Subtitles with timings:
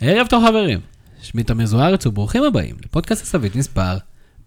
[0.00, 0.80] ערב טוב חברים,
[1.22, 3.96] שמי תמיר זוארץ וברוכים הבאים לפודקאסט הסבית מספר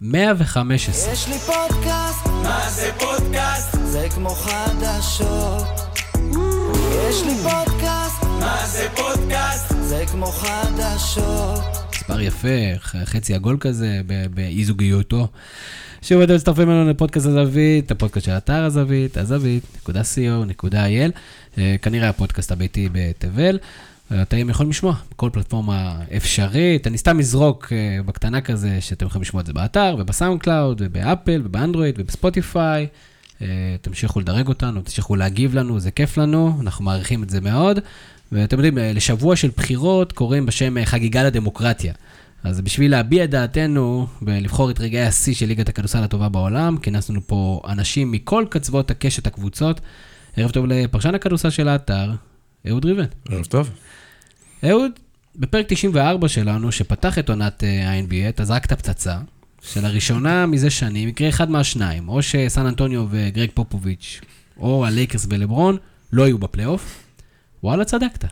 [0.02, 1.14] 115.
[1.14, 3.78] יש לי פודקאסט, מה זה פודקאסט?
[3.84, 5.64] זה כמו חדשות.
[7.10, 9.74] יש לי פודקאסט, מה זה פודקאסט?
[9.82, 11.64] זה כמו חדשות.
[11.94, 15.28] מספר יפה, חצי עגול כזה, ב- באי זוגיותו.
[16.02, 21.12] שוב אתם מצטרפים אלינו לפודקאסט הזווית, הפודקאסט של אתר הזווית, הזווית.co.il,
[21.58, 23.60] אה, כנראה הפודקאסט הביתי בתבל.
[24.22, 29.42] אתם יכולים לשמוע בכל פלטפורמה אפשרית, אני סתם אזרוק אה, בקטנה כזה, שאתם יכולים לשמוע
[29.42, 32.88] את זה באתר, וב SoundCloud, ובאפל, ובאנדרואיד, ובספוטיפיי.
[33.42, 33.48] אה,
[33.82, 37.80] תמשיכו לדרג אותנו, תמשיכו להגיב לנו, זה כיף לנו, אנחנו מעריכים את זה מאוד.
[38.32, 41.94] ואתם יודעים, אה, לשבוע של בחירות קוראים בשם חגיגה לדמוקרטיה.
[42.44, 47.28] אז בשביל להביע את דעתנו ולבחור את רגעי השיא של ליגת הכדורסל הטובה בעולם, כינסנו
[47.28, 49.82] פה אנשים מכל קצוות הקשת הקבוצות.
[50.38, 52.12] ערב טוב לפרשן הכדורסל של האתר,
[52.70, 53.06] אהוד ריבן.
[53.30, 53.70] ערב טוב.
[54.70, 54.92] אהוד,
[55.36, 59.18] בפרק 94 שלנו, שפתח את עונת אה, ה-NBA, אתה זרקת פצצה,
[59.62, 64.22] שלראשונה מזה שנים יקרה אחד מהשניים, או שסן אנטוניו וגרג פופוביץ',
[64.58, 65.78] או הלייקרס ולברון,
[66.14, 67.04] לא יהיו בפלייאוף.
[67.64, 68.26] וואלה, צדקת.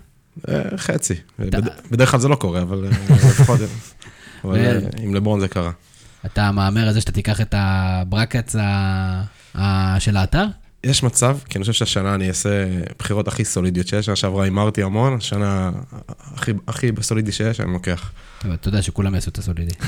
[0.49, 1.13] אה, חצי.
[1.39, 1.61] בד-
[1.91, 3.59] בדרך כלל זה לא קורה, אבל אה, לפחות...
[4.43, 4.59] אבל
[5.01, 5.71] עם לברון זה קרה.
[6.25, 8.55] אתה מהמר על זה שאתה תיקח את הברקץ
[9.99, 10.45] של האתר?
[10.83, 12.65] יש מצב, כי אני חושב שהשנה אני אעשה
[12.99, 15.71] בחירות הכי סולידיות שיש, שנה שעברה הימרתי המון, השנה
[16.35, 18.11] הכי- הכי סולידי שיש, אני לוקח.
[18.45, 19.73] אבל אתה יודע שכולם יעשו את הסולידי.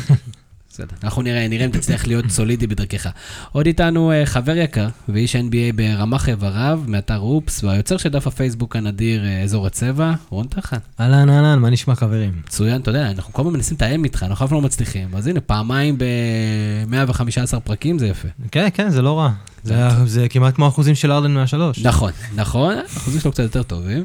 [0.74, 0.96] בסדר.
[1.04, 3.08] אנחנו נראה, נראה אם תצליח להיות סולידי בדרכך.
[3.52, 8.76] עוד איתנו אה, חבר יקר ואיש NBA ברמ"ח איבריו, מאתר אופס, והיוצר של דף הפייסבוק
[8.76, 10.82] הנדיר אה, אזור הצבע, רון תחת.
[11.00, 12.42] אהלן, אהלן, מה נשמע חברים?
[12.46, 15.16] מצוין, אתה יודע, אנחנו כל הזמן מנסים לתאם איתך, אנחנו אף פעם לא מצליחים.
[15.16, 18.28] אז הנה, פעמיים ב-115 פרקים זה יפה.
[18.52, 19.32] כן, כן, זה לא רע.
[19.64, 21.80] זה, זה כמעט כמו אחוזים של ארדן מהשלוש.
[21.80, 24.04] נכון, נכון, האחוזים שלו קצת יותר טובים.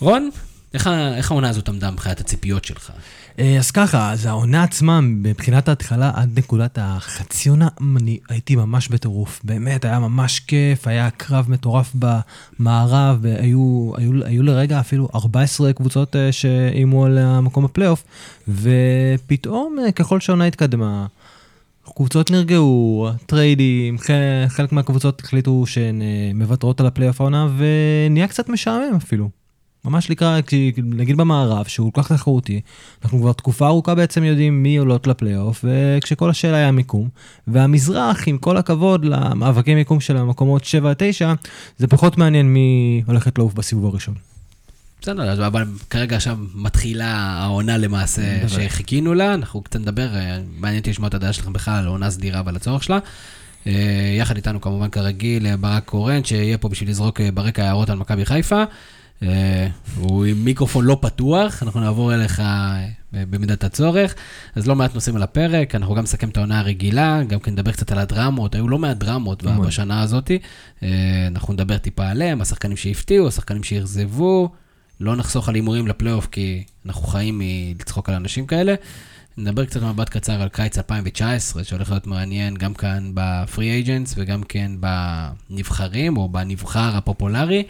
[0.00, 0.30] רון,
[0.74, 2.92] איך העונה הזאת עמדה מבחינת הציפיות שלך?
[3.40, 8.88] אה, אז ככה, אז העונה עצמה, מבחינת ההתחלה עד נקודת החצי עונה, אני הייתי ממש
[8.88, 9.40] בטירוף.
[9.44, 16.16] באמת, היה ממש כיף, היה קרב מטורף במערב, והיו היו, היו לרגע אפילו 14 קבוצות
[16.16, 18.04] אה, שאיימו על המקום בפלייאוף,
[18.48, 21.06] ופתאום, אה, ככל שהעונה התקדמה,
[21.94, 23.98] קבוצות נרגעו, טריידים,
[24.48, 26.02] חלק מהקבוצות החליטו שהן
[26.34, 29.39] מוותרות על הפלייאוף העונה, ונהיה קצת משעמם אפילו.
[29.84, 30.54] ממש לקראת,
[30.84, 32.60] נגיד במערב, שהוא כל כך תחרותי,
[33.02, 37.08] אנחנו כבר תקופה ארוכה בעצם יודעים מי עולות לפלייאוף, וכשכל השאלה היה מיקום,
[37.46, 41.34] והמזרח, עם כל הכבוד למאבקי מיקום של המקומות 7 9,
[41.78, 44.14] זה פחות מעניין מי הולכת לעוף בסיבוב הראשון.
[45.02, 48.48] בסדר, אבל כרגע עכשיו מתחילה העונה למעשה.
[48.48, 52.10] שחיכינו לה, אנחנו קצת נדבר, אה, מעניין אותי לשמוע את הדעה שלכם בכלל על עונה
[52.10, 52.98] סדירה ועל הצורך שלה.
[53.66, 53.72] אה,
[54.18, 58.24] יחד איתנו כמובן כרגיל אה, ברק קורן, שיהיה פה בשביל לזרוק ברקע הערות על מכבי
[58.24, 58.64] חיפה.
[59.22, 64.14] אה, הוא עם מיקרופון לא פתוח, אנחנו נעבור אליך אה, במידת הצורך.
[64.54, 67.72] אז לא מעט נושאים על הפרק, אנחנו גם נסכם את העונה הרגילה, גם כן נדבר
[67.72, 69.66] קצת על הדרמות, היו לא מעט דרמות המון.
[69.66, 70.30] בשנה הזאת.
[70.82, 70.88] אה,
[71.26, 74.48] אנחנו נדבר טיפה עליהם, השחקנים שהפתיעו, השחקנים שאכזבו.
[75.00, 78.74] לא נחסוך על הימורים לפלייאוף, כי אנחנו חיים מלצחוק על אנשים כאלה.
[79.38, 84.42] נדבר קצת מבט קצר על קיץ 2019, שהולך להיות מעניין גם כאן בפרי אייג'נטס וגם
[84.42, 87.62] כן בנבחרים, או בנבחר הפופולרי.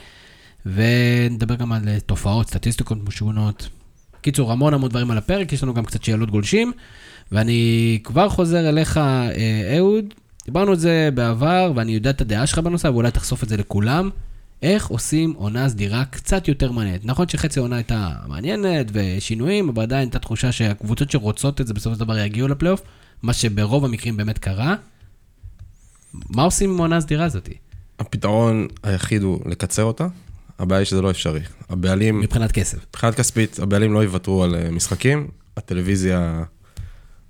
[0.67, 3.69] ונדבר גם על אה, תופעות, סטטיסטיקות משונות.
[4.21, 6.73] קיצור, המון המון דברים על הפרק, יש לנו גם קצת שאלות גולשים.
[7.33, 10.05] ואני כבר חוזר אליך, אה, אהוד.
[10.45, 14.11] דיברנו על זה בעבר, ואני יודע את הדעה שלך בנושא, ואולי תחשוף את זה לכולם.
[14.63, 17.05] איך עושים עונה סדירה קצת יותר מעניינת.
[17.05, 21.95] נכון שחצי העונה הייתה מעניינת ושינויים, אבל עדיין הייתה תחושה שהקבוצות שרוצות את זה בסופו
[21.95, 22.83] של דבר יגיעו לפלייאוף,
[23.23, 24.75] מה שברוב המקרים באמת קרה.
[26.15, 27.49] מה עושים עם העונה הסדירה הזאת?
[27.99, 30.07] הפתרון היחיד הוא לקצר אותה,
[30.61, 31.41] הבעיה היא שזה לא אפשרי.
[31.71, 32.79] הבעלים, מבחינת כסף.
[32.91, 36.43] מבחינת כספית, הבעלים לא יוותרו על אה, משחקים, הטלוויזיה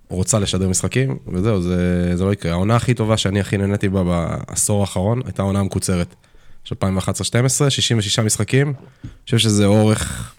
[0.09, 2.53] רוצה לשדר משחקים, וזהו, זה, זה לא יקרה.
[2.53, 6.15] העונה הכי טובה שאני הכי נהניתי בה בעשור האחרון, הייתה העונה המקוצרת.
[6.65, 8.67] של 2011-2012, 66 משחקים,
[9.05, 10.35] אני חושב שזה אורך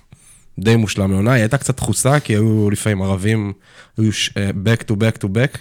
[0.59, 3.53] די מושלם לעונה, היא הייתה קצת דחוסה, כי היו לפעמים ערבים,
[3.97, 5.57] היו ש- אה, back to back to back,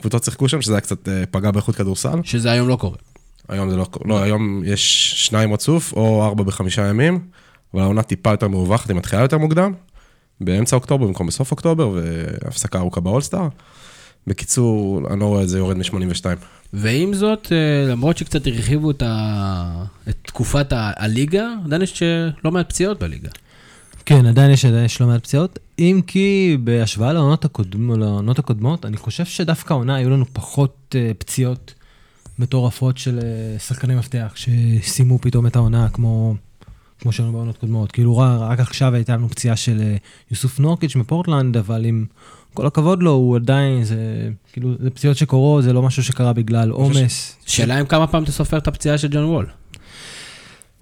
[0.00, 2.18] קבוצות שיחקו שם, שזה היה קצת אה, פגע באיכות כדורסל.
[2.24, 2.96] שזה היום לא קורה.
[3.48, 7.20] היום זה לא, לא, היום יש שניים רצוף, או ארבע בחמישה ימים,
[7.74, 9.72] אבל העונה טיפה יותר מרווחת, היא מתחילה יותר מוקדם,
[10.40, 13.48] באמצע אוקטובר במקום בסוף אוקטובר, והפסקה ארוכה באולסטאר.
[14.26, 16.24] בקיצור, אני לא רואה את זה יורד מ-82.
[16.72, 19.84] ועם זאת, אה, למרות שקצת הרחיבו את, ה...
[20.08, 20.92] את תקופת ה...
[20.96, 23.28] הליגה, עדיין יש אה, לא מעט פציעות בליגה.
[24.06, 28.86] כן, עדיין יש, עדיין יש לא מעט פציעות, אם כי בהשוואה לעונות, הקודמ, לעונות הקודמות,
[28.86, 31.74] אני חושב שדווקא העונה היו לנו פחות uh, פציעות
[32.38, 36.34] מטורפות של uh, שחקני מפתח, שסיימו פתאום את העונה, כמו
[37.00, 37.92] כמו שהיינו בעונות קודמות.
[37.92, 39.96] כאילו, רק, עכשיו הייתה לנו פציעה של אה,
[40.30, 42.06] יוסוף נורקיץ' מפורטלנד, אבל עם
[42.54, 46.70] כל הכבוד לו, הוא עדיין, זה כאילו, זה פציעות שקורות, זה לא משהו שקרה בגלל
[46.70, 47.36] עומס.
[47.46, 49.46] שאלה אם כמה פעם אתה סופר את הפציעה של ג'ון וול.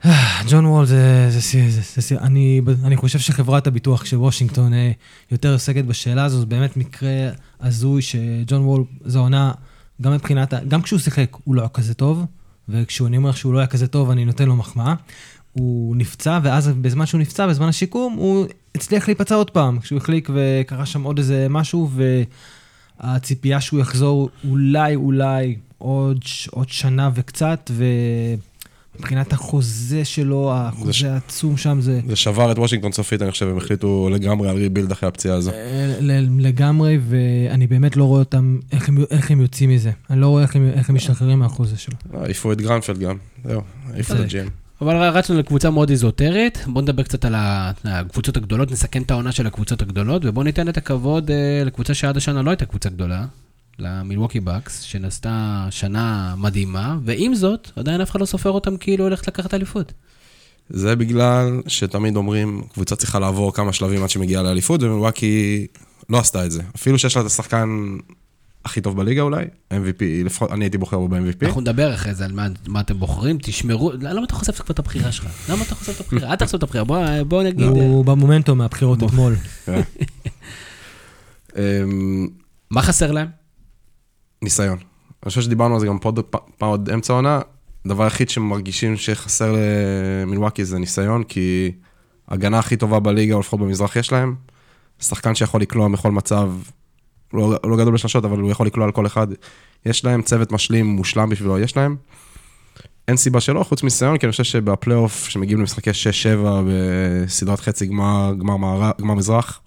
[0.51, 4.75] ג'ון וול זה, זה, זה, זה, זה, זה אני, אני חושב שחברת הביטוח של וושינגטון
[4.75, 4.93] אה,
[5.33, 7.29] יותר עוסקת בשאלה הזו, זה באמת מקרה
[7.61, 9.53] הזוי שג'ון וול, זו עונה,
[10.03, 12.25] גם מבחינת, גם כשהוא שיחק הוא לא היה כזה טוב,
[12.69, 14.95] וכשאני אומר שהוא לא היה כזה טוב, אני נותן לו מחמאה.
[15.53, 20.31] הוא נפצע, ואז בזמן שהוא נפצע, בזמן השיקום, הוא הצליח להיפצע עוד פעם, כשהוא החליק
[20.35, 21.91] וקרה שם עוד איזה משהו,
[23.01, 26.19] והציפייה שהוא יחזור אולי, אולי עוד,
[26.51, 27.71] עוד שנה וקצת,
[28.97, 32.01] ומבחינת החוזה שלו, ש- החוזה העצום שם זה...
[32.09, 35.51] זה שבר את וושינגטון סופית, אני חושב, הם החליטו לגמרי על rebuild אחרי הפציעה הזו.
[35.51, 35.97] אה,
[36.39, 39.91] לגמרי, ואני באמת לא רואה אותם, איך הם, איך הם יוצאים מזה.
[40.11, 41.95] אני לא רואה איך הם, איך הם משתחררים מהחוזה שלו.
[42.13, 43.61] העיפו את גרנפלד גם, זהו,
[43.93, 44.21] העיפו את.
[44.21, 44.49] ה GM.
[44.81, 47.35] אבל רצנו לקבוצה מאוד איזוטרית, בואו נדבר קצת על
[47.85, 52.17] הקבוצות הגדולות, נסכם את העונה של הקבוצות הגדולות, ובואו ניתן את הכבוד אה, לקבוצה שעד
[52.17, 53.25] השנה לא הייתה קבוצה גדולה,
[53.79, 59.29] למילווקי בקס, שנעשתה שנה מדהימה, ועם זאת, עדיין אף אחד לא סופר אותם כאילו הולכת
[59.29, 59.93] לקחת אליפות.
[60.69, 65.67] זה בגלל שתמיד אומרים, קבוצה צריכה לעבור כמה שלבים עד שמגיעה לאליפות, ומילואקי
[66.09, 66.63] לא עשתה את זה.
[66.77, 67.69] אפילו שיש לה את השחקן
[68.65, 71.47] הכי טוב בליגה אולי, MVP, לפחות אני הייתי בוחר בו ב-MVP.
[71.47, 74.79] אנחנו נדבר אחרי זה על מה, מה אתם בוחרים, תשמרו, למה אתה חושף כבר את
[74.79, 75.27] הבחירה שלך?
[75.51, 76.31] למה אתה חושף את הבחירה?
[76.31, 77.67] אל תחשוף את הבחירה, בוא, בוא נגיד...
[77.67, 79.03] הוא במומנטום מהבחירות.
[79.03, 79.37] אתמול.
[81.57, 82.29] אמ,
[82.71, 83.44] מה חסר להם?
[84.45, 84.79] ניסיון.
[84.79, 86.13] אני חושב שדיברנו על זה גם פה
[86.59, 87.41] פעם עוד אמצע העונה.
[87.85, 91.73] הדבר היחיד שמרגישים שחסר למילואקי זה ניסיון, כי
[92.29, 94.35] ההגנה הכי טובה בליגה, או לפחות במזרח יש להם.
[95.01, 96.51] שחקן שיכול לקלוע מכל מצב,
[97.33, 99.27] לא, לא גדול בשלשות, אבל הוא יכול לקלוע על כל אחד.
[99.87, 101.97] יש להם צוות משלים מושלם בשבילו, יש להם.
[103.09, 105.95] אין סיבה שלא, חוץ מניסיון, כי אני חושב שבפלייאוף, שמגיעים למשחקי 6-7
[106.69, 109.61] בסדרת חצי גמר, גמר, מערב, גמר מזרח,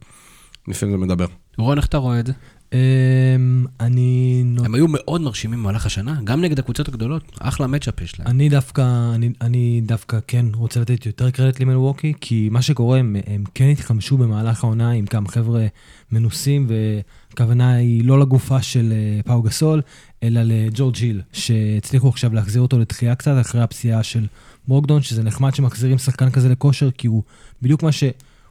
[0.68, 1.25] לפעמים זה מדבר.
[1.57, 2.33] רון, איך אתה רואה את זה?
[2.73, 7.23] אמ, אני הם היו מאוד מרשימים במהלך השנה, גם נגד הקבוצות הגדולות.
[7.39, 8.27] אחלה מצ'אפ יש להם.
[8.27, 13.15] אני דווקא, אני, אני דווקא כן רוצה לתת יותר קרדיט למילווקי, כי מה שקורה, הם,
[13.53, 15.67] כן התחמשו במהלך העונה עם כמה חבר'ה
[16.11, 19.81] מנוסים, והכוונה היא לא לגופה של אה, פאו גסול,
[20.23, 24.25] אלא לג'ורג' היל, שהצליחו עכשיו להחזיר אותו לתחייה קצת אחרי הפציעה של
[24.67, 27.23] ברוקדון, שזה נחמד שמחזירים שחקן כזה לכושר, כי הוא
[27.61, 28.03] בדיוק מה ש...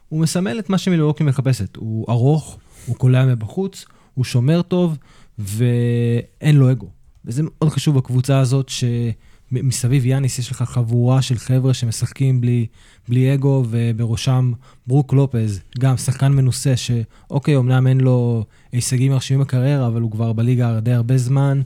[0.09, 1.75] הוא מסמל את מה שמילווקי מחפשת.
[1.75, 3.85] הוא ארוך, הוא קולע מבחוץ,
[4.17, 4.97] הוא שומר טוב,
[5.39, 6.87] ואין לו אגו.
[7.25, 12.65] וזה מאוד חשוב בקבוצה הזאת, שמסביב יאניס יש לך חבורה של חבר'ה שמשחקים בלי,
[13.07, 14.51] בלי אגו, ובראשם
[14.87, 20.33] ברוק לופז, גם שחקן מנוסה, שאוקיי, אמנם אין לו הישגים מרשימים בקריירה, אבל הוא כבר
[20.33, 21.61] בליגה די הרבה זמן,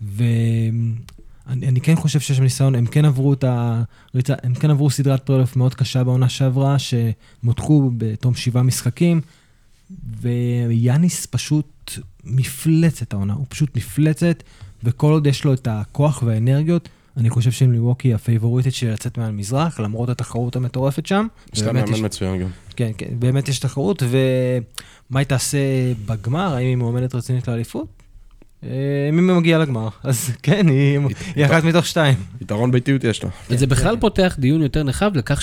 [0.00, 0.94] ואני
[1.46, 5.26] אני כן חושב שיש שם ניסיון, הם כן עברו את הריצה, הם כן עברו סדרת
[5.26, 9.20] פרלוף מאוד קשה בעונה שעברה, שמותחו בתום שבעה משחקים,
[10.20, 11.92] ויאניס פשוט
[12.24, 14.42] מפלצת העונה, הוא פשוט מפלצת,
[14.84, 20.08] וכל עוד יש לו את הכוח והאנרגיות, אני חושב שמליווקי הפייבוריטית של לצאת מהמזרח, למרות
[20.08, 21.26] התחרות המטורפת שם.
[21.54, 22.48] יש ובאמת מאמן מצוין גם.
[22.76, 25.58] כן, כן, באמת יש תחרות, ומה היא תעשה
[26.06, 26.54] בגמר?
[26.54, 27.86] האם היא מועמדת רצינית לאליפות?
[28.64, 28.68] אה,
[29.08, 30.98] אם היא מגיעה לגמר, אז כן, היא
[31.36, 32.14] היא אחת מתוך שתיים.
[32.40, 33.30] יתרון ביתיות יש לה.
[33.50, 34.00] וזה בכלל כן.
[34.00, 35.42] פותח דיון יותר נרחב לכך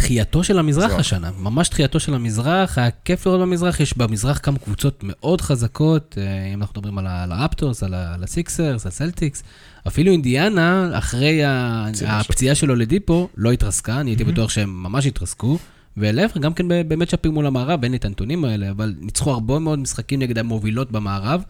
[0.00, 1.00] שתחייתו של המזרח מזרח.
[1.00, 6.18] השנה, ממש תחייתו של המזרח, היה כיף לראות במזרח, יש במזרח כמה קבוצות מאוד חזקות,
[6.20, 9.42] אה, אם אנחנו מדברים על ה- על הרפטורס, על הסיקסרס, הסלטיקס,
[9.86, 11.86] אפילו אינדיאנה, אחרי ה-
[12.20, 15.58] הפציעה של אולדיפו, לא התרסקה, אני הייתי בטוח שהם ממש יתרסקו.
[15.96, 19.58] ולהפך, גם כן ב- במצ'אפים מול המערב, אין לי את הנתונים האלה, אבל ניצחו הרבה
[19.58, 21.42] מאוד משחקים נגד המובילות במערב.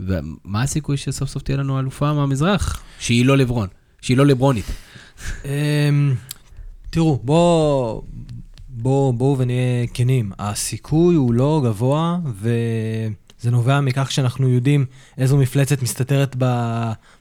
[0.00, 0.22] ומה
[0.62, 2.82] הסיכוי שסוף סוף תהיה לנו אלופה מהמזרח?
[2.98, 3.68] שהיא לא לברון,
[4.00, 4.64] שהיא לא לברונית.
[6.90, 8.02] תראו, בואו
[8.68, 10.32] בוא, בוא ונהיה כנים.
[10.38, 14.86] הסיכוי הוא לא גבוה, וזה נובע מכך שאנחנו יודעים
[15.18, 16.44] איזו מפלצת מסתתרת ב,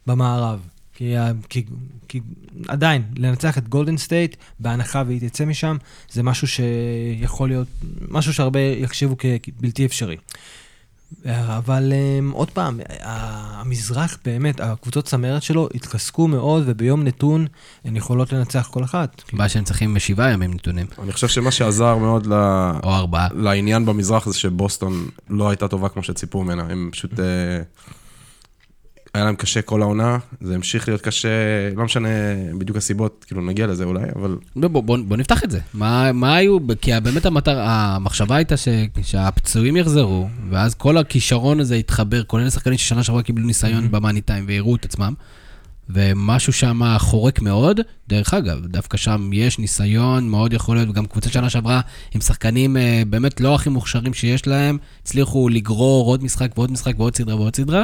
[0.07, 0.59] במערב.
[0.93, 1.13] כי,
[1.49, 1.63] כי,
[2.07, 2.21] כי
[2.67, 5.77] עדיין, לנצח את גולדן סטייט, בהנחה והיא תצא משם,
[6.11, 7.67] זה משהו שיכול להיות,
[8.09, 10.17] משהו שהרבה יחשבו כבלתי אפשרי.
[11.25, 17.47] אבל אמ, עוד פעם, המזרח באמת, הקבוצות צמרת שלו התחזקו מאוד, וביום נתון
[17.85, 19.21] הן יכולות לנצח כל אחת.
[19.33, 22.33] מה שהם צריכים שבעה ימים נתונים, אני חושב שמה שעזר מאוד ל...
[22.83, 23.27] או ארבעה.
[23.33, 27.11] לעניין במזרח זה שבוסטון לא הייתה טובה כמו שציפו ממנה, הם פשוט...
[29.15, 31.29] היה להם קשה כל העונה, זה המשיך להיות קשה,
[31.75, 32.09] לא משנה
[32.57, 35.59] בדיוק הסיבות, כאילו נגיע לזה אולי, אבל בוא, בוא, בוא, בוא נפתח את זה.
[35.73, 38.67] מה, מה היו, כי באמת המטר, המחשבה הייתה ש,
[39.03, 44.45] שהפצועים יחזרו, ואז כל הכישרון הזה יתחבר, כולל שחקנים ששנה שעברה קיבלו ניסיון במאני טיים
[44.47, 45.13] והראו את עצמם,
[45.89, 47.79] ומשהו שם חורק מאוד.
[48.07, 51.81] דרך אגב, דווקא שם יש ניסיון מאוד יכול להיות, וגם קבוצה שנה שעברה
[52.15, 56.93] עם שחקנים אה, באמת לא הכי מוכשרים שיש להם, הצליחו לגרור עוד משחק ועוד משחק
[56.97, 57.83] ועוד סדרה ועוד סדרה.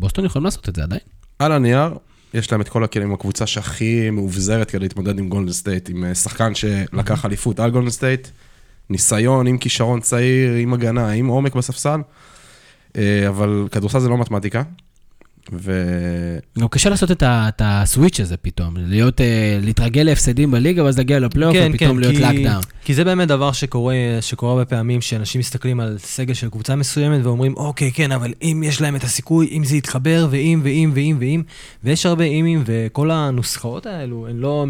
[0.00, 1.00] בוסטון יכולים לעשות את זה עדיין.
[1.38, 1.94] על הנייר,
[2.34, 6.14] יש להם את כל הכלים, הקבוצה שהכי מאובזרת כדי להתמודד עם גולדן סטייט, עם אה,
[6.14, 8.28] שחקן שלקח אליפות על גולדן סטייט,
[8.90, 12.00] ניסיון עם כישרון צעיר, עם הגנה, עם עומק בספסל,
[12.96, 14.62] אה, אבל כדורסל זה לא מתמטיקה,
[15.52, 15.72] ו...
[16.58, 20.84] גם קשה לעשות את, ה, את ה switch הזה פתאום, להיות, אה, להתרגל להפסדים בליגה
[20.84, 22.62] ואז להגיע לפלייאוף כן, ופתאום כן, להיות כי- lockdown.
[22.84, 27.20] כי זה באמת דבר שקורה, שקורה הרבה פעמים, שאנשים מסתכלים על סגל של קבוצה מסוימת
[27.24, 31.16] ואומרים, אוקיי, כן, אבל אם יש להם את הסיכוי, אם זה יתחבר, ואם, ואם, ואם,
[31.20, 31.42] ואם,
[31.84, 34.66] ויש הרבה אימים, וכל הנוסחאות האלו, הן לא...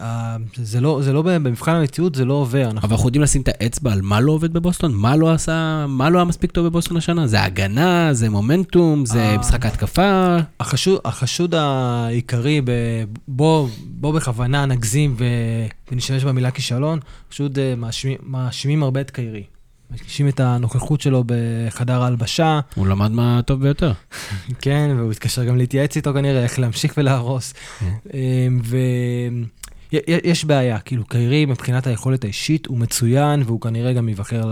[0.00, 2.70] אה, זה לא, זה לא, במבחן המציאות זה לא עובר.
[2.70, 4.94] אנחנו אבל אנחנו יודעים לשים את האצבע על מה לא עובד בבוסטון?
[4.94, 7.26] מה לא עשה, מה לא היה מספיק טוב בבוסטון השנה?
[7.26, 9.38] זה הגנה, זה מומנטום, זה אה.
[9.38, 10.36] משחק ההתקפה.
[10.60, 12.70] החשוד, החשוד העיקרי, ב,
[13.28, 15.24] בוא, בוא בכוונה נגזים ו,
[15.92, 19.44] ונשתמש במילה כישלון, פשוט אה, מאשימים, מאשימים הרבה את קיירי.
[19.90, 23.92] מאשימים את הנוכחות שלו בחדר ההלבשה, הוא למד מה הטוב ביותר.
[24.62, 27.54] כן, והוא התקשר גם להתייעץ איתו כנראה, איך להמשיך ולהרוס.
[29.92, 34.50] ויש בעיה, כאילו, קיירי מבחינת היכולת האישית הוא מצוין, והוא כנראה גם ייבחר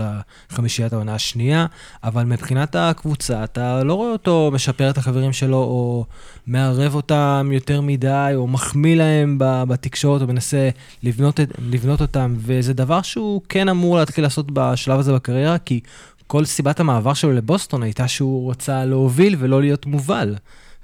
[0.51, 1.65] לחמישיית העונה השנייה,
[2.03, 6.05] אבל מבחינת הקבוצה, אתה לא רואה אותו משפר את החברים שלו, או
[6.47, 10.69] מערב אותם יותר מדי, או מחמיא להם בתקשורת, או מנסה
[11.03, 11.39] לבנות,
[11.71, 15.79] לבנות אותם, וזה דבר שהוא כן אמור להתחיל לעשות בשלב הזה בקריירה, כי
[16.27, 20.35] כל סיבת המעבר שלו לבוסטון הייתה שהוא רצה להוביל ולא להיות מובל.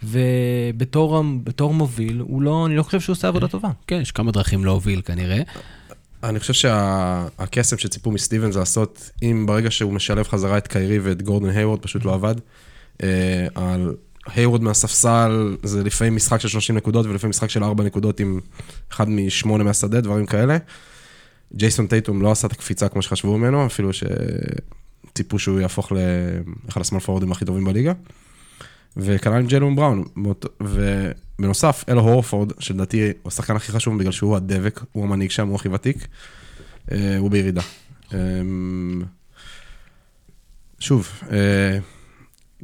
[0.03, 3.69] ובתור בתור מוביל, הוא לא, אני לא חושב שהוא עושה עבודה טובה.
[3.88, 5.41] כן, יש כמה דרכים להוביל כנראה.
[6.24, 11.22] אני חושב שהקסם שציפו מסטיבן זה לעשות, אם ברגע שהוא משלב חזרה את קיירי ואת
[11.22, 12.36] גורדון היוורד, פשוט לא עבד.
[13.03, 13.95] אה, על
[14.25, 18.39] היוורד מהספסל זה לפעמים משחק של 30 נקודות ולפעמים משחק של 4 נקודות עם
[18.91, 20.57] אחד משמונה מהשדה, דברים כאלה.
[21.55, 27.00] ג'ייסון טייטום לא עשה את הקפיצה כמו שחשבו ממנו, אפילו שציפו שהוא יהפוך לאחד הסמל
[27.00, 27.93] פורורדים הכי טובים בליגה.
[28.97, 30.03] וכנ"ל עם ג'יילון בראון.
[30.62, 35.55] ובנוסף, אל הורפורד, שלדעתי הוא השחקן הכי חשוב בגלל שהוא הדבק, הוא המנהיג שם, הוא
[35.55, 36.07] הכי ותיק,
[36.91, 37.62] אה, הוא בירידה.
[38.13, 38.19] אה,
[40.79, 41.77] שוב, אה,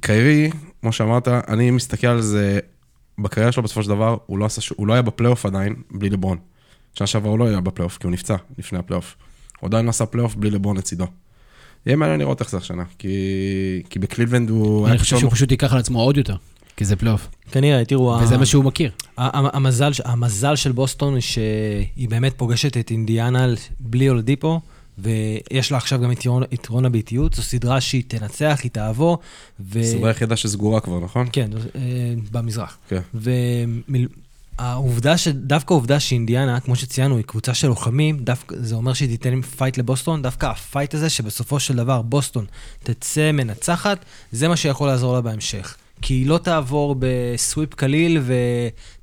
[0.01, 0.49] קיירי,
[0.81, 2.59] כמו שאמרת, אני מסתכל על זה,
[3.19, 6.37] בקריירה שלו בסופו של דבר, הוא לא, עשה, הוא לא היה בפלייאוף עדיין, בלי לברון.
[6.93, 9.15] שנה שעברה הוא לא היה בפלייאוף, כי הוא נפצע לפני הפלייאוף.
[9.59, 11.07] הוא עדיין עשה פלייאוף בלי לברון לצידו.
[11.85, 13.09] יהיה מעניין לראות איך זה השנה, כי,
[13.89, 14.87] כי בקליבלנד הוא...
[14.87, 16.35] אני חושב שהוא פשוט ייקח על עצמו עוד יותר,
[16.77, 17.27] כי זה פלייאוף.
[17.51, 18.91] כנראה, תראו, וזה ה- מה שהוא מכיר.
[19.17, 23.47] ה- ה- המזל, המזל של בוסטון הוא שהיא באמת פוגשת את אינדיאנה
[23.79, 24.59] בלי אולדיפו,
[24.97, 29.17] ויש לה עכשיו גם יתרון, יתרון הביתיות, זו סדרה שהיא תנצח, היא תעבור.
[29.59, 29.83] ו...
[29.83, 31.27] סדרה יחידה שסגורה כבר, נכון?
[31.31, 31.81] כן, אה,
[32.31, 32.77] במזרח.
[32.89, 33.01] כן.
[33.13, 34.13] והעובדה,
[35.17, 35.27] ש...
[35.27, 39.77] דווקא העובדה שאינדיאנה, כמו שציינו, היא קבוצה של לוחמים, דווקא זה אומר שהיא תיתן פייט
[39.77, 42.45] לבוסטון, דווקא הפייט הזה, שבסופו של דבר בוסטון
[42.83, 45.75] תצא מנצחת, זה מה שיכול לעזור לה בהמשך.
[46.01, 48.21] כי היא לא תעבור ב sweep קליל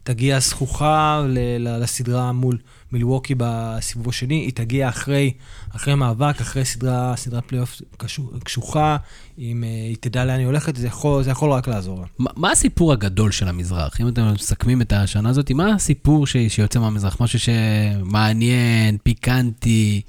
[0.02, 2.58] ותגיע זחוחה ל- לסדרה מול
[2.92, 5.32] מילווקי בסיבוב השני, היא תגיע אחרי,
[5.76, 8.96] אחרי מאבק, אחרי סדרה, סדרת פלייאוף קשו- קשוחה,
[9.38, 12.06] אם אה, היא תדע לאן היא הולכת, זה יכול, זה יכול רק לעזור לה.
[12.18, 14.00] מה מה הסיפור הגדול של המזרח?
[14.00, 17.16] אם אתם מסכמים את השנה הזאת, מה הסיפור ש- שיוצא מהמזרח?
[17.20, 20.00] משהו שמעניין, פיקנטי,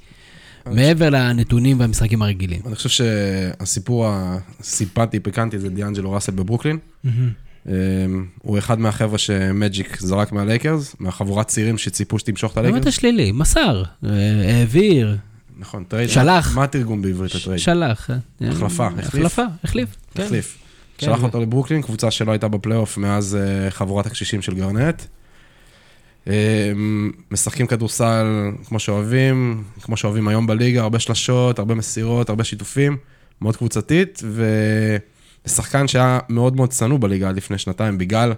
[0.66, 2.60] מעבר לנתונים והמשחקים הרגילים.
[2.66, 6.78] אני חושב שהסיפור הסימפטי, פיקנטי, זה דיאנג'לו ראסל בברוקלין.
[7.04, 7.10] אמ,
[8.42, 12.94] הוא אחד מהחבר'ה שמג'יק זרק מהלייקרס, מהחבורת צעירים שציפו שתמשוך את באמת הלייקרס.
[12.94, 14.10] השלילי, מסר, אה,
[14.58, 15.16] העביר,
[15.58, 16.08] נכון, trade.
[16.08, 16.56] שלח.
[16.56, 17.60] מה התרגום בעברית ה trade?
[17.60, 18.10] שלח.
[18.10, 19.06] אה, החלפה, החליף.
[19.06, 19.88] החלפה, החליף.
[20.14, 20.22] כן.
[20.22, 20.58] החליף.
[20.98, 25.02] כן, שלח ו- אותו לברוקלין, קבוצה שלא הייתה בפלייאוף מאז אה, חבורת הקשישים של גרנט.
[26.26, 26.32] אמ,
[27.30, 28.26] משחקים כדורסל
[28.64, 32.96] כמו שאוהבים, כמו שאוהבים היום בליגה, הרבה שלשות, הרבה מסירות, הרבה שיתופים,
[33.40, 34.22] מאוד קבוצתית,
[35.46, 38.32] ושחקן שהיה מאוד מאוד צנוע בליגה עד לפני שנתיים, בגלל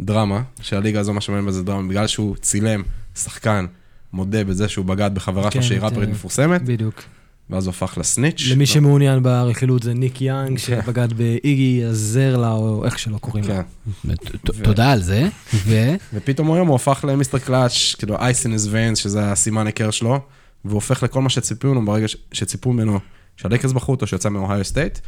[0.00, 2.82] דרמה, שהליגה הזו, מה שמעניין בזה דרמה, בגלל שהוא צילם
[3.16, 3.66] שחקן,
[4.12, 7.02] מודה בזה שהוא בגד בחברה שלו כן, שהיא ראפרית אה, מפורסמת, בדיוק.
[7.50, 8.42] ואז הוא הפך ל snitch.
[8.50, 13.54] למי שמעוניין ברכילות זה ניק יאנג, שבגד באיגי אזליה, או איך שלא קוראים לו.
[13.54, 14.14] כן.
[14.14, 15.28] ת- תודה על זה.
[15.54, 15.74] ו...
[16.14, 19.90] ופתאום היום הוא הפך ל Mister Clutch, כאילו ice in his veins, שזה הסימן היכר
[19.90, 20.20] שלו,
[20.64, 22.98] והוא הופך לכל מה שציפו ממנו ברגע ש- שציפו ממנו,
[23.36, 24.98] שהלייקרס בחרו אותו, שיצא מאוהיו סטייט.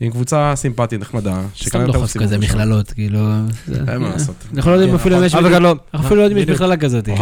[0.00, 3.18] עם קבוצה סימפטית, נחמדה, סתם דוחף כזה מכללות, כאילו...
[3.66, 4.34] זה- אין מה לעשות.
[4.56, 5.34] אנחנו לא יודעים כן, אפילו אם יש...
[5.34, 6.60] לא- אנחנו אפילו לא יודעים אם יש.
[6.60, 7.08] מכללה כזאת.
[7.08, 7.14] אה,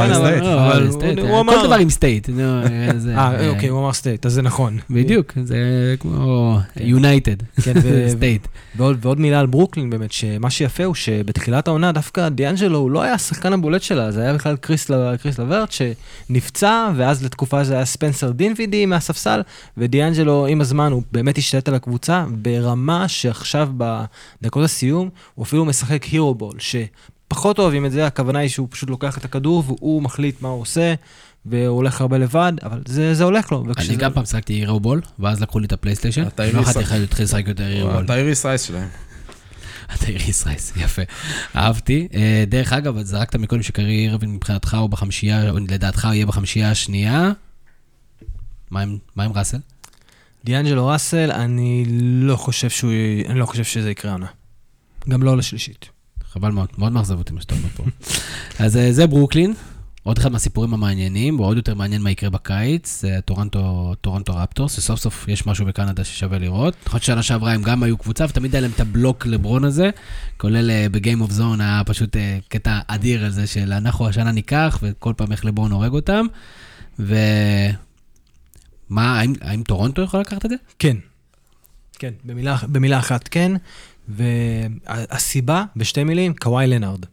[1.41, 2.29] אמר- כל דבר עם state.
[2.31, 2.35] אה,
[2.99, 4.79] זה- אה, אוקיי, הוא אמר state, אז זה נכון.
[4.91, 5.57] בדיוק, זה
[6.01, 7.75] כמו united, כן,
[8.09, 8.49] state.
[8.79, 13.15] ועוד, מילה על ברוקלין באמת, שמה שיפה הוא שבתחילת העונה דווקא דיאנג'לו הוא לא היה
[13.15, 14.91] השחקן הבולט שלה, זה היה בכלל קאריס
[15.39, 19.41] לברט שנפצע, ואז לתקופה זה היה ספנסר דינווידי מהספסל,
[19.77, 22.25] ודיאנג'לו עם הזמן הוא באמת השתלט על הקבוצה
[22.69, 28.49] ברמה שעכשיו בדקות הסיום הוא אפילו משחק הירו בול, שפחות אוהבים את זה, הכוונה היא
[28.49, 30.95] שהוא פשוט לוקח את הכדור והוא מחליט מה הוא עושה.
[31.47, 33.65] והוא הולך הרבה לבד, אבל זה, זה הולך לו.
[33.79, 36.27] אני גם פעם שיחקתי הירו בול, ואז לקחו לי את הפלייסטיישן.
[36.27, 38.05] אתה לא איריס- יכולתי להתחיל לשחק יותר הירו בול.
[38.05, 38.89] אתה איריס רייס שלהם.
[39.95, 41.03] אתה איריס רייס, יפה.
[41.57, 42.09] אהבתי.
[42.15, 46.71] אה, דרך אגב, זרקת מקודם שקרי אירווין מבחינתך הוא בחמישייה, או לדעתך הוא יהיה בחמישייה
[46.71, 47.33] השנייה.
[48.71, 48.81] מה
[49.25, 49.59] עם ראסל?
[50.49, 51.85] דיאנג'לו ראסל, אני
[52.23, 52.93] לא חושב שהוא,
[53.28, 54.27] אני לא חושב שזה יקרה העונה.
[55.09, 55.88] גם לא לשלישית.
[56.25, 57.85] חבל מאוד, מאוד מאכזב אותי מה שאתה אומר פה.
[58.64, 59.55] אז אה, זה ברוקלין,
[60.02, 65.00] עוד אחד מהסיפורים המעניינים, ועוד יותר מעניין מה יקרה בקיץ, זה טורנטו, טורנטו רפטורס, שסוף
[65.00, 66.75] סוף יש משהו בקנדה ששווה לראות.
[66.87, 69.90] נכון ששנה שעברה הם גם היו קבוצה, ותמיד היה להם את הבלוק לברון הזה,
[70.37, 74.33] כולל ב Game of Zones היה פשוט אה, קטע אדיר על זה של אנחנו השנה
[74.33, 76.26] ניקח, וכל פעם איך לברון הורג אותם.
[76.99, 77.17] ו...
[78.90, 80.57] מה, האם, האם טורונטו יכול לקחת את זה?
[80.78, 80.97] כן.
[81.99, 83.52] כן, במילה, במילה אחת כן,
[84.09, 87.04] והסיבה, בשתי מילים, קוואי לנארד.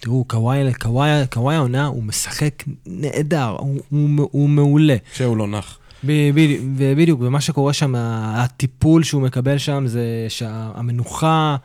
[0.00, 4.96] תראו, קוואי, קוואי, קוואי העונה, הוא משחק נהדר, הוא, הוא, הוא מעולה.
[5.14, 5.78] שהוא לא נח.
[6.76, 11.56] בדיוק, ומה שקורה שם, הטיפול שהוא מקבל שם זה שהמנוחה, ה-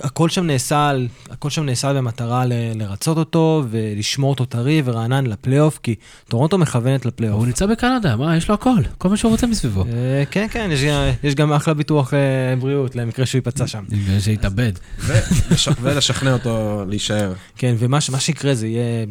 [0.00, 0.92] הכל שם נעשה,
[1.30, 5.94] הכל שם נעשה במטרה ל- לרצות אותו ולשמור אותו טרי ורענן לפלייאוף, כי
[6.28, 7.38] טורונטו מכוונת לפלייאוף.
[7.38, 9.84] הוא נמצא בקנדה, מה, יש לו הכל, כל מה שהוא רוצה מסביבו.
[9.92, 10.80] אה, כן, כן, יש,
[11.22, 12.18] יש גם אחלה ביטוח אה,
[12.60, 13.84] בריאות למקרה שהוא ייפצע שם.
[14.20, 14.72] שהתאבד.
[15.00, 17.32] ולש- ולשכנע אותו להישאר.
[17.56, 19.06] כן, ומה שיקרה זה יהיה...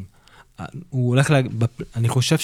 [0.89, 1.41] הוא הולך ל...
[1.59, 2.37] בפ- אני חושב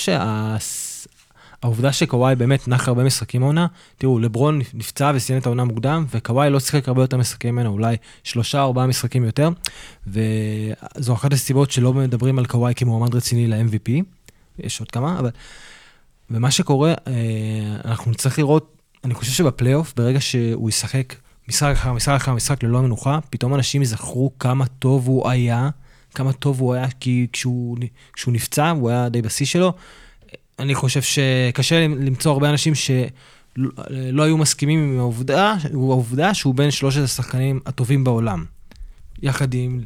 [1.64, 3.68] שהעובדה שקוואי באמת נח הרבה משחקים העונה,
[3.98, 7.96] תראו, לברון נפצע וסיים את העונה מוקדם, וקוואי לא שיחק הרבה יותר משחקים ממנו, אולי
[8.24, 9.50] שלושה ארבעה משחקים יותר,
[10.08, 13.92] וזו אחת הסיבות שלא מדברים על קוואי כמועמד רציני ל-MVP,
[14.60, 15.30] יש עוד כמה, אבל...
[16.30, 17.14] ומה שקורה, אה,
[17.86, 21.16] אנחנו נצטרך לראות, אני חושב שבפלייאוף, ברגע שהוא ישחק
[21.50, 25.70] משחק אחר משחק אחר משחק ללא מנוחה, פתאום אנשים יזכרו כמה טוב הוא היה,
[26.16, 27.78] כמה טוב הוא היה, כי כשהוא,
[28.14, 29.74] כשהוא נפצע, הוא היה די בשיא שלו.
[30.60, 33.08] אני חושב שקשה למצוא הרבה אנשים שלא
[34.12, 38.46] לא היו מסכימים עם העובדה, העובדה שהוא בין שלושת השחקנים הטובים בעולם.
[39.22, 39.82] יחד עם,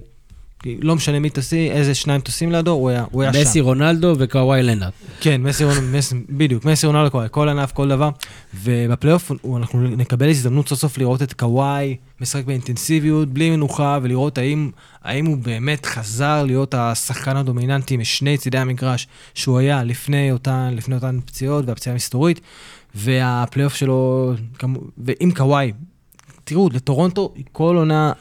[0.66, 3.40] לא משנה מי תשים, איזה שניים תשים לידו, הוא היה, הוא היה שם.
[3.42, 4.92] מסי רונלדו וקוואי לנארד.
[5.20, 8.10] כן, מסי רונלדו, מסי- בדיוק, מסי רונלדו קוואי, כל ענף, כל דבר.
[8.64, 14.70] ובפלייאוף אנחנו נקבל הזדמנות סוף סוף לראות את קוואי משחק באינטנסיביות, בלי מנוחה, ולראות האם,
[15.04, 20.96] האם הוא באמת חזר להיות השחקן הדומיננטי משני צידי המגרש שהוא היה לפני אותן, לפני
[20.96, 22.42] אותן פציעות והפציעה המסתורית.
[22.96, 24.34] והפלייאוף שלו,
[24.98, 25.72] ועם קוואי,
[26.44, 28.12] תראו, לטורונטו כל עונה,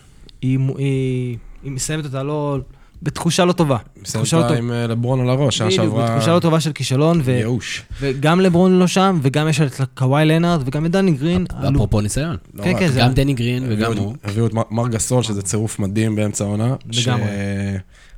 [0.42, 2.58] היא, היא, היא מסיימת אותה לא,
[3.02, 3.76] בתחושה לא טובה.
[4.02, 4.58] בתחושה לא אותה טובה.
[4.58, 7.30] עם אה, לברון על הראש, בדיוק, שעברה בתחושה לא טובה של כישלון, ו...
[7.30, 7.82] ייאוש.
[8.00, 11.46] וגם לברון לא שם, וגם יש את קוואי לנארד, וגם את דני גרין.
[11.74, 12.36] אפרופו ניסיון.
[12.54, 12.78] לא כן.
[12.78, 13.00] כן, זה...
[13.00, 14.14] גם דני גרין וגם הוא.
[14.24, 16.74] הביאו את מארק גסול, שזה צירוף מדהים באמצע העונה.
[16.92, 17.26] לגמרי.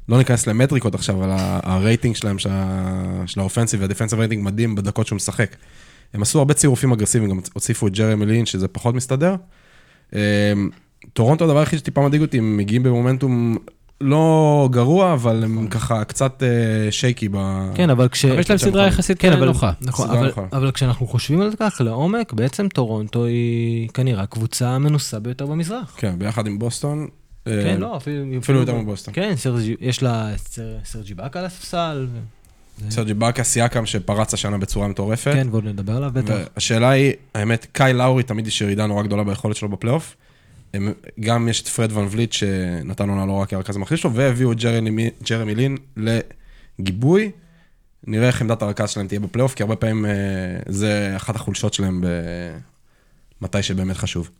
[0.09, 2.79] לא ניכנס למטריקות עכשיו, אבל ה- הרייטינג שלהם, שה-
[3.27, 5.57] של ה offensive וה defensive rating מדהים בדקות שהוא משחק.
[6.15, 9.35] הם עשו הרבה צירופים אגרסיביים, גם הוסיפו את ג'רמי לין, שזה פחות מסתדר.
[11.05, 13.57] אה, טורונטו, הדבר היחיד שטיפה מדאיג אותי, הם מגיעים במומנטום
[14.01, 17.37] לא גרוע, אבל הם ככה קצת אה, shaky ב...
[17.75, 18.25] כן, אבל כש...
[18.25, 18.87] יש להם סדרה.
[18.87, 19.73] יחסית כן, אבל, נוחה.
[19.81, 20.33] נכון, אבל.
[20.53, 25.95] אבל כשאנחנו חושבים על זה כך, לעומק, בעצם טורונטו היא כנראה הקבוצה המנוסה ביותר במזרח.
[25.97, 27.09] כן, ביחד עם בוסטון.
[27.47, 28.39] אה, כן, לא, אפילו...
[28.39, 29.15] אפילו יותר מבוסטון.
[29.15, 30.31] כן, סרג'י, יש לה
[30.85, 32.07] סרג'י באקה על הספסל.
[32.13, 32.19] ו...
[32.91, 35.33] סרג'י באקה סיאקם שפרץ השנה בצורה מטורפת.
[35.35, 36.35] כן, ועוד נדבר עליו בטח.
[36.55, 40.17] והשאלה היא, האמת, קייל לאורי תמיד יש ירידה נורא גדולה ביכולת שלו בפלייאוף.
[40.75, 44.53] הם- גם יש את פרד ון וליט שנתן עונה לא רע כרכז המחליף שלו, והביאו
[44.53, 45.77] את ג'רמי, ג'רמי לין
[46.79, 47.31] לגיבוי.
[48.07, 50.11] נראה איך עמדת הרכז שלהם תהיה בפלייאוף, כי הרבה פעמים אה,
[50.69, 52.05] זה אחת החולשות שלהם
[53.41, 54.31] מתי שבאמת חשוב.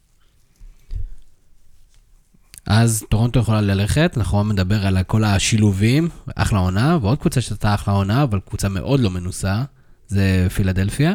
[2.67, 7.95] אז טורונטו יכולה ללכת, אנחנו נדבר על כל השילובים, אחלה עונה, ועוד קבוצה שעשתה אחלה
[7.95, 9.63] עונה, אבל קבוצה מאוד לא מנוסה,
[10.09, 11.13] זה פילדלפיה.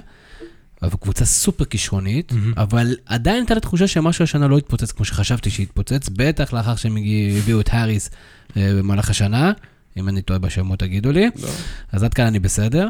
[0.84, 2.54] אבל קבוצה סופר כישרונית, מהמם.
[2.58, 6.98] אבל עדיין הייתה לי תחושה שמשהו השנה לא התפוצץ כמו שחשבתי שהתפוצץ, בטח לאחר שהם
[7.38, 8.10] הביאו את האריס
[8.58, 9.52] אה, במהלך השנה,
[9.98, 11.30] אם אני טועה בשמות תגידו לי.
[11.42, 11.50] לא.
[11.92, 12.88] אז עד כאן אני בסדר.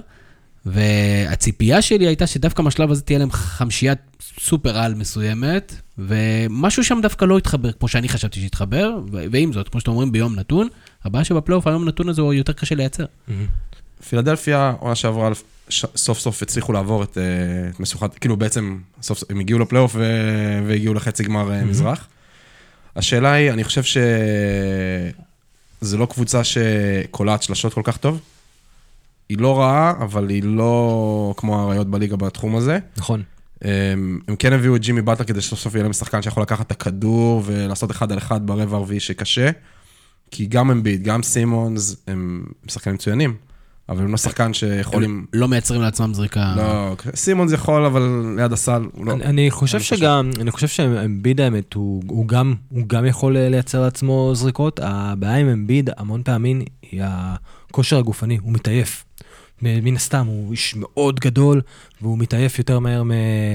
[0.65, 3.99] והציפייה שלי הייתה שדווקא בשלב הזה תהיה להם חמישיית
[4.39, 9.69] סופר על מסוימת, ומשהו שם דווקא לא התחבר כמו שאני חשבתי שהתחבר, ו- ועם זאת,
[9.69, 10.67] כמו שאתם אומרים, ביום נתון,
[11.03, 13.05] הבעיה שבפלייאוף היום נתון הזה הוא יותר קשה לייצר.
[14.09, 15.29] פילדלפיה, עונה שעברה,
[15.69, 17.23] ש- סוף סוף הצליחו לעבור את, אה,
[17.69, 22.07] את משוכת, כאילו בעצם, סוף סוף, הם הגיעו לפלייאוף ו- והגיעו לחצי גמר אה, מזרח.
[22.95, 25.11] השאלה היא, אני חושב שזה
[25.97, 28.19] לא קבוצה שקולעת שלשות כל כך טוב.
[29.29, 32.79] היא לא רעה, אבל היא לא כמו האריות בליגה בתחום הזה.
[32.97, 33.23] נכון.
[33.61, 36.67] הם, הם כן הביאו את ג'ימי באטלר כדי שסוף סוף יהיה להם שחקן שיכול לקחת
[36.67, 39.49] את הכדור ולעשות אחד על אחד ברבע הרביעי שקשה.
[40.31, 43.35] כי גם אמביט, גם סימונס, הם שחקנים מצוינים,
[43.89, 45.25] אבל הם לא שחקן שיכולים...
[45.33, 46.53] לא מייצרים לעצמם זריקה.
[46.57, 49.13] לא, סימונס יכול, אבל ליד הסל, הוא לא...
[49.13, 49.79] אני, אני חושב.
[49.79, 54.79] שגם, אני חושב שאמביד האמת, הוא, הוא, גם, הוא גם יכול אה, לייצר לעצמו זריקות.
[54.83, 59.05] הבעיה עם אמביד המון פעמים היא הכושר הגופני, הוא מתעייף.
[59.63, 61.61] מן הסתם, הוא איש מאוד גדול,
[62.01, 63.03] והוא מתעייף יותר מהר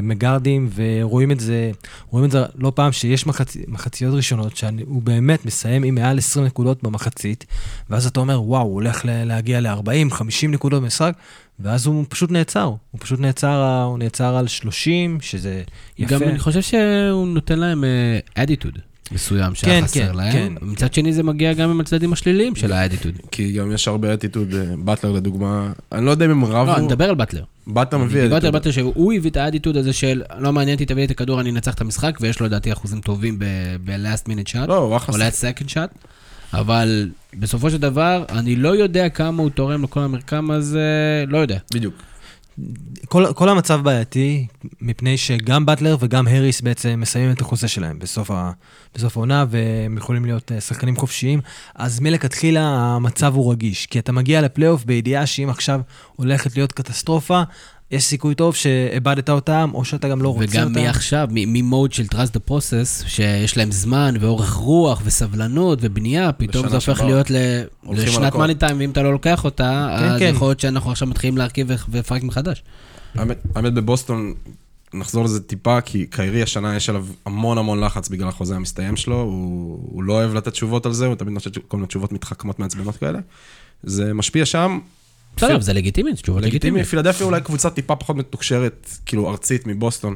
[0.02, 1.70] מגארדים, ורואים את זה,
[2.10, 3.56] רואים את זה לא פעם שיש מחצ...
[3.68, 7.46] מחציות ראשונות, שהוא באמת מסיים עם מעל 20 נקודות במחצית,
[7.90, 11.12] ואז אתה אומר, וואו, הוא הולך להגיע ל-40, 50 נקודות במשחק,
[11.60, 12.64] ואז הוא פשוט נעצר.
[12.64, 15.62] הוא פשוט נעצר, הוא נעצר על 30, שזה
[15.98, 16.14] יפה.
[16.14, 17.84] גם אני חושב שהוא נותן להם
[18.34, 18.78] אדיטוד
[19.12, 20.32] מסוים שהיה כן, חסר כן, להם.
[20.32, 20.52] כן.
[20.62, 23.12] מצד שני זה מגיע גם עם הצדדים השליליים של האדיטוד.
[23.30, 26.76] כי גם יש הרבה אטיטוד, אה, באטלר לדוגמה, אני לא יודע אם הם רבו, לא,
[26.76, 27.42] אני מדבר על באטלר.
[27.66, 28.52] באטלר מביא אטיטוד.
[28.52, 31.50] באטלר שהוא הביא את האדיטוד הזה של לא מעניין אותי, תביא לי את הכדור, אני
[31.50, 33.38] אנצח את המשחק, ויש לו לדעתי אחוזים טובים
[33.84, 36.08] ב-last minute shot, לא, או last second shot.
[36.52, 41.58] אבל בסופו של דבר, אני לא יודע כמה הוא תורם לכל המרקם הזה, לא יודע.
[41.74, 41.94] בדיוק.
[43.08, 44.46] כל, כל המצב בעייתי,
[44.80, 48.50] מפני שגם באטלר וגם האריס בעצם מסיימים את החוזה שלהם בסוף, ה,
[48.94, 51.40] בסוף העונה, והם יכולים להיות אה, שחקנים חופשיים.
[51.74, 55.80] אז מלכתחילה המצב הוא רגיש, כי אתה מגיע לפלייאוף בידיעה שאם עכשיו
[56.16, 57.42] הולכת להיות קטסטרופה,
[57.90, 60.82] יש סיכוי טוב שאיבדת אותם, או שאתה גם לא רוצה וגם אותם.
[60.82, 66.74] מעכשיו, ממוד של trust the process, שיש להם זמן ואורך רוח וסבלנות ובנייה, פתאום זה
[66.76, 68.34] הופך להיות ל- לשנת.
[68.34, 70.32] מאני טיים, ואם אתה לא לוקח אותה, כן, אז כן.
[70.34, 72.62] יכול להיות שאנחנו עכשיו מתחילים להרכיב ו- ולפרק מחדש.
[73.14, 74.34] האמת, האמת בבוסטון,
[74.94, 79.20] נחזור לזה טיפה, כי קיירי השנה יש עליו המון המון לחץ בגלל החוזה המסתיים שלו,
[79.20, 82.58] הוא, הוא לא אוהב לתת תשובות על זה, הוא תמיד נותן כל מיני תשובות מתחכמות
[82.58, 83.18] מעצבנות כאלה.
[83.82, 84.78] זה משפיע שם.
[85.46, 86.88] בסדר, זה לגיטימי, זה תשובות לגיטימי, לגיטימיות.
[86.88, 90.14] פילדלפיה אולי קבוצה טיפה פחות מתוקשרת, כאילו ארצית מבוסטון,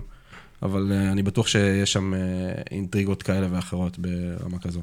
[0.62, 4.80] אבל uh, אני בטוח שיש שם uh, אינטריגות כאלה ואחרות ברמה כזו.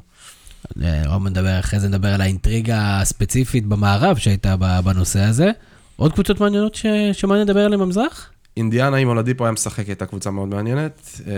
[0.84, 5.52] אה, עוד נדבר, אחרי זה נדבר על האינטריגה הספציפית במערב שהייתה בנושא הזה.
[5.96, 8.30] עוד קבוצות מעניינות ש- שמעניין לדבר עליהן במזרח?
[8.58, 11.22] אינדיאנה, אם אולדיפו היה משחק, הייתה קבוצה מאוד מעניינת.
[11.28, 11.34] אה,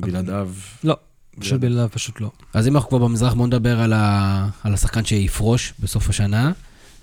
[0.00, 0.50] בלעדיו,
[0.84, 0.96] לא,
[1.38, 2.30] פשוט בלעדיו פשוט לא.
[2.54, 4.48] אז אם אנחנו כבר במזרח, בואו נדבר על, ה...
[4.62, 6.52] על השחקן שיפרוש בסוף השנה.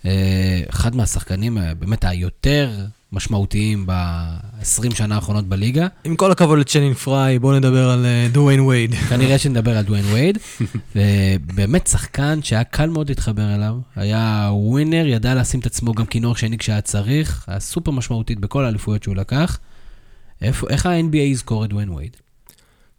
[0.06, 2.72] אה, אחד מהשחקנים אה, באמת היותר
[3.12, 5.88] משמעותיים ב-20 שנה האחרונות בליגה.
[6.04, 8.96] עם כל הכבוד לצ'נין פריי, בואו נדבר על אה, דוויין וייד.
[9.10, 10.38] כנראה שנדבר על דוויין וייד.
[10.96, 13.76] ובאמת שחקן שהיה קל מאוד להתחבר אליו.
[13.96, 17.46] היה ווינר, ידע לשים את עצמו גם כינור שני כשהיה צריך.
[17.48, 19.60] היה סופר משמעותית בכל האליפויות שהוא לקח.
[20.42, 22.18] איפה, איך ה-NBA יזכור את דוויין וייד?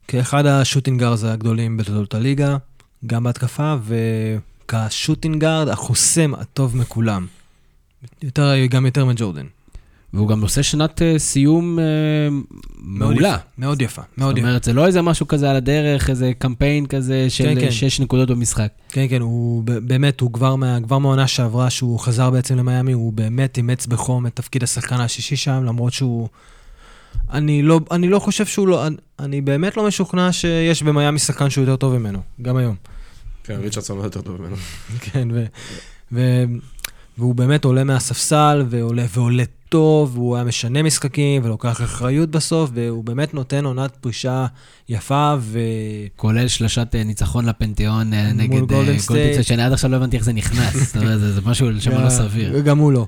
[0.08, 2.56] כאחד השוטינגארז הגדולים בתולדות הליגה,
[3.06, 3.76] גם בהתקפה,
[4.68, 7.26] וכשוטינגארד החוסם הטוב מכולם.
[8.22, 9.46] יותר, גם יותר מג'ורדן.
[10.14, 11.84] והוא גם עושה שנת אה, סיום אה,
[12.78, 13.28] מאוד מעולה.
[13.28, 14.48] יפה, מאוד יפה, מאוד זאת יפה.
[14.48, 17.70] אומרת, זה לא איזה משהו כזה על הדרך, איזה קמפיין כזה של כן, כן.
[17.70, 18.68] 6 נקודות במשחק.
[18.88, 23.12] כן, כן, הוא באמת, הוא כבר, מה, כבר מהעונה שעברה, שהוא חזר בעצם למיאמי, הוא
[23.12, 26.28] באמת אימץ בחום את תפקיד השחקן השישי שם, למרות שהוא...
[27.32, 28.86] אני לא, אני לא חושב שהוא לא...
[28.86, 32.74] אני, אני באמת לא משוכנע שיש במיאמי שחקן שהוא יותר טוב ממנו, גם היום.
[33.48, 34.56] כן, ריצ'רדסון לא יותר טוב ממנו.
[35.06, 35.28] כן,
[37.18, 43.04] והוא באמת עולה מהספסל, ועולה, ועולה טוב, והוא היה משנה משחקים, ולוקח אחריות בסוף, והוא
[43.04, 44.46] באמת נותן עונת פרישה
[44.88, 45.58] יפה, ו...
[46.16, 49.32] כולל שלשת אה, ניצחון לפנתיאון אה, מול נגד אה, גולדן גולדן סטייט.
[49.32, 50.96] סטייט, שאני עד עכשיו לא הבנתי איך זה נכנס.
[50.96, 52.60] זה זה משהו שם לא סביר.
[52.60, 53.06] גם הוא לא.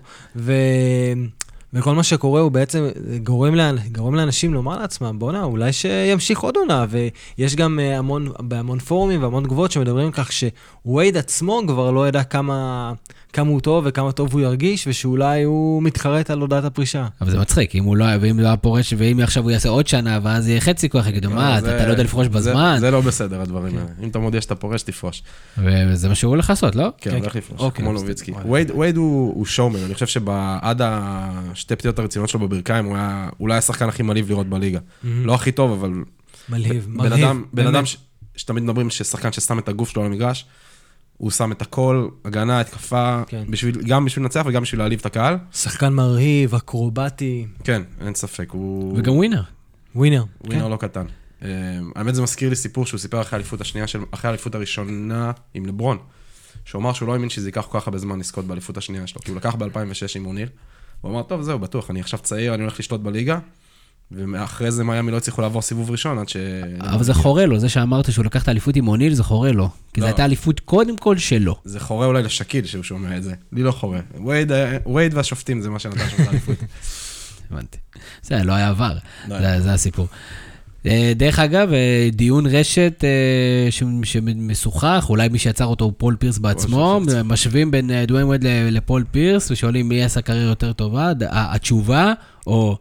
[1.74, 2.88] וכל מה שקורה הוא בעצם
[3.22, 3.76] גורם, לאנ...
[3.92, 6.87] גורם לאנשים לומר לעצמם, בואנה, אולי שימשיך עוד עונה.
[6.90, 12.09] ויש גם אה, המון, בהמון פורומים והמון תגובות שמדברים על כך שווייד עצמו כבר לא
[12.09, 12.92] ידע כמה,
[13.33, 17.06] כמה הוא טוב וכמה טוב הוא ירגיש, ושאולי הוא מתחרט על הודעת הפרישה.
[17.20, 19.68] אבל זה מצחיק, אם הוא לא היה, ואם לא היה פורש, ואם עכשיו הוא יעשה
[19.68, 22.30] עוד שנה, ואז יהיה חצי כוח, יגידו, מה, אתה זה- אתה לא יודע לפרוש זה-
[22.33, 22.76] בזמן?
[22.80, 23.88] זה לא בסדר, הדברים האלה.
[24.02, 25.22] אם אתה מודיע שאתה פורש, תפרוש.
[25.59, 26.88] וזה מה שהוא הולך לעשות, לא?
[26.98, 27.38] כן, כן, הולך כן.
[27.38, 28.33] לפרוש, אוקיי, כמו נוביצקי.
[28.50, 30.83] וייד- הוא שואומן, אני חושב שעד
[31.61, 34.79] השתי פתיעות הרציניות שלו בברכיים, הוא היה אולי השחקן הכי מלהיב לראות בליגה.
[35.05, 35.92] לא הכי טוב, אבל
[36.49, 37.01] מלהיב.
[37.01, 37.66] אדם, בן.
[37.66, 37.96] אדם ש-
[38.37, 40.46] שתמיד מדברים ששחקן ששם את הגוף שלו על המגרש,
[41.16, 43.44] הוא שם את הכל, הגנה, התקפה, כן.
[43.51, 45.37] בשביל- גם בשביל לנצח וגם בשביל להעליב את הקהל.
[45.53, 49.42] שחקן מרהיב, אקרובטי, כן, אין ספק, הוא וגם ווינר.
[49.94, 50.25] ווינר.
[50.46, 51.05] ווינר לא קטן.
[51.42, 51.49] אה,
[51.96, 55.66] האמת זה מזכיר לי סיפור שהוא סיפר אחרי האליפות השנייה, של, אחרי האליפות הראשונה עם
[55.66, 55.99] לברון.
[56.64, 59.20] שהוא אמר שהוא לא האמין שזה ייקח כל כך הרבה זמן לזכות באליפות השנייה שלו,
[59.20, 59.66] כי הוא לקח ב-2006
[60.16, 60.49] עם אוניל.
[61.00, 63.38] הוא אמר, טוב, זהו, בטוח, אני עכשיו צעיר, אני הולך לשלוט בליגה.
[64.12, 66.36] ואחרי זה מיאמי לא הצליחו לעבור סיבוב ראשון עד ש...
[66.80, 69.68] אבל זה חורה לו, זה שאמרת שהוא לקח את האליפות עם אוניל, זה חורה לו.
[69.94, 70.10] כי זו לא.
[70.10, 71.56] הייתה אליפות קודם כל שלו.
[71.64, 73.34] זה חורה אולי לשקיל שהוא שומע את זה.
[73.52, 74.00] לי לא חורה.
[74.26, 74.52] וייד,
[74.94, 76.56] וייד והשופטים זה מה שנתן שם את האליפות.
[77.50, 77.78] הבנתי.
[78.22, 78.92] זה לא היה עבר,
[79.28, 80.06] לא זה- היה זה הסיפור.
[80.86, 86.16] אה, דרך אגב, אה, דיון רשת אה, ש- שמשוחח, אולי מי שיצר אותו הוא פול
[86.18, 87.00] פירס בעצמו.
[87.24, 92.12] משווים בין דוויין ל- לפול פירס ושואלים מי עשה קריירה יותר טובה, התשובה,
[92.46, 92.76] או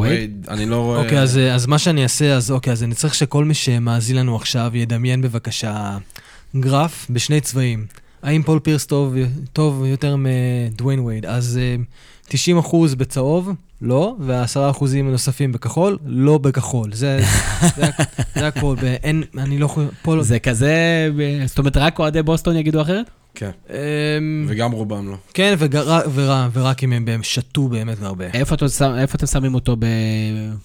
[0.00, 0.98] וייד, אני לא רואה...
[0.98, 4.36] אוקיי, אז, אז מה שאני אעשה, אז אוקיי, אז אני צריך שכל מי שמאזין לנו
[4.36, 5.96] עכשיו ידמיין בבקשה
[6.56, 7.86] גרף בשני צבעים.
[8.22, 9.14] האם פול פירס טוב,
[9.52, 11.26] טוב יותר מדוויין וייד?
[11.26, 11.76] אז אה,
[12.28, 13.50] 90 אחוז בצהוב,
[13.82, 16.92] לא, וה-10 אחוזים הנוספים בכחול, לא בכחול.
[16.92, 17.20] זה,
[17.76, 17.82] זה,
[18.34, 20.22] זה הכל, ואין, אני לא חושב, פול...
[20.22, 20.72] זה כזה,
[21.20, 23.10] אה, זאת אומרת, רק אוהדי בוסטון יגידו אחרת?
[23.34, 23.74] כן, אמ,
[24.48, 25.16] וגם רובם לא.
[25.34, 28.24] כן, וגר- ורע- ורק אם הם באמת שתו באמת הרבה.
[28.34, 29.84] איפה אתם שם- איפה אתם שמים אותו ב...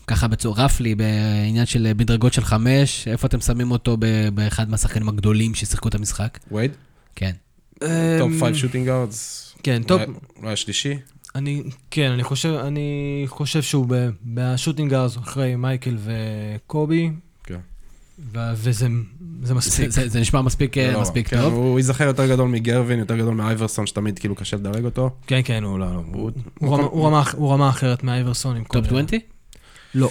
[0.08, 5.10] ככה בצורה roughly, בעניין של מדרגות של חמש, איפה אתם שמים אותו ב- באחד מהשחקנים
[5.10, 6.40] הגדולים ששיחקו את המשחק?
[6.52, 6.72] וייד?
[7.16, 7.32] כן.
[7.80, 7.88] top
[8.32, 9.54] אמ, 5 shooting guards.
[9.64, 10.02] כן, טוב,
[10.42, 10.94] אולי השלישי?
[11.36, 12.84] אני, כן, אני חושב, אני
[13.28, 17.12] חושב שהוא ב- ב shooting guards אחרי מייקל וקובי,
[17.44, 17.60] כן.
[18.34, 18.88] ו- וזה
[19.44, 19.90] זה מספיק.
[19.90, 21.02] זה- זה זה נשמע מספיק זה לא.
[21.02, 21.54] מספיק כן, טוב.
[21.54, 25.10] הוא ייזכר יותר גדול מגרווין, יותר גדול מאייברסון, שתמיד כאילו קשה לדרג אותו.
[25.28, 26.02] כן, כן, הוא לא, לא.
[26.14, 28.80] הוא- הוא רמה- הוא רמה- הוא רמה אחרת מאייברסון עם כל...
[28.82, 29.06] top 20?
[29.96, 30.10] לא.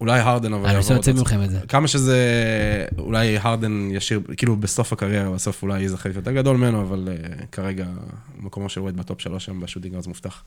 [0.00, 1.22] אולי הרדן, אבל אני יעבור רוצה להוציא.
[1.22, 1.58] מכם את זה.
[1.68, 2.18] כמה שזה,
[2.98, 7.86] אולי הרדן ישיר, כאילו בסוף הקריירה, בסוף אולי ייזכר יותר גדול ממנו, אבל uh, כרגע
[8.38, 10.42] מקומו של וייד ב top שלוש שם ב shooting guards מובטח.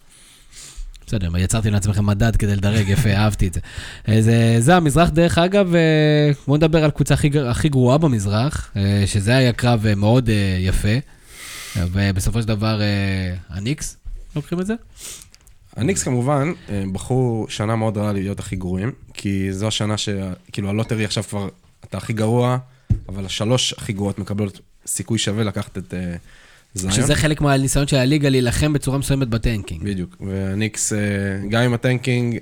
[1.07, 3.59] בסדר, יצרתי לעצמכם מדד כדי לדרג, יפה, אהבתי את זה.
[4.07, 8.71] אה, זה, זה המזרח, דרך אגב, אה, בואו נדבר על קבוצה הכי, הכי גרועה במזרח,
[8.75, 10.97] אה, שזה היה קרב אה, מאוד אה, יפה,
[11.77, 13.97] ובסופו של דבר אה, הניקס
[14.35, 14.73] לוקחים את זה?
[15.75, 20.74] הניקס כמובן אה, בחרו שנה מאוד רעה להיות הכי גרועים, כי זו השנה שכאילו ה
[20.74, 21.49] lottery עכשיו כבר,
[21.83, 22.57] אתה הכי גרוע,
[23.09, 26.15] אבל השלוש הכי גרועות מקבלות סיכוי שווה לקחת את אה,
[26.73, 26.93] זיון.
[26.93, 29.83] שזה חלק מהניסיון של הליגה להילחם בצורה מסוימת ב tanking.
[29.83, 30.99] בדיוק, והניקס, אה,
[31.49, 32.37] גם עם ה tanking,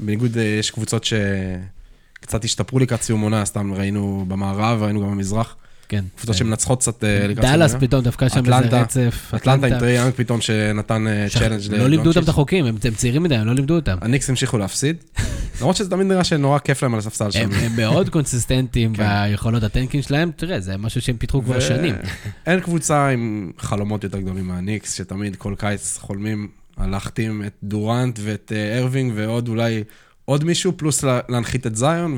[0.00, 5.56] בניגוד, יש קבוצות שקצת השתפרו לקראת סיום עונה, סתם ראינו במערב, ראינו גם במזרח,
[5.92, 6.04] כן.
[6.16, 7.74] קבוצות שמנצחות קצת אה, לקראת סיום דאלאס.
[7.80, 9.32] פתאום דווקא שם איזה רצף.
[9.36, 12.28] אטלנטה עם טרי יאנג פתאום שנתן אה, challenge לא לימדו אותם את.
[12.28, 13.96] החוקים, הם צעירים מדי, הם לא לימדו אותם.
[14.00, 14.96] הניקס המשיכו להפסיד,
[15.60, 17.48] למרות שזה תמיד נראה שנורא כיף להם על הספסל שם.
[17.52, 19.02] הם מאוד קונסיסטנטים כן.
[19.30, 21.94] ביכולות ה tanking שלהם, תראה, זה משהו שהם פיתחו כבר שנים.
[22.46, 28.18] אין קבוצה עם חלומות יותר גדולים מהניקס, שתמיד כל קיץ חולמים על להחתים את דורנט
[28.22, 29.84] ואת אה, ארווינג ועוד אולי
[30.24, 32.16] עוד מישהו, פלוס לה- להנחית את זיון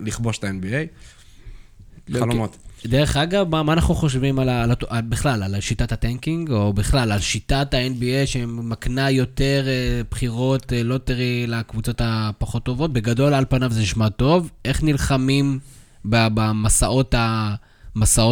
[0.00, 0.86] ולכבוש את ה-NBA.
[2.08, 2.56] לא, חלומות.
[2.86, 6.50] דרך אגב, מה, מה אנחנו חושבים על, ה, על, על, בכלל, על שיטת ה tanking,
[6.50, 12.92] או בכלל על שיטת ה-NBA שמקנה יותר אה, בחירות אה, lottery לקבוצות הפחות טובות?
[12.92, 14.50] בגדול, על פניו זה נשמע טוב.
[14.64, 15.58] איך נלחמים
[16.04, 17.54] במסעות ה-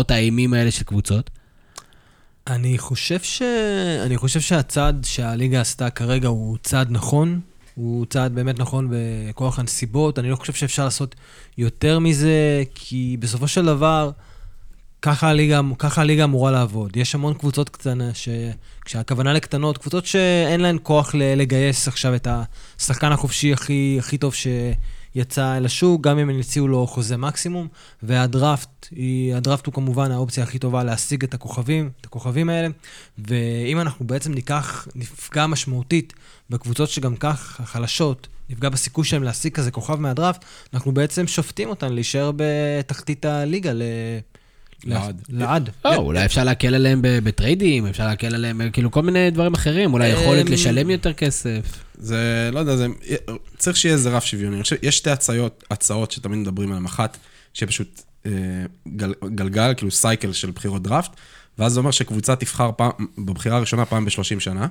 [0.09, 1.31] האימים האלה של קבוצות?
[2.47, 3.43] אני חושב ש...
[4.07, 7.41] אני חושב שהצעד שהליגה עשתה כרגע הוא צעד נכון.
[7.75, 10.19] הוא צעד באמת נכון בכוח הנסיבות.
[10.19, 11.15] אני לא חושב שאפשר לעשות
[11.59, 14.11] יותר מזה, כי בסופו של דבר,
[15.07, 16.97] ככה הליגה, ככה הליגה אמורה לעבוד.
[16.97, 18.29] יש המון קבוצות קטנות, ש...
[18.85, 22.29] כשהכוונה לקטנות, קבוצות שאין להן כוח לגייס עכשיו את
[22.79, 27.69] השחקן החופשי הכי, הכי טוב שיצא אל השוק, גם אם הם הציעו לו חוזה מקסימום,
[28.03, 32.69] והדראפט, היא, הדראפט הוא כמובן האופציה הכי טובה להשיג את הכוכבים, את הכוכבים האלה,
[33.19, 36.13] ואם אנחנו בעצם ניקח, נפגע משמעותית
[36.51, 41.93] בקבוצות שגם כך חלשות, נפגע בסיכוי שלהם להשיג כזה כוכב מהדראפט, אנחנו בעצם שופטים אותן
[41.93, 43.83] להישאר בתחתית הליגה ל...
[44.85, 45.23] לעד.
[45.29, 45.71] לעד.
[45.85, 49.93] או, אולי אפשר להקל עליהם ב- בטריידים, אפשר להקל עליהם, כאילו כל מיני דברים אחרים,
[49.93, 51.85] אולי יכולת אמ, לשלם יותר כסף.
[51.99, 52.87] זה, לא יודע, זה,
[53.59, 54.57] צריך שיהיה איזה רף שוויוני.
[54.57, 56.85] אני חושב, יש שתי הצעות, הצעות שתמיד מדברים עליהן.
[56.85, 57.17] אחת,
[57.55, 58.31] שיהיה פשוט אה,
[58.89, 61.11] גל, גלגל, כאילו סייקל של בחירות דראפט,
[61.59, 64.67] ואז זה אומר שקבוצה תבחר פעם, בבחירה הראשונה פעם ב-30 שנה,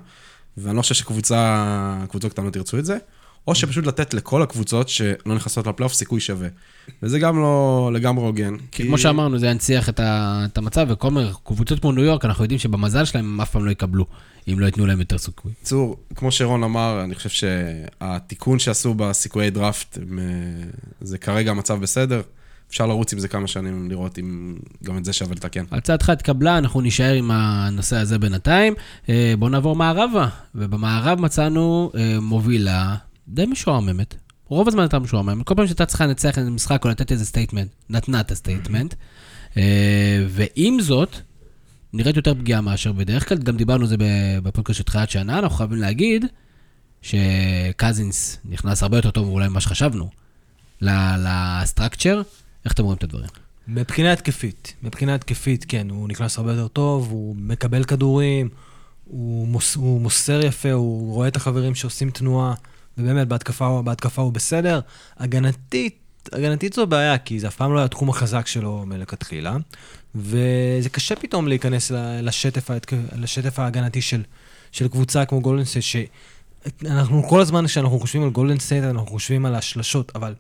[0.58, 2.98] ואני לא חושב שקבוצה, קבוצות קטנות ירצו את זה,
[3.48, 6.48] או שפשוט לתת לכל הקבוצות שלא נכנסות לפלייאוף סיכוי שווה.
[7.04, 8.56] וזה גם לא לגמרי הוגן.
[8.72, 12.26] כי כמו שאמרנו, זה ינציח את ה- את המצב, וכל מיני קבוצות כמו ניו יורק,
[12.26, 14.06] אנחנו יודעים שבמזל שלהם הם אף פעם לא יקבלו,
[14.48, 15.52] אם לא ייתנו להם יותר סיכוי.
[15.64, 20.04] צור, כמו שרון אמר, אני חושב שהתיקון שעשו בסיכויי דראפט, אה,
[21.02, 22.22] זה כרגע המצב בסדר.
[22.70, 25.64] אפשר לרוץ עם זה כמה שנים, לראות אם גם את זה שווה לתקן.
[25.72, 28.74] הצעתך התקבלה, אנחנו נישאר עם הנושא הזה בינתיים.
[29.10, 32.96] אה, בואו נעבור מערבה, ובמערב מצאנו אה, מובילה
[33.28, 34.16] די משועממת,
[34.48, 35.44] רוב הזמן אתה משועמם.
[35.44, 38.94] כל פעם שהיא צריכה לנצח איזה משחק או לתת איזה statement, נתנה את ה statement.
[39.58, 41.16] אה, ועם זאת,
[41.94, 43.96] נראית יותר פגיעה מאשר בדרך כלל, גם דיברנו על זה
[44.44, 46.26] בפודקאסט של תחילת שנה, אנחנו חייבים להגיד
[47.02, 50.10] שקזינס נכנס הרבה יותר טוב אולי ממה שחשבנו
[50.82, 52.22] לסטרקצ'ר.
[52.66, 53.30] איך אתם רואים את הדברים?
[53.68, 58.50] מבחינה התקפית, מבחינה התקפית, כן, הוא נכנס הרבה יותר טוב, הוא מקבל כדורים,
[59.06, 62.54] הוא, מוס, הוא מוסר יפה, הוא רואה את החברים שעושים תנועה,
[62.98, 64.80] ובאמת, בהתקפה, בהתקפה הוא בסדר.
[65.18, 66.00] הגנתית,
[66.32, 69.58] הגנתית זו בעיה, כי זה אף פעם לא היה התחום החזק שלו מלכתחילה,
[70.16, 72.70] וזה קשה פתאום להיכנס לשטף,
[73.16, 74.24] לשטף ההגנתי של,
[74.72, 79.46] של קבוצה כמו גולדן סטייט, שאנחנו כל הזמן כשאנחנו חושבים על גולדן סטייט, אנחנו חושבים
[79.46, 80.34] על השלשות, אבל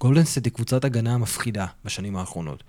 [0.00, 2.62] גולדן סטייט היא קבוצת הגנה מפחידה בשנים האחרונות.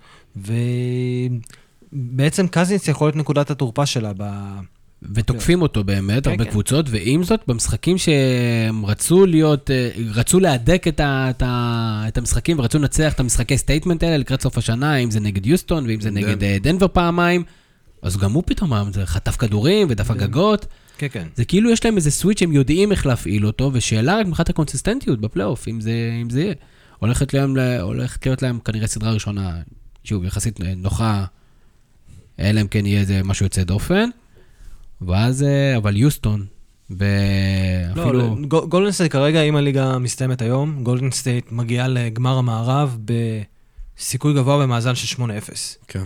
[1.92, 4.24] ובעצם קזינס יכול להיות נקודת התורפה שלה ב...
[5.14, 6.50] ותוקפים אותו באמת, כן, הרבה כן.
[6.50, 12.18] קבוצות, ועם זאת, במשחקים שהם רצו להיות, אה, רצו להדק את, ה, את, ה, את
[12.18, 16.00] המשחקים ורצו לנצח את המשחקי statement האלה לקראת סוף השנה, אם זה נגד יוסטון ואם
[16.00, 17.42] זה נגד אה, דנבר פעמיים,
[18.02, 18.72] אז גם הוא פתאום
[19.04, 20.66] חטף כדורים ודפק הגנות.
[20.98, 21.26] כן, כן.
[21.34, 25.20] זה כאילו יש להם איזה switch שהם יודעים איך להפעיל אותו, ושאלה רק מבחינת הקונסיסטנטיות
[25.20, 26.54] בפלייאוף, אם זה, אם זה יהיה.
[26.98, 29.60] הולכת להיות, הולכת להיות להם כנראה סדרה ראשונה,
[30.04, 31.24] שוב, יחסית נוחה,
[32.40, 34.10] אלא אם כן יהיה איזה משהו יוצא דופן.
[35.02, 36.46] ואז, אה, אבל יוסטון,
[36.90, 38.12] ואפילו...
[38.12, 44.58] לא, גולדן סטייט כרגע, אם הליגה מסתיימת היום, גולדן סטייט מגיעה לגמר המערב בסיכוי גבוה
[44.58, 45.22] במאזן של 8-0.
[45.88, 46.02] כן.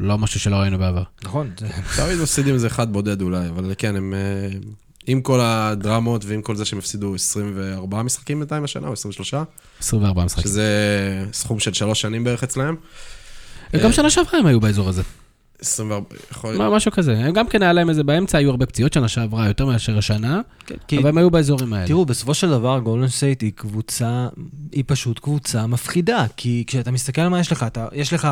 [0.00, 1.02] לא משהו שלא ראינו בעבר.
[1.24, 1.50] נכון.
[1.96, 4.14] תמיד מפסידים איזה אחד בודד אולי, אבל כן, הם...
[4.14, 4.58] אה,
[5.06, 9.34] עם כל הדרמות ועם כל זה שהם הפסידו 24 משחקים בינתיים השנה, או 23?
[9.80, 10.44] 24 משחקים.
[10.44, 12.76] שזה סכום של שלוש שנים בערך אצלהם.
[13.72, 15.02] וגם אה, שנה שעברה הם היו באזור הזה.
[15.62, 16.72] 24, יכול להיות.
[16.72, 17.18] משהו כזה.
[17.18, 20.40] הם גם כן היה להם איזה באמצע, היו הרבה פציעות שנה שעברה, יותר מאשר השנה,
[20.66, 21.86] כן, אבל הם היו באזורים האלה.
[21.86, 24.28] תראו, בסופו של דבר, גולדן סטייט היא קבוצה,
[24.72, 28.28] היא פשוט קבוצה מפחידה, כי כשאתה מסתכל על מה יש לך, אתה, יש לך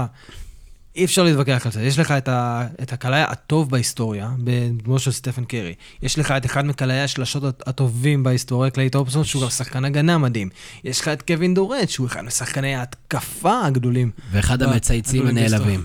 [0.97, 1.83] אי אפשר להתווכח על זה.
[1.83, 5.75] יש לך את, ה, את הקלעי הטוב בהיסטוריה, בדמו של סטפן קרי.
[6.03, 10.49] יש לך את אחד מקלעי השלשות הטובים בהיסטוריה, קליי תומפסון, שהוא גם שחקן הגנה מדהים.
[10.85, 14.11] יש לך את קווין דוראנט, שהוא אחד משחקני ההתקפה הגדולים.
[14.31, 15.85] ואחד המצייצים הנעלבים.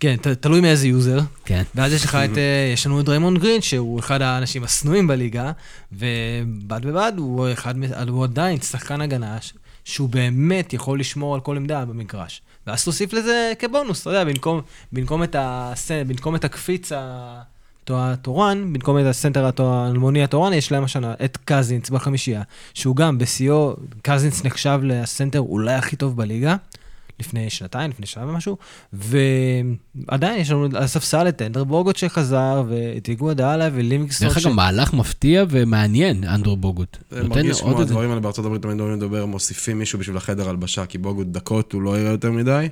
[0.00, 1.20] כן, ת, תלוי מאיזה user.
[1.44, 1.62] כן.
[1.74, 5.52] ואז יש לך את, אה, יש לנו את דריימונד גרין, שהוא אחד האנשים השנואים בליגה,
[5.92, 7.74] ובד בבד הוא, אחד,
[8.08, 9.38] הוא עדיין שחקן הגנה,
[9.84, 12.42] שהוא באמת יכול לשמור על כל עמדה במגרש.
[12.66, 14.60] ואז תוסיף לזה כבונוס, אתה יודע, במקום,
[14.92, 15.90] במקום, את, הס...
[15.90, 16.92] במקום את הקפיץ
[17.88, 22.42] התורן, במקום את הסנטר האלמוני התורן, יש להם השנה את קזינס בחמישייה,
[22.74, 26.56] שהוא גם בשיאו, קזינץ נחשב לסנטר אולי הכי טוב בליגה.
[27.20, 28.56] לפני שנתיים, לפני שנה ומשהו,
[28.92, 34.28] ועדיין יש לנו על הספסל את אנדר בוגוט שחזר, ואת איגו אדאלה ולימיקסון.
[34.28, 36.96] דרך אגב, מהלך מפתיע ומעניין, אנדר בוגוט.
[37.10, 40.86] זה מרגיש כמו הדברים האלה בארצות הברית, תמיד אוהבים לדבר, מוסיפים מישהו בשביל החדר הלבשה,
[40.86, 42.68] כי בוגוט דקות הוא לא יראה יותר מדי.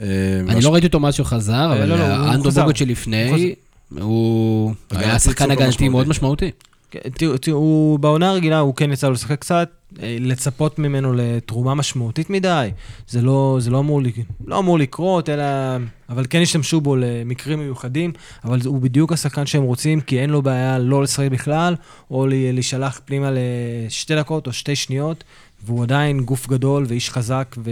[0.00, 0.06] אה,
[0.48, 3.54] אני לא ראיתי אותו מאז שהוא חזר, אה, אבל לא, לא, אנדר בוגוט שלפני,
[4.00, 6.50] הוא היה שחקן הגנתי מאוד משמעותי.
[6.90, 7.00] כן,
[7.40, 12.70] תראו, בעונה הרגילה הוא כן יצא לו לשחק קצת, אה, לצפות ממנו לתרומה משמעותית מדי,
[13.08, 14.00] זה לא, זה לא, אמור,
[14.46, 15.44] לא אמור לקרות, אלא...
[16.08, 18.12] אבל כן השתמשו בו למקרים מיוחדים,
[18.44, 21.74] אבל הוא בדיוק השחקן שהם רוצים, כי אין לו בעיה לא לשחק בכלל,
[22.10, 23.30] או להישלח פנימה
[23.86, 25.24] לשתי דקות או שתי שניות,
[25.64, 27.70] והוא עדיין גוף גדול ואיש חזק ו...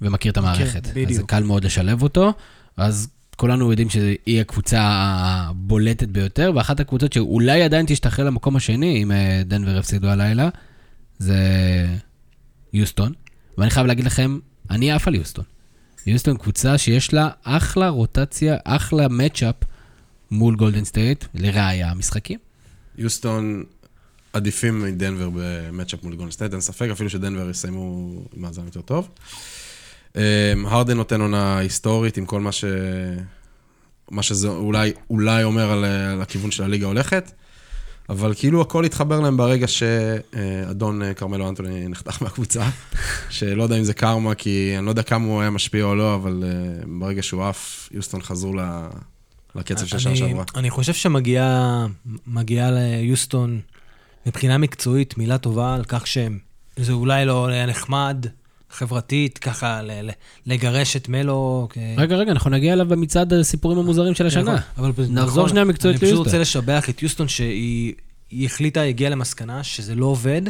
[0.00, 0.86] ומכיר את המערכת.
[0.86, 1.10] כן, בדיוק.
[1.10, 2.32] אז זה קל מאוד לשלב אותו.
[2.76, 9.12] אז כולנו יודעים שהיא הקבוצה הבולטת ביותר, ואחת הקבוצות שאולי עדיין תשתחל למקום השני, אם
[9.12, 10.48] אה, דנבר הפסידו הלילה,
[11.20, 11.36] זה
[12.72, 13.12] יוסטון.
[13.58, 14.38] ואני חייב להגיד לכם,
[14.70, 15.44] אני עף על יוסטון.
[16.06, 19.54] יוסטון קבוצה שיש לה אחלה רוטציה, אחלה matchup
[20.30, 22.38] מול גולדן סטייט, לראיה המשחקים.
[22.98, 23.64] יוסטון
[24.32, 29.08] עדיפים מדנבר ב matchup מול גולדן סטייט, אין ספק, אפילו שדנבר יסיימו מאזן יותר טוב.
[30.16, 30.20] אמ,
[30.66, 32.64] הרדן נותן עונה היסטורית עם כל מה, ש...
[34.10, 37.32] מה שזה אולי, אולי אומר על, על הכיוון של הליגה הולכת,
[38.10, 42.68] אבל כאילו הכל התחבר להם ברגע שאדון אה, כרמלו אנטוני נחתך מהקבוצה,
[43.30, 46.14] שלא יודע אם זה קרמה, כי אני לא יודע כמה הוא היה משפיע או לא,
[46.14, 48.54] אבל uh, ברגע שהוא עף, יוסטון חזרו
[49.54, 50.44] לקצב של שנה שעברה.
[50.56, 51.86] אני חושב שמגיעה
[52.70, 53.60] ליוסטון
[54.26, 56.38] מבחינה מקצועית מילה טובה על כך שהם,
[56.76, 58.26] זה אולי לא היה נחמד,
[58.70, 59.80] חברתית, ככה
[60.46, 61.68] לגרש את מלו.
[61.96, 64.56] רגע, רגע, אנחנו נגיע אליו במצעד הסיפורים המוזרים של השנה.
[64.76, 66.18] נכון, נחזור שנייה מקצועית ליוסטון.
[66.18, 67.94] אני פשוט רוצה לשבח את יוסטון שהיא...
[68.30, 70.42] היא החליטה, הגיעה למסקנה שזה לא עובד,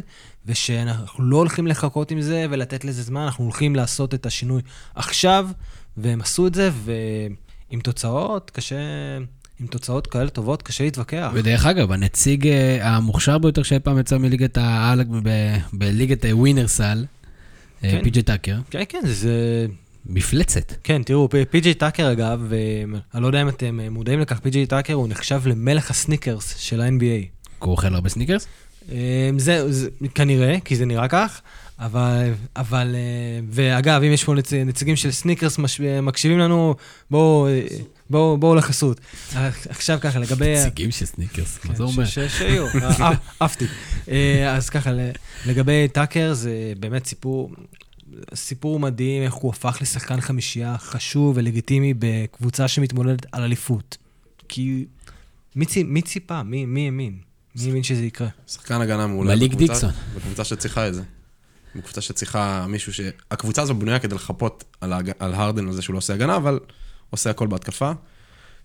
[0.47, 4.63] ושאנחנו לא הולכים לחכות עם זה ולתת לזה זמן, אנחנו הולכים לעשות את השינוי
[4.95, 5.49] עכשיו,
[5.97, 8.77] והם עשו את זה, ועם תוצאות, קשה...
[9.61, 11.31] עם תוצאות כאלה טובות, קשה להתווכח.
[11.35, 17.05] ודרך אגב, הנציג אה, המוכשר ביותר שאי פעם יצא מליגת העל, ב- בליגת ווינר סל,
[17.85, 18.03] אה, כן.
[18.03, 19.67] פי.ג'יי טאקר, כן, כן, זה-.
[20.07, 20.73] מפלצת.
[20.85, 24.41] כן, תראו, פ- פי.ג'יי טאקר אגב, אה, אני לא יודע אם אתם אה, מודעים לכך,
[24.41, 27.27] פי.ג'יי טאקר הוא נחשב למלך הסניקרס של ה-NBA.
[27.59, 28.47] הוא אוכל הרבה סניקרס?
[29.39, 31.41] זה, זה כנראה, כי זה נראה כך,
[31.79, 32.97] אבל, אבל,
[33.51, 35.59] ואגב, אם יש פה נצ, נציגים של סניקרס
[36.03, 36.75] מקשיבים לנו,
[37.11, 37.49] בואו,
[38.11, 39.01] בואו, בואו לחסות.
[39.69, 40.55] עכשיו ככה, לגבי...
[40.59, 42.05] נציגים של סניקרס, מה זה כן, אומר?
[42.05, 43.65] ש- ש- שיהיו, אה, אה, עפתי.
[44.09, 44.91] אה, אז ככה,
[45.47, 47.55] לגבי טאקר, זה באמת סיפור,
[48.35, 53.97] סיפור מדהים, איך הוא הפך לשחקן חמישייה חשוב ולגיטימי בקבוצה שמתמודדת על אליפות.
[54.49, 54.87] כי
[55.57, 56.43] מי, צי, מי ציפה?
[56.43, 57.19] מי, מי האמין?
[57.57, 58.29] מי האמין שזה יקרה?
[58.47, 59.35] שחקן הגנה מעולה.
[59.35, 59.91] מליק דיקסון.
[60.17, 61.03] בקבוצה שצריכה את זה.
[61.75, 63.01] בקבוצה שצריכה מישהו ש...
[63.31, 65.11] הקבוצה הזו בנויה כדי לחפות על, ההג...
[65.19, 66.59] על הרדן על זה שהוא לא עושה הגנה, אבל
[67.11, 67.93] עושה הכל בהתקפה.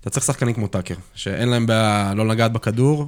[0.02, 3.08] אתה צריך שחקנים כמו טאקר, שאין להם בעיה לא לגעת בכדור,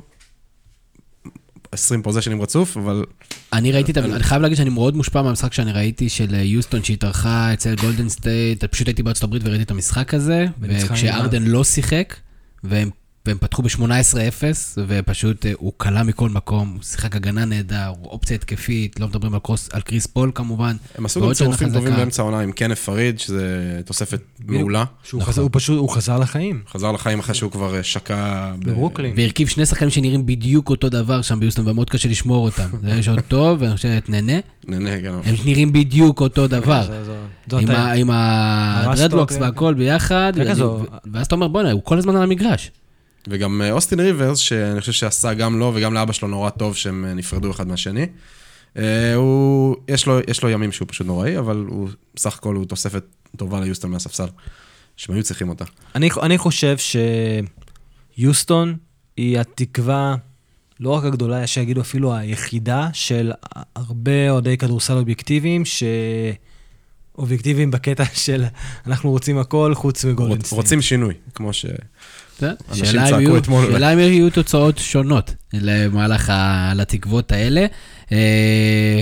[1.72, 3.06] 20 פוזיישנים רצוף, אבל
[3.54, 6.42] אני ראיתי, את ה- אני חייב להגיד שאני מאוד מושפע מהמשחק שאני ראיתי של אה,
[6.42, 10.46] יוסטון שהתארחה אצל גולדן סטייט, פשוט הייתי בארצות הברית וראיתי את המשחק הזה,
[10.92, 12.16] וכשהארדן לא שיחק,
[12.64, 12.90] והם
[13.28, 14.44] והם פתחו ב-18-0,
[14.88, 19.40] ופשוט אה, הוא קלע מכל מקום, הוא שיחק הגנה נהדר, אופציה התקפית, לא מדברים על,
[19.40, 20.76] קרוס, על כריס פול כמובן.
[20.98, 21.96] הם עשו גם צירופים טובים.
[21.96, 24.84] באמצע העונה עם קנף פריד, שזה תוספת מעולה.
[25.04, 25.34] שהוא נכון.
[25.34, 26.62] חזר, הוא פשוט, הוא חזר לחיים.
[26.72, 28.52] חזר לחיים אחרי שהוא כבר אה, שקע...
[28.60, 29.14] ב- ברוקלין.
[29.18, 32.70] והרכיב שני שחקנים שנראים בדיוק אותו דבר שם ביוסטון, ומאוד קשה לשמור אותם.
[32.82, 35.20] זה יש עוד טוב, ואני חושב את נהנה, נהנה גם.
[35.26, 36.90] הם נראים בדיוק אותו דבר.
[37.96, 40.54] עם הדרדלוקס והכל ביחד, כן,
[41.14, 42.72] ואז אתה אומר, בוא'נה, הוא כל הזמן על המגרש.
[43.28, 47.06] וגם אה, אוסטין ריברס, שאני חושב שעשה גם לו וגם לאבא שלו נורא טוב שהם
[47.06, 48.06] אה, נפרדו אחד מהשני.
[48.78, 52.66] אה, הוא, יש לו, יש לו ימים שהוא פשוט נוראי, אבל הוא, בסך הכל הוא
[52.66, 53.04] תוספת
[53.38, 54.28] טובה ליוסטון מהספסל.
[54.98, 55.66] שהם היו צריכים אותה.
[55.96, 56.76] אני, אני חושב
[58.18, 58.78] שיוסטון
[59.18, 60.16] היא התקווה,
[60.80, 63.32] לא רק הגדולה, יש שיגידו אפילו היחידה של
[63.76, 65.64] הרבה אוהדי כדורסל אובייקטיביים,
[67.16, 68.46] שאובייקטיביים בקטע של
[68.88, 70.06] אנחנו רוצים הכל חוץ
[70.46, 70.52] סטייט.
[70.52, 71.66] רוצים שינוי, כמו ש...
[72.70, 73.10] אנשים שאלה
[73.94, 76.34] אם יהיו- תוצאות שונות למהלך
[76.76, 77.66] לתקוות האלה.
[78.12, 79.02] אה,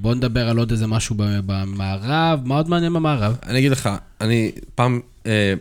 [0.00, 3.36] בואו נדבר על עוד איזה משהו במערב, מה עוד מעניין במערב?
[3.46, 3.88] אני אגיד לך,
[4.20, 5.54] אני פעם, אה,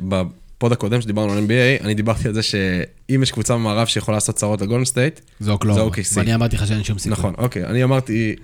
[0.61, 4.17] ב pod הקודם שדיברנו על NBA, אני דיברתי על זה שאם יש קבוצה במערב שיכולה
[4.17, 5.81] לעשות צרות לגולדן סטייט, זה אוקלהומה.
[5.81, 6.13] זה OKC.
[6.13, 7.11] ואני אמרתי לך שאין שום סיכוי.
[7.11, 8.35] נכון, אוקיי, אני אמרתי,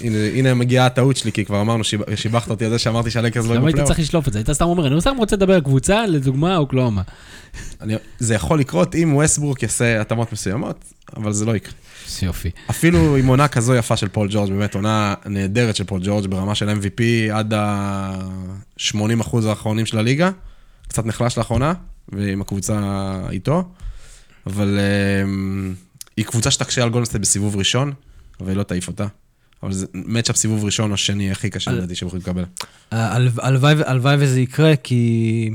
[0.00, 3.44] הנה, הנה מגיעה הטעות שלי, כי כבר אמרנו, שיב- שיבחת אותי על זה שאמרתי שהלייקרס
[3.46, 3.88] לא למה יהיו היית בפלייאוף.
[3.88, 4.38] צריך לשלוף את זה?
[4.38, 7.02] היית סתם אומר, אני סתם רוצה לדבר על קבוצה, לדוגמה אוקלהומה.
[7.80, 10.84] אני- זה יכול לקרות אם ווסטברוק יעשה התאמות מסוימות,
[11.16, 11.72] אבל זה לא יקרה.
[12.22, 12.50] יופי.
[12.70, 16.54] אפילו עם עונה כזו יפה של פול ג'ורג', באמת עונה נהדרת של פול ג'ורג' ברמה
[16.54, 17.02] של MVP
[17.32, 18.94] עד ה-80%
[19.48, 20.30] האחרונים של הליגה,
[20.94, 21.72] קצת נחלש לאחרונה,
[22.08, 22.80] ועם הקבוצה
[23.30, 23.64] איתו,
[24.46, 24.78] אבל
[25.24, 25.74] אמ,
[26.16, 27.92] היא קבוצה שתקשה על גולדן סטייט בסיבוב ראשון,
[28.40, 29.06] אבל היא לא תעיף אותה.
[29.62, 32.44] אבל זה matchup סיבוב ראשון או שני הכי קשה לדעתי שהם יכולים לקבל.
[32.90, 33.28] הל-
[33.86, 35.50] הלוואי וזה יקרה, כי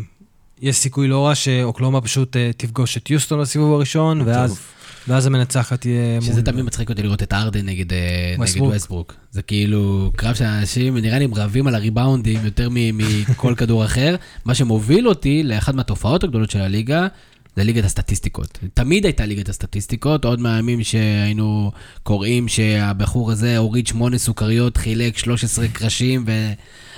[0.61, 4.59] יש סיכוי לא רע שאוקלהומה פשוט אה, תפגוש את יוסטון בסיבוב הראשון, ואז,
[5.07, 6.21] ואז המנצחת תהיה...
[6.21, 8.73] שזה תמיד מצחיק אותי לראות את הארדן נגד אה, ווסטברוק.
[8.73, 9.13] ווסטברוק.
[9.31, 14.15] זה כאילו קרב שאנשים, נראה לי הם רבים על הריבאונדים יותר מכל כדור אחר.
[14.45, 17.07] מה שמוביל אותי לאחת מהתופעות הגדולות של הליגה,
[17.55, 18.59] זה ליגת הסטטיסטיקות.
[18.73, 21.71] תמיד הייתה ליגת הסטטיסטיקות, עוד מהימים שהיינו
[22.03, 26.31] קוראים שהבחור הזה הוריד שמונה סוכריות, חילק 13 קרשים, ו...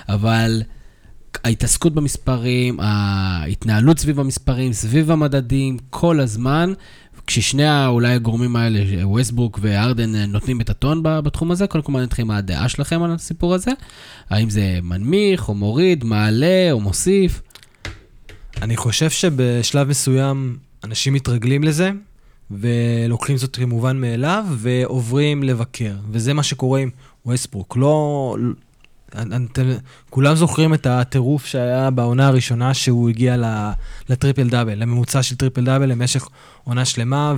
[0.10, 0.62] אבל
[1.44, 6.74] ההתעסקות במספרים, ההתנהלות סביב המספרים, סביב המדדים, כל הזמן,
[7.32, 12.08] כששני אולי הגורמים האלה, ווסטבורק וארדן, אה, נותנים את הטון בתחום הזה, קודם כל מעניין
[12.08, 13.72] אתכם מה הדעה שלכם על הסיפור הזה.
[14.30, 17.42] האם זה מנמיך, או מוריד, מעלה, או מוסיף?
[18.62, 21.92] אני חושב שבשלב מסוים אנשים מתרגלים לזה,
[22.52, 25.94] ולוקחים זאת כמובן מאליו, ועוברים לבקר.
[26.12, 26.90] וזה מה שקורה עם
[27.26, 27.78] ווסטברוק.
[27.78, 28.36] לא...
[29.16, 29.72] אתם,
[30.10, 33.36] כולם זוכרים את הטירוף שהיה בעונה הראשונה שהוא הגיע
[34.10, 36.28] לטריפל דאבל, לממוצע של טריפל דאבל למשך
[36.64, 37.34] עונה שלמה,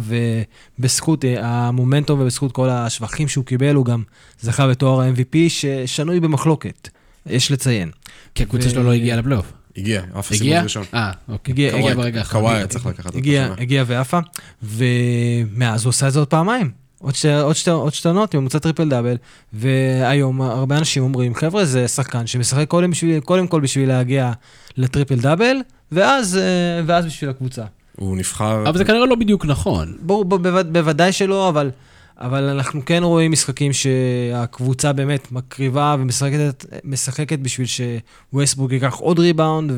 [0.80, 4.03] ובזכות אה, המומנטום ובזכות כל השבחים שהוא קיבל, הוא גם
[4.41, 6.89] זכה בתואר ה-MVP, ששנוי במחלוקת,
[7.26, 7.91] יש לציין.
[8.36, 9.53] כי הקבוצה שלו לא הגיעה לפלייאוף.
[9.78, 10.63] הגיע, אף סיבוב הגיע?
[10.63, 10.84] ראשון.
[10.93, 11.51] אה, אוקיי.
[11.51, 12.43] הגיע- ברגע האחרון.
[12.43, 13.55] קוואי היה צריך לקחת הגיע, השנה.
[13.61, 14.19] הגיע ועפה,
[14.63, 16.82] ומאז הוא עשה את זה עוד פעמיים.
[17.04, 19.16] עוד שתי, עוד שתי, עוד שתי עונות ממוצע טריפל דאבל,
[19.54, 24.32] והיום הרבה אנשים אומרים, חבר'ה, זה שחקן שמשחק קודם, בשביל, קודם כל בשביל להגיע
[24.78, 25.58] לטריפל דאבל,
[25.91, 27.64] ואז, אה, ואז בשביל הקבוצה.
[27.95, 28.70] הוא נבחר...
[28.70, 29.93] אבל זה כנראה לא בדיוק נכון.
[30.01, 30.26] ברור,
[30.72, 31.72] בוודאי שלא, אבל
[32.18, 39.72] אבל אנחנו כן רואים משחקים שהקבוצה באמת מקריבה ומשחקת משחקת בשביל שווסטבורג ייקח עוד ריבאונד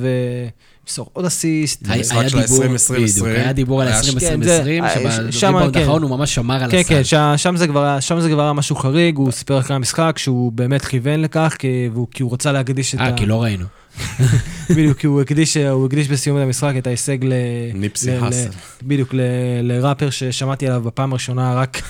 [0.86, 1.84] וימסור עוד אסיסט.
[1.90, 5.32] היה של דיבור, 20, בדיוק, היה דיבור על היה ש- 20-20-20, כן, זה- אה, שם,
[5.32, 5.80] שבריבאונד כן.
[5.80, 6.90] האחרון הוא ממש שמר על כן, הסל.
[6.90, 7.14] כן, ש-
[7.44, 7.68] שם זה
[8.32, 11.56] כבר היה- משהו חריג, הוא סיפר אחרי המשחק שהוא באמת כיוון לכך,
[12.12, 13.04] כי הוא רצה להקדיש את ה...
[13.04, 13.66] אה, כי לא ראינו.
[14.76, 17.34] בדיוק, כי הוא הקדיש, הוא הקדיש בסיום המשחק את ההישג ל...
[17.74, 18.50] ניפסי האסל.
[18.84, 19.20] בדיוק, ל-
[19.62, 21.82] לראפר ששמעתי עליו בפעם הראשונה, רק,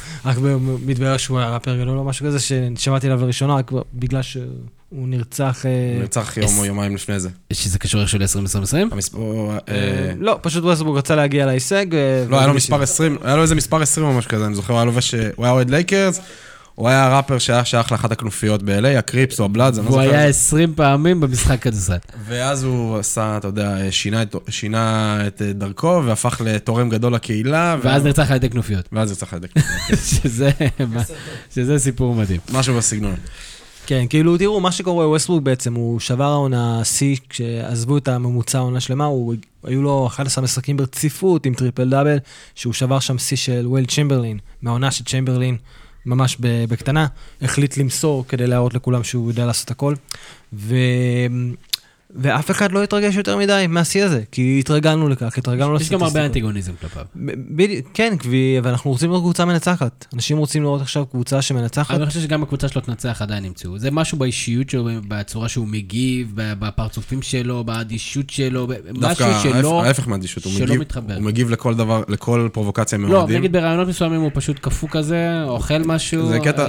[0.86, 4.22] מתברר שהוא היה ראפר גדול או משהו כזה, ששמעתי עליו לראשונה, רק בגלל
[4.96, 5.66] שהוא נרצח...
[5.66, 7.30] אה, הוא נרצח יום או יומיים לפני זה.
[7.54, 8.78] שזה קשור איכשהו ל-2020?
[8.92, 9.20] המספר...
[9.20, 11.86] אה, אה, לא, פשוט ווסטברוק רצה להגיע להישג.
[12.30, 12.94] לא, היה לו מספר את זה.
[12.94, 15.46] 20, היה לו איזה מספר 20 או משהו כזה, אני זוכר, הוא היה לובש, הוא
[15.46, 16.20] היה אוהד לייקרס,
[16.76, 20.16] הוא היה ראפר שהיה שייך לאחת הכנופיות ב-LA, הקריפס או הבלאדס, אני לא הוא זוכר.
[20.16, 21.98] היה 20 פעמים במשחק כדורסל.
[22.26, 27.78] ואז הוא עשה, אתה יודע, שינה את, שינה את דרכו והפך לתורם גדול לקהילה.
[27.82, 28.90] ואז נרצח על ידי כנופיות.
[28.92, 29.48] ואז נרצח על ידי
[30.12, 30.50] שזה
[31.56, 32.40] שזה סיפור מדהים.
[32.54, 33.16] משהו בסגנון.
[33.88, 38.80] כן, כאילו, תראו, מה שקורה, ווסטברוק בעצם, הוא שבר העונה שיא, כשעזבו את הממוצע העונה
[38.80, 39.34] שלמה, הוא,
[39.64, 42.18] היו לו 11 משחקים ברציפות עם טריפל דאבל,
[42.56, 45.58] שהוא שבר שם שיא של וויל צ'מברלין, מהעונה של צ'מברלין,
[46.06, 47.08] ממש בקטנה,
[47.42, 49.96] החליט למסור כדי להראות לכולם שהוא יודע לעשות הכל.
[50.54, 50.76] ו...
[52.18, 56.26] ואף אחד לא התרגש יותר מדי מהשיא הזה, כי התרגלנו לכך, התרגלנו יש גם הרבה.
[56.26, 57.04] אנטיגוניזם כלפיו.
[57.94, 58.14] כן,
[58.64, 60.06] ואנחנו רוצים לראות קבוצה מנצחת.
[60.14, 61.96] אנשים רוצים לראות עכשיו קבוצה שמנצחת.
[61.96, 63.80] אני חושב שגם הקבוצה שלו תנצח עדיין ימצאו.
[63.80, 69.82] זה משהו באישיות שלו, בצורה שהוא מגיב, בפרצופים שלו, באדישות שלו, משהו שלא...
[69.82, 71.16] ההפ- ההפך מהאדישות, הוא מגיב- מתחבר.
[71.16, 73.38] הוא מגיב לכל דבר, לכל פרובוקציה לא, מאוהדים.
[73.38, 76.68] נגיד ברעיונות מסוימים הוא פשוט קפוא כזה, אוכל משהו, זה קטע-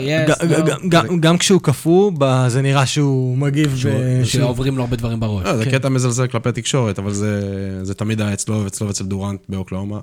[0.89, 2.13] ג- גם- כשהוא קפוא,
[2.49, 3.77] זה נראה שהוא מגיב.
[4.25, 5.36] שעוברים לו הרבה דברים בראש.
[5.45, 5.71] לא, זה כן.
[5.71, 10.01] קטע מזלזל כלפי תקשורת, אבל זה- זה תמיד היה אצלו ואצלו ואצל דורנט באוקלאומה.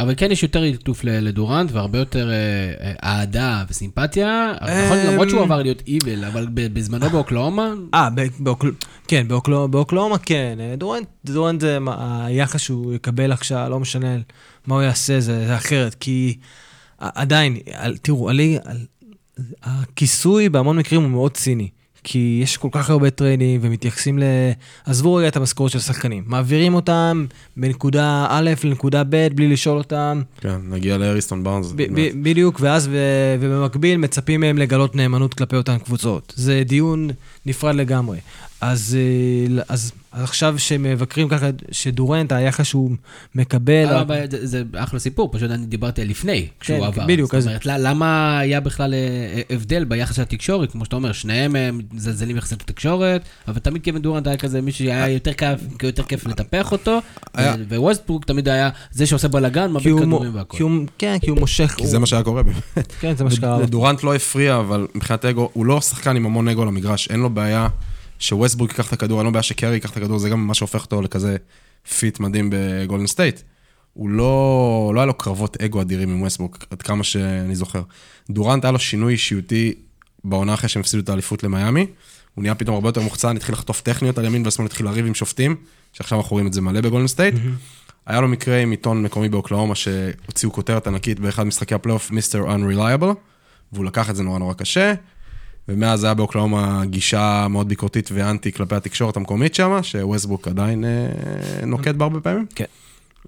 [0.00, 2.34] אבל כן יש יותר ליטוף לדורנט והרבה יותר אה,
[2.80, 4.52] אה, אהדה וסימפתיה.
[4.84, 8.08] נכון, למרות שהוא עבר להיות evil, אבל בזמנו באוקלהומה, אה,
[9.08, 10.56] כן, באוקל- באוקלהומה כן.
[10.60, 14.16] אה, דורנט, דורנט זה היחס שהוא יקבל עכשיו, לא משנה
[14.66, 15.96] מה הוא יעשה, זה אחרת.
[16.00, 16.36] כי
[16.98, 17.56] עדיין,
[18.02, 18.30] תראו,
[19.62, 21.68] הכיסוי בהמון מקרים הוא מאוד ציני.
[22.04, 24.22] כי יש כל כך הרבה טריידים ומתייחסים ל...
[24.86, 26.24] עזבו רגע את המשכורת של השחקנים.
[26.26, 27.26] מעבירים אותם
[27.56, 30.22] בנקודה א' לנקודה ב' בלי לשאול אותם.
[30.40, 31.72] כן, נגיע להריסטון בארנס.
[32.22, 36.32] בדיוק, ואז ו- ובמקביל מצפים מהם לגלות נאמנות כלפי אותן קבוצות.
[36.36, 37.10] זה דיון
[37.46, 38.18] נפרד לגמרי.
[38.72, 38.96] אז,
[39.56, 42.90] אה, אז, אז עכשיו שמבקרים ככה, שדורנט, היחס שהוא
[43.34, 43.86] מקבל...
[43.86, 47.06] אבל זה- זה אחלה סיפור, פשוט אני דיברתי על לפני, כשהוא כן, עבר.
[47.06, 50.72] בדיוק, זאת אז- אומרת, ל- למה היה בכלל אה, הבדל ביחס של התקשורת?
[50.72, 54.84] כמו שאתה אומר, שניהם אה, מזלזלים יחסית לתקשורת, אבל תמיד קווין דורנט היה כזה מישהו
[54.84, 56.98] שהיה יותר כיף, יותר כיף לטפח אותו,
[57.34, 60.56] היה- ווסטברוק תמיד היה זה שעושה בלאגן, מביא כדורים והכל.
[60.56, 61.74] כי הוא, כן, כי הוא מושך...
[61.76, 62.92] כי הוא, זה מה שהיה קורה באמת.
[63.00, 63.56] כן, זה מה שקרה.
[63.58, 63.62] לו.
[63.62, 67.30] לדורנט לא הפריע, אבל מבחינת אגו, הוא לא שחקן עם המון אגו למגרש, אין לו
[67.30, 67.68] בעיה
[68.18, 70.84] שווסטברוק ייקח את הכדור, אין לו בעיה שקארי ייקח את הכדור, זה גם מה שהופך
[70.84, 71.36] אותו לכזה
[71.98, 73.40] fit מדהים בגולדן סטייט.
[73.92, 77.82] הוא לא, לא היה לו קרבות אגו אדירים עם ווסטברוק, עד כמה שאני זוכר.
[78.30, 79.74] דורנט היה לו שינוי אישיותי
[80.24, 81.86] בעונה אחרי שהם הפסידו את האליפות למיאמי.
[82.34, 85.14] הוא נהיה פתאום הרבה יותר מוחצן, התחיל לחטוף טכניות על ימין ושמאל, התחיל לריב עם
[85.14, 85.56] שופטים,
[85.92, 87.34] שעכשיו אנחנו רואים את זה מלא בגולדן סטייט.
[88.06, 92.44] היה לו מקרה עם עיתון מקומי באוקלהומה שהוציאו כותרת ענקית באחד משחקי הפלייאוף, Mr.
[92.54, 93.14] Unreliable,
[93.72, 94.94] והוא לקח את זה נורא נורא קשה,
[95.68, 101.94] ומאז היה באוקלהומה גישה מאוד ביקורתית ואנטי כלפי התקשורת המקומית שם, שווסטברוק עדיין אה, נוקט
[101.94, 102.46] בה הרבה פעמים.
[102.54, 102.64] כן.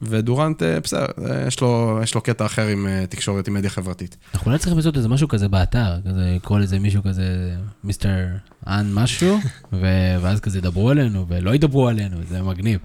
[0.02, 4.16] ודורנט, אה, בסדר, אה, יש לו, יש לו קטע אחר עם תקשורת, עם מדיה חברתית.
[4.34, 8.26] אנחנו אולי צריכים לעשות איזה משהו כזה באתר, כזה לקרוא לזה מישהו כזה מיסטר
[8.66, 9.38] אנ משהו,
[9.72, 12.80] ו- ואז כזה ידברו עלינו ולא ידברו עלינו, זה מגניב.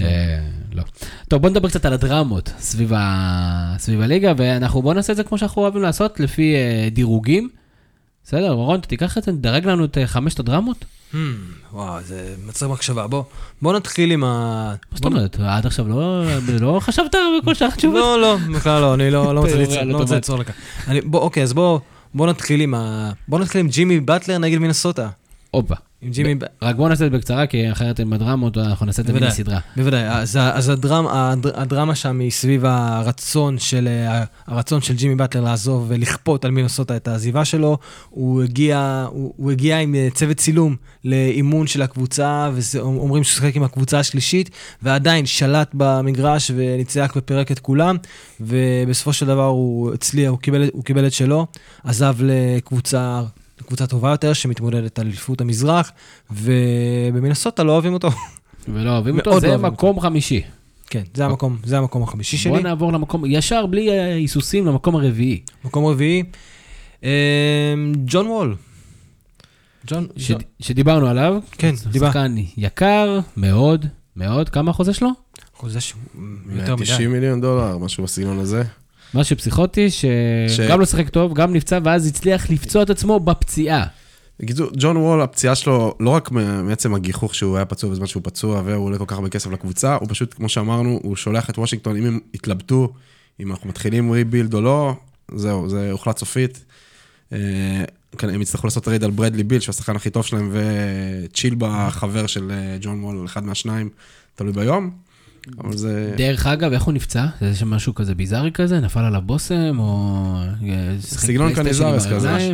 [0.00, 0.06] אה,
[0.72, 0.82] לא.
[1.28, 3.74] טוב, בוא נדבר קצת על הדרמות סביב, ה...
[3.78, 6.54] סביב הליגה, ואנחנו בוא נעשה את זה כמו שאנחנו אוהבים לעשות, לפי
[6.92, 7.48] דירוגים.
[8.24, 10.84] בסדר, רון, אתה תיקח את זה, תדרג לנו את אה, חמשת הדרמות?
[11.12, 11.16] Hmm,
[11.72, 13.06] וואו, זה מצריך מחשבה.
[13.06, 13.22] בוא,
[13.62, 14.28] בוא נתחיל עם ה...
[14.92, 16.24] מה זאת אומרת, עד עכשיו לא,
[16.60, 17.96] לא חשבת בכל שאר התשובות?
[17.98, 20.14] לא, לא, בכלל לא, אני לא, לא רוצה ליצור- לא רוצה.
[20.14, 20.38] ליצור
[21.04, 21.80] בוא, אוקיי, אז בוא,
[22.14, 23.10] בוא נתחיל עם ה...
[23.28, 25.08] בוא נתחיל עם ג'ימי באטלר נגד מינסוטה.
[25.50, 25.74] הופה.
[26.04, 26.34] עם ג'ימי...
[26.62, 29.28] רק בוא נעשה את זה בקצרה, כי אחרת עם הדרמות, אנחנו נעשה את זה בוודאי.
[29.28, 29.58] מיני סדרה.
[29.76, 35.14] בוודאי, אז, אז הדרמה, הדר- הדרמה שם היא סביב הרצון של, אה, הרצון של ג'ימי
[35.14, 37.78] באטלר לעזוב ולכפות על מינסוטה את העזיבה שלו.
[38.10, 43.56] הוא הגיע, הוא, הוא הגיע עם אה, צוות צילום לאימון של הקבוצה, ואומרים שהוא שיחק
[43.56, 44.50] עם הקבוצה השלישית,
[44.82, 47.96] ועדיין שלט במגרש וניצח ופירק את כולם,
[48.40, 51.46] ובסופו של דבר הוא הצליח, הוא קיבל, הוא קיבל את שלו,
[51.84, 53.22] עזב לקבוצה...
[53.66, 55.92] קבוצה טובה יותר שמתמודדת על אליפות המזרח,
[56.30, 58.08] ובמינסוטה לא אוהבים אותו.
[58.68, 60.42] ולא אוהבים אותו, זה לא אוהבים מקום חמישי.
[60.86, 62.52] כן, זה המקום, זה המקום החמישי שלי.
[62.52, 65.40] בוא נעבור למקום, ישר, בלי אה, היסוסים, למקום הרביעי.
[65.64, 66.22] מקום רביעי,
[67.02, 67.08] אמ,
[68.06, 68.56] ג'ון וול.
[69.86, 71.36] ג'ון, ש- ג'ון- שדיברנו עליו.
[71.52, 72.06] כן, דיבר.
[72.06, 73.86] שחקן יקר מאוד,
[74.16, 74.48] מאוד.
[74.48, 75.08] כמה החוזה שלו?
[75.54, 76.00] חוזה שהוא
[76.50, 76.84] יותר מדי.
[76.84, 78.62] 190 מיליון דולר, משהו בסגנון הזה.
[79.14, 79.88] משהו פסיכוטי,
[80.48, 83.86] שגם לא שיחק טוב, גם נפצע, ואז הצליח לפצוע את עצמו בפציעה.
[84.40, 88.62] בקיצור, ג'ון וול, הפציעה שלו, לא רק מעצם הגיחוך שהוא היה פצוע בזמן שהוא פצוע
[88.64, 91.96] והוא עולה כל כך הרבה כסף לקבוצה, הוא פשוט, כמו שאמרנו, הוא שולח את וושינגטון,
[91.96, 92.92] אם הם יתלבטו,
[93.40, 94.94] אם אנחנו מתחילים rebuild או לא,
[95.34, 96.64] זהו, זה הוחלט סופית.
[97.32, 97.84] אה,
[98.18, 102.26] כן, הם יצטרכו לעשות טרייד על ברדלי ביל, שהוא השחקן הכי טוב שלהם, וצ'יל בחבר
[102.26, 103.88] של אה, ג'ון וול, אחד מהשניים,
[104.34, 104.90] תלוי ביום.
[105.64, 106.14] אבל זה...
[106.16, 107.26] דרך אגב, איך הוא נפצע?
[107.40, 108.80] זה שם משהו כזה ביזארי כזה?
[108.80, 110.34] נפל עליו בושם, או...
[111.00, 112.50] סגנון קניזרס כזה.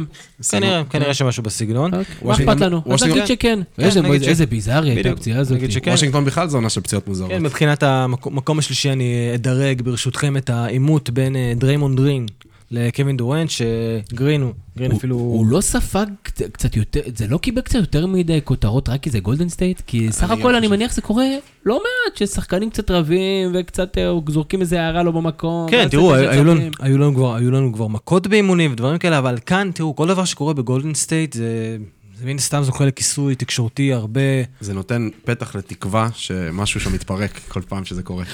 [0.51, 1.91] כנראה, כנראה שמשהו בסגנון.
[1.95, 2.77] אוקיי, מה אכפת לנו?
[2.77, 3.59] אז וושינגטון- נגיד שכן.
[3.77, 5.11] כן, איזה- איזה ביזארי הייתה.
[5.11, 5.57] הפציעה הזאת.
[5.59, 5.91] נגיד שכן.
[5.91, 7.31] וושינגטון בכלל זה עונה של פציעות מוזרות.
[7.31, 12.27] כן, מבחינת המקום השלישי אני אדרג ברשותכם את העימות בין אה, דריימונד גרין
[12.71, 15.17] לקווין דורנט, שגרין הוא, גרין הוא- אפילו...
[15.17, 19.11] הוא לא ספג קצ- קצת יותר, זה לא קיבל קצת יותר מדי כותרות רק כי
[19.11, 19.83] זה גולדן סטייט?
[19.87, 20.69] כי סך הכל אני.
[20.69, 21.25] מניח זה קורה
[21.67, 25.71] לא מעט, ששחקנים קצת רבים וקצת אה, זורקים איזה הערה לא במקום.
[25.71, 26.61] כן, תראו, קצת היו לנו.
[26.81, 30.25] היו, לנו כבר, היו לנו כבר מכות באימונים ודברים כאלה, אבל כאן, תראו, כל דבר
[30.25, 31.77] שקורה בגולדן סטייט זה,
[32.21, 34.21] זה מן הסתם זוכה לכיסוי תקשורתי הרבה...
[34.61, 38.25] זה נותן פתח לתקווה שמשהו שם מתפרק כל פעם שזה קורה.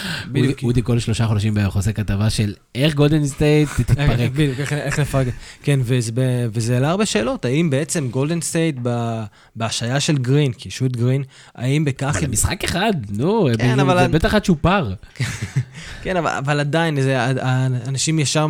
[0.50, 4.30] אודי- אודי כל שלושה חודשים בערך עושה כתבה של איך גולדן סטייט תתפרק.
[4.30, 5.26] בדיוק, איך- לפרק.
[5.62, 6.10] כן, וזה,
[6.74, 8.76] העלה הרבה שאלות, האם בעצם גולדן סטייט
[9.56, 11.22] בהשעיה של גרין, כי את גרין,
[11.54, 12.16] האם בכך...
[12.16, 14.94] אבל משחק אחד, נו, כן, זה- בטח עד צ'ופר.
[16.02, 18.46] כן, אבל, עדיין, זה, האנשים ישר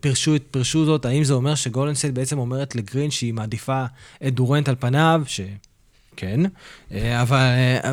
[0.00, 3.84] פירשו, פירשו זאת, האם זה אומר שגולדן סטייט בעצם אומרת לגרין שהיא מעדיפה
[4.26, 6.40] את דורנט על פניו, שכן,
[6.92, 7.38] אה, אבל,
[7.84, 7.92] אה,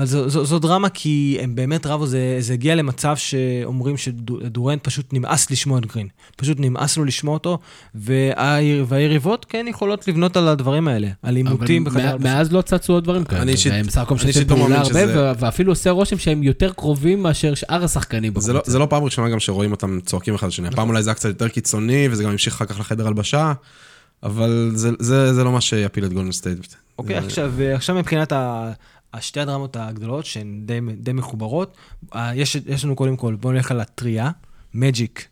[0.00, 4.84] אבל זו, זו, זו דרמה כי הם באמת רבו, זה, זה הגיע למצב שאומרים שדורנט
[4.84, 6.06] פשוט נמאס לשמוע את גרין.
[6.36, 7.58] פשוט נמאס לו לשמוע אותו,
[7.94, 12.24] והי- והיריבות כן יכולות לבנות על הדברים האלה, על עימותים בחדר הלבשה.
[12.34, 13.42] מאז לא צצו עוד דברים כאלה.
[13.42, 16.42] אני אישית- והם בסך הכל אני משתפים אישית לא פעולה הרבה, ואפילו עושה רושם שהם
[16.42, 18.60] יותר קרובים מאשר שאר השחקנים זה לא.
[18.66, 20.68] זה לא פעם ראשונה גם שרואים אותם צועקים אחד לשני.
[20.68, 23.52] הפעם אולי זה היה קצת יותר קיצוני, וזה גם המשיך אחר כך לחדר הלבשה,
[24.22, 26.58] אבל זה, זה, זה לא מה שיפיל את גולדן סטייט.
[26.98, 28.32] אוקיי, זה- עכשיו, עכשיו מבחינת.
[29.14, 31.76] השתי הדרמות הגדולות, שהן די, די מחוברות,
[32.14, 34.30] אה, יש, יש לנו קודם כל, בואו נלך על הטרייד,
[34.74, 35.28] מג'יק,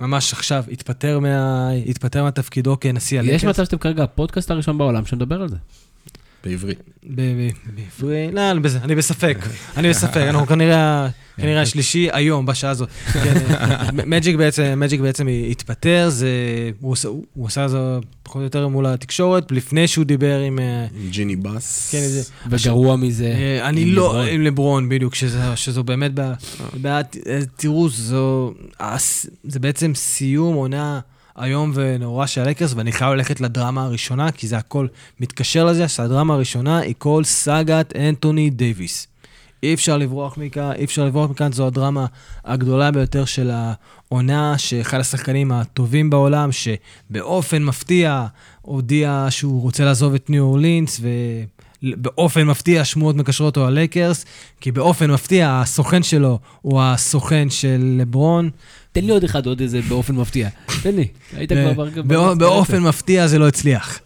[0.00, 3.34] ממש עכשיו, התפטר, מה, התפטר מהתפקידו כנשיא הלקרס.
[3.34, 5.56] יש מצב שאתם כרגע הפודקאסט הראשון בעולם שמדבר על זה.
[6.44, 6.78] בעברית.
[7.02, 9.38] בעברית, לא, אני בספק,
[9.76, 11.08] אני בספק, אנחנו כנראה,
[11.40, 12.88] כנראה השלישי היום, בשעה הזאת.
[13.12, 16.28] כן, אה, מג'יק בעצם, מג'יק בעצם התפטר, זה,
[16.80, 17.78] הוא עושה- הוא עשה את זה
[18.22, 20.58] פחות או יותר מול התקשורת, לפני שהוא דיבר עם...
[20.58, 21.88] אה, ג'יני בס.
[21.92, 23.24] כן, זה- וגרוע מזה.
[23.26, 24.26] אה, אני לא, לברון.
[24.28, 26.10] עם לברון, בדיוק, שזה- שזו באמת,
[26.74, 27.02] בעיה-
[27.56, 28.54] תראו, זו,
[29.44, 31.00] זה בעצם סיום עונה
[31.42, 34.86] איום ונורא של הלקרס, ואני חייב ללכת לדרמה הראשונה, כי זה הכל
[35.20, 39.06] מתקשר לזה, שהדרמה הראשונה היא כל סאגת אנטוני דייוויס.
[39.62, 42.06] אי אפשר לברוח מכאן, אי אפשר לברוח מכאן, זו הדרמה
[42.44, 48.26] הגדולה ביותר של העונה, שאחד השחקנים הטובים בעולם, שבאופן מפתיע
[48.62, 51.00] הודיע שהוא רוצה לעזוב את ניו אורלינס,
[51.82, 54.24] ובאופן מפתיע שמועות מקשרות אותו ללייקרס,
[54.60, 58.50] כי באופן מפתיע הסוכן שלו הוא הסוכן של לברון.
[58.92, 60.48] תן לי עוד אחד, עוד איזה באופן מפתיע.
[60.82, 61.72] תן לי, היית כבר...
[61.72, 64.00] בר- בא- בר- באופן מפתיע זה לא הצליח.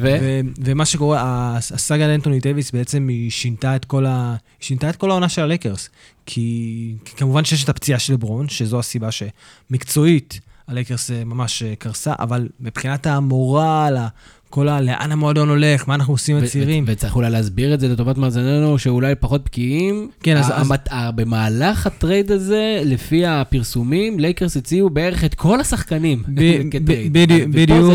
[0.00, 0.16] ו?
[0.20, 1.20] ו- ומה שקורה,
[1.56, 4.36] הס- הסאגה על אנטוני דייוויס בעצם היא שינתה את כל, ה...
[4.60, 5.90] שינתה את כל העונה של הלייקרס.
[6.26, 6.94] כי...
[7.04, 12.12] כי כמובן שיש את הפציעה של לברון, שזו הסיבה שמקצועית הלייקרס אה, ממש אה, קרסה,
[12.18, 13.96] אבל מבחינת המורל,
[14.50, 14.80] כל ה...
[14.80, 16.84] לאן המועדון הולך, מה אנחנו עושים הצעירים.
[16.86, 20.08] וצריך אולי להסביר את זה לטובת מאזיננו, שאולי פחות בקיאים.
[20.22, 20.52] כן, אז-
[21.14, 26.22] במהלך הטרייד הזה, לפי הפרסומים, לייקרס הציעו בערך את כל השחקנים.
[27.12, 27.48] בדיוק-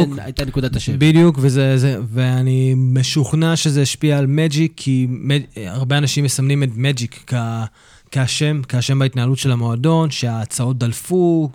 [0.08, 0.16] ופה.
[0.16, 0.94] זה הייתה נקודת השבר.
[1.00, 6.70] בדיוק, וזה, זה, ואני משוכנע שזה השפיע על מג'יק, כי מג'-, הרבה אנשים מסמנים את
[6.76, 7.34] מג'יק כ,
[8.12, 11.50] כאשם, כאשם בהתנהלות של המועדון, שההצעות דלפו,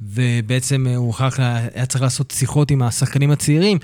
[0.00, 1.38] ובעצם הוא אחר כך
[1.74, 3.78] היה צריך לעשות שיחות עם השחקנים הצעירים,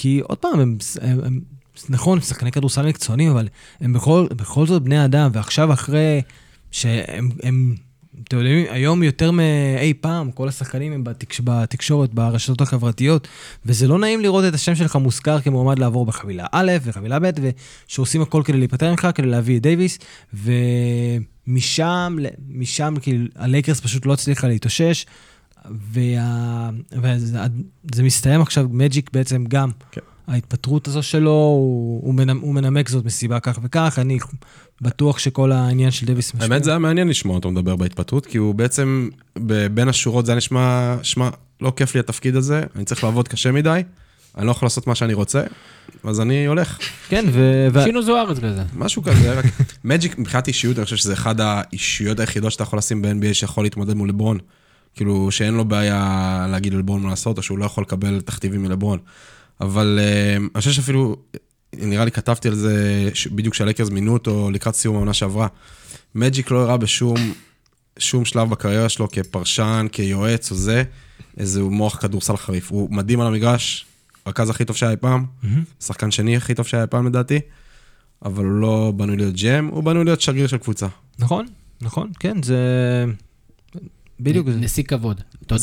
[0.00, 1.40] כי עוד פעם, הם, הם, הם
[1.88, 3.48] נכון, שחקני כדורסל מקצוענים, אבל
[3.80, 6.22] הם בכל, בכל זאת בני אדם, ועכשיו אחרי
[6.70, 7.30] שהם...
[7.42, 7.74] הם,
[8.24, 11.40] אתם יודעים, היום יותר מאי פעם, כל השחקנים הם בתקש...
[11.44, 13.28] בתקשורת, ברשתות החברתיות,
[13.66, 17.30] וזה לא נעים לראות את השם שלך מוזכר כמועמד לעבור בחבילה א' וחבילה ב',
[17.88, 19.98] ושעושים הכל כדי להיפטר ממך, כדי להביא את דייוויס,
[20.34, 22.16] ומשם,
[22.48, 25.06] משם, כאילו, הלייקרס פשוט לא הצליחה להתאושש,
[25.92, 26.70] וה...
[26.92, 27.38] וזה
[27.94, 29.70] זה מסתיים עכשיו, מג'יק בעצם גם.
[29.92, 30.00] כן.
[30.28, 34.18] ההתפטרות הזו שלו, הוא, הוא, מנמק, הוא מנמק זאת מסיבה כך וכך, אני
[34.80, 36.52] בטוח שכל העניין של דוויס משפיע.
[36.52, 39.08] האמת זה היה מעניין לשמוע אותו מדבר בהתפטרות, כי הוא בעצם,
[39.74, 41.28] בין השורות זה היה נשמע, שמע,
[41.60, 43.82] לא כיף לי התפקיד הזה, אני צריך לעבוד קשה מדי,
[44.38, 45.42] אני לא יכול לעשות מה שאני רוצה,
[46.04, 46.78] אז אני הולך.
[47.08, 47.68] כן, ו...
[47.72, 48.62] ו- שינו זוארץ כזה.
[48.76, 49.44] משהו כזה, רק
[49.84, 53.94] מג'יק מבחינת אישיות, אני חושב שזה אחד האישיות היחידות שאתה יכול לשים ב-NBA שיכול להתמודד
[53.94, 54.38] מול לברון.
[54.98, 58.98] כאילו, שאין לו בעיה להגיד ללברון מה לעשות, או שהוא לא יכול לקבל תכתיבים מלברון.
[59.60, 61.16] אבל אה, אני חושב שאפילו,
[61.76, 65.46] נראה לי כתבתי על זה בדיוק כשהלקרס מינו אותו לקראת סיום העונה שעברה.
[66.14, 67.16] מג'יק לא הראה בשום
[67.98, 70.82] שום שלב בקריירה שלו כפרשן, כיועץ או זה,
[71.36, 72.70] איזה מוח כדורסל חריף.
[72.70, 73.86] הוא מדהים על המגרש,
[74.26, 75.24] רכז הכי טוב שהיה אי פעם,
[75.80, 77.40] שחקן שני הכי טוב שהיה אי פעם לדעתי,
[78.24, 80.86] אבל הוא לא בנוי להיות ג'ם, הוא בנוי להיות שגריר של קבוצה.
[81.18, 81.46] נכון,
[81.80, 83.04] נכון, כן, זה...
[84.20, 84.58] בדיוק זה.
[84.58, 85.20] נשיא כבוד.
[85.46, 85.54] אתה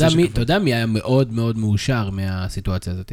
[0.42, 3.12] יודע מי- היה מאוד מאוד מאושר מהסיטואציה הזאת?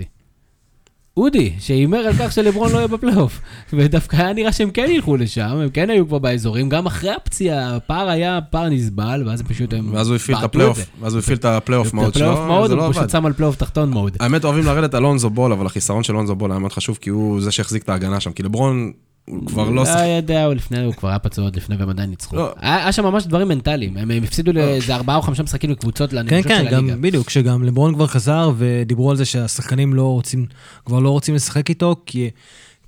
[1.16, 3.40] אודי, שהימר על כך שלברון לא יהיה בפלייאוף.
[3.72, 7.76] ודווקא היה נראה שהם כן ילכו לשם, הם כן היו כבר באזורים, גם אחרי הפציעה,
[7.76, 9.95] הפער היה פער נסבל, ואז הם פשוט הם...
[9.95, 10.78] ואז הוא הפעיל את הפלייאוף.
[11.01, 13.12] ואז הוא הפעיל את הפלייאוף mode הפלייאוף שלו, mode, זה לא הוא פשוט עבד.
[13.12, 14.16] שם על פלייאוף תחתון mode.
[14.20, 17.11] האמת אוהבים לרדת על לונזו בול, אבל החיסרון של לונזו בול היה מאוד חשוב, כי
[17.11, 18.93] הוא זה שהחזיק את ההגנה שם, כי לברון,
[19.25, 19.97] הוא כבר לא שחק...
[19.97, 22.37] היה יודע, הוא לפני, הוא כבר היה פצוע עוד לפני והם עדיין ניצחו.
[22.37, 22.53] לא.
[22.61, 26.47] היה שם ממש דברים מנטליים, הם הפסידו לאיזה ארבעה או חמישה משחקים לקבוצות כן, לנמושות
[26.47, 26.93] כן, של הליגה.
[26.93, 30.47] גם בדיוק, שגם לברון כבר חזר ודיברו על זה שהשחקנים לא רוצים,
[30.85, 32.31] כבר לא רוצים לשחק איתו, כי,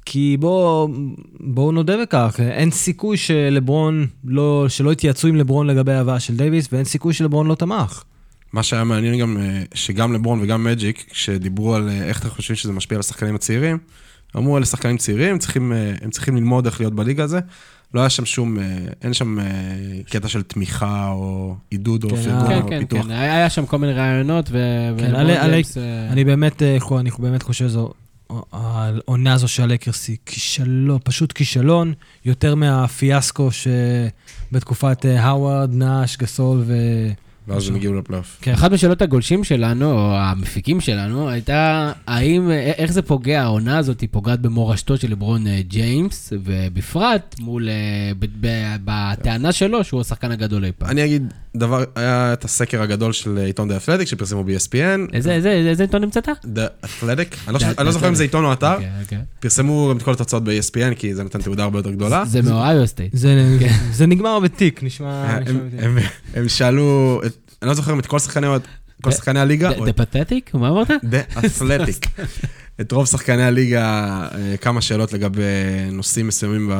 [0.05, 0.89] כי בואו
[1.41, 6.69] בוא נודה בכך, אין סיכוי שלברון לא, שלא התייעצו עם לברון לגבי ההבאה של דייוויס,
[6.73, 8.03] ואין סיכוי שלברון לא תמך.
[8.53, 12.57] מה שהיה מעניין גם, אה, שגם לברון וגם מג'יק, כשדיברו על אה, איך אתם חושבים
[12.57, 13.79] שזה משפיע על השחקנים הצעירים,
[14.37, 17.41] אמרו אלה שחקנים צעירים, הם צריכים, אה, הם צריכים ללמוד איך להיות בליגה הזה.
[17.95, 18.65] לא היה שם שום, אה,
[19.03, 19.45] אין שם אה,
[20.11, 23.05] קטע של תמיכה או עידוד או כן, פרגון כן, או כן, פיתוח.
[23.05, 24.59] כן, היה היה שם כל מיני רעיונות, ו...
[24.99, 26.63] כן, עלי- עלי- אה, אני באמת,
[27.01, 27.93] אני באמת חושב שזו,
[28.53, 31.93] העונה הזו של הלקרס היא כישלון, פשוט כישלון,
[32.25, 33.49] יותר מהפיאסקו
[34.51, 36.75] שבתקופת האווארד, נאש, גסול ו...
[37.49, 38.39] ואז הם הגיעו לפלייאוף.
[38.41, 38.53] כן.
[38.53, 44.01] אחת משאלות הגולשים שלנו, או המפיקים שלנו, הייתה האם, א- איך זה פוגע, העונה הזאת
[44.01, 48.13] היא פוגעת במורשתו של לברון אה, ג'יימס, ובפרט מול, אה,
[48.85, 50.91] בטענה שלו שהוא השחקן הגדול אי פעם.
[50.91, 55.13] אני אגיד, דבר, היה את הסקר הגדול של עיתון דה אתלטיק שפרסמו ב-ESPN.
[55.13, 56.29] איזה, עיתון המצאת?
[56.45, 57.37] דה אתלטיק?
[57.49, 58.23] אני לא לא זוכר אם זה.
[58.23, 58.73] עיתון או אתר.
[58.75, 59.19] אוקיי, אוקיי.
[59.41, 62.25] פרסמו גם את כל התוצאות ב-ESPN, כי זה נותן תעודה הרבה יותר גדולה.
[62.27, 63.11] זה מאוהיו סטייט.
[63.17, 63.57] זה,
[63.93, 65.39] זה נגמר בתיק, נשמע...
[66.35, 67.34] הם- שאלו, את-
[67.65, 68.47] אני לא זוכר את כל שחקני
[69.03, 70.55] כל שחקני הליגה, דה פתטיק?
[70.55, 70.91] מה אמרת?
[71.05, 72.07] דה אתלטיק.
[72.81, 73.85] את רוב שחקני הליגה,
[74.35, 75.43] אה, כמה שאלות לגבי
[75.93, 76.71] נושאים מסוימים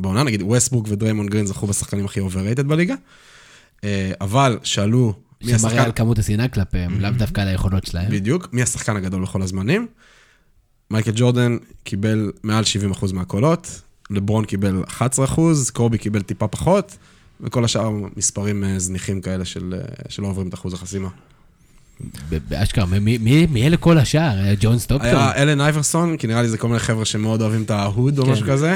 [0.00, 2.94] בעונה, נגיד ווסטברוק ודריימונד גרין זכו בשחקנים הכי overrated בליגה,
[3.84, 8.10] אה, אבל שאלו מי שמראה השחקן, על כמות השנאה כלפיהם, לאו דווקא על היכולות שלהם.
[8.10, 9.86] בדיוק, מי השחקן הגדול בכל הזמנים.
[10.90, 13.80] מייקל ג'ורדן קיבל מעל 70% מהקולות,
[14.10, 15.40] לברון קיבל 11%,
[15.72, 16.96] קובי קיבל טיפה פחות,
[17.40, 21.08] וכל השאר מספרים אה, זניחים כאלה של, אה, שלא עוברים את אחוז החסימה.
[22.48, 24.20] באשכרה, מי- מי מי אלה כל השאר?
[24.44, 25.08] אה, ג'ון סטוקטון?
[25.08, 28.24] היה אלן אייברסון, כי נראה לי זה כל מיני חבר'ה שמאוד אוהבים את ה-hood או
[28.24, 28.30] כן.
[28.32, 28.74] משהו כזה.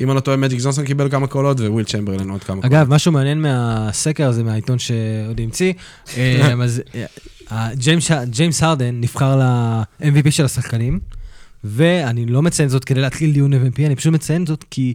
[0.00, 2.72] אם אני לא טועה, מג'יק ג'ונסון קיבל כמה קולות, וויל צ'מברלין עוד כמה קולות.
[2.72, 5.72] אגב, משהו מעניין מהסקר הזה, מהעיתון שעוד המציא,
[7.50, 7.78] אז
[8.30, 11.00] ג'יימס הרדן נבחר ל-MVP של השחקנים,
[11.64, 14.94] ואני לא מציין זאת כדי להתחיל דיון MVP, אני פשוט מציין זאת כי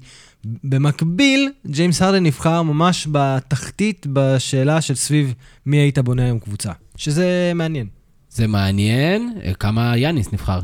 [0.64, 5.34] במקביל, ג'יימס הרדן נבחר ממש בתחתית בשאלה של סביב
[5.66, 7.88] מי היית בונה היום קבוצה, שזה מעניין.
[8.30, 10.60] זה מעניין, אה, כמה יאניס נבחר.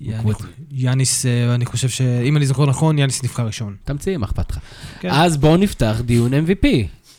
[0.00, 0.32] יאני-
[0.70, 3.76] יאניס, אה, אני חושב שאם אני זוכר נכון, יאניס נבחר ראשון.
[3.84, 4.58] תמציא, מה אכפת לך?
[5.00, 5.08] כן.
[5.12, 6.66] אז בואו נפתח דיון MVP.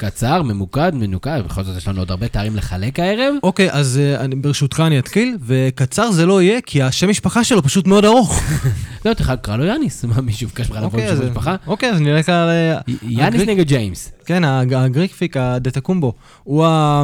[0.05, 3.33] קצר, ממוקד, מנוקד, בכל זאת יש לנו עוד הרבה תארים לחלק הערב.
[3.43, 7.63] אוקיי, אז אה, אני- ברשותך אני אתחיל, וקצר זה לא יהיה, כי השם משפחה שלו
[7.63, 8.41] פשוט מאוד ארוך.
[9.05, 11.55] לא, תוכל לקרוא לו יאניס, מה מישהו ביקש ממך לבוא אוקיי, עם אז- שם משפחה?
[11.67, 12.49] אוקיי, אז נלך על...
[12.49, 14.11] אה, יאניס נגד ג'יימס.
[14.25, 17.03] כן, הג- הגריקפיק, הדטקומבו, הוא ה...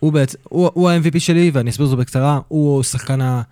[0.00, 3.42] הוא בעצם, הוא ה-MVP שלי, ואני אסביר זאת בקצרה, הוא שחקן ה...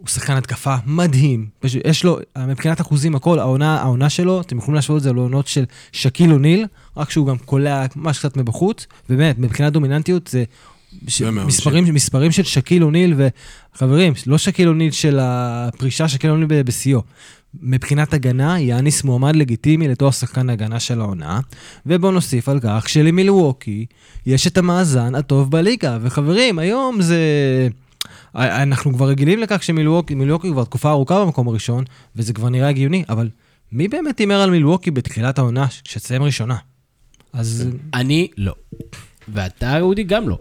[0.00, 1.46] הוא שחקן התקפה מדהים.
[1.60, 2.18] פשוט, יש לו,
[2.48, 6.66] מבחינת אחוזים, הכל, העונה, העונה שלו, אתם יכולים להשוות את זה לעונות של שקיל אוניל,
[6.96, 10.44] רק שהוא גם קולע ממש קצת מבחוץ, ובאמת, מבחינת דומיננטיות זה...
[11.08, 11.22] ש...
[11.22, 13.14] זה מאוד מספרים, מספרים של שקיל אוניל,
[13.74, 17.02] וחברים, לא שקיל אוניל של הפרישה, שקיל אוניל בשיאו.
[17.62, 21.40] מבחינת הגנה, יאניס מועמד לגיטימי לתואר שחקן ההגנה של העונה,
[21.86, 23.86] ובואו נוסיף על כך שלמילווקי
[24.26, 27.18] יש את המאזן הטוב בליגה, וחברים, היום זה...
[28.34, 31.84] אנחנו כבר רגילים לכך שמילווקי מילווקי כבר תקופה ארוכה במקום הראשון,
[32.16, 33.28] וזה כבר נראה הגיוני, אבל
[33.72, 36.56] מי באמת הימר על מילווקי בתחילת העונה, שתסיים ראשונה?
[37.32, 38.54] אז אני לא.
[39.28, 40.38] ואתה, אודי, גם לא.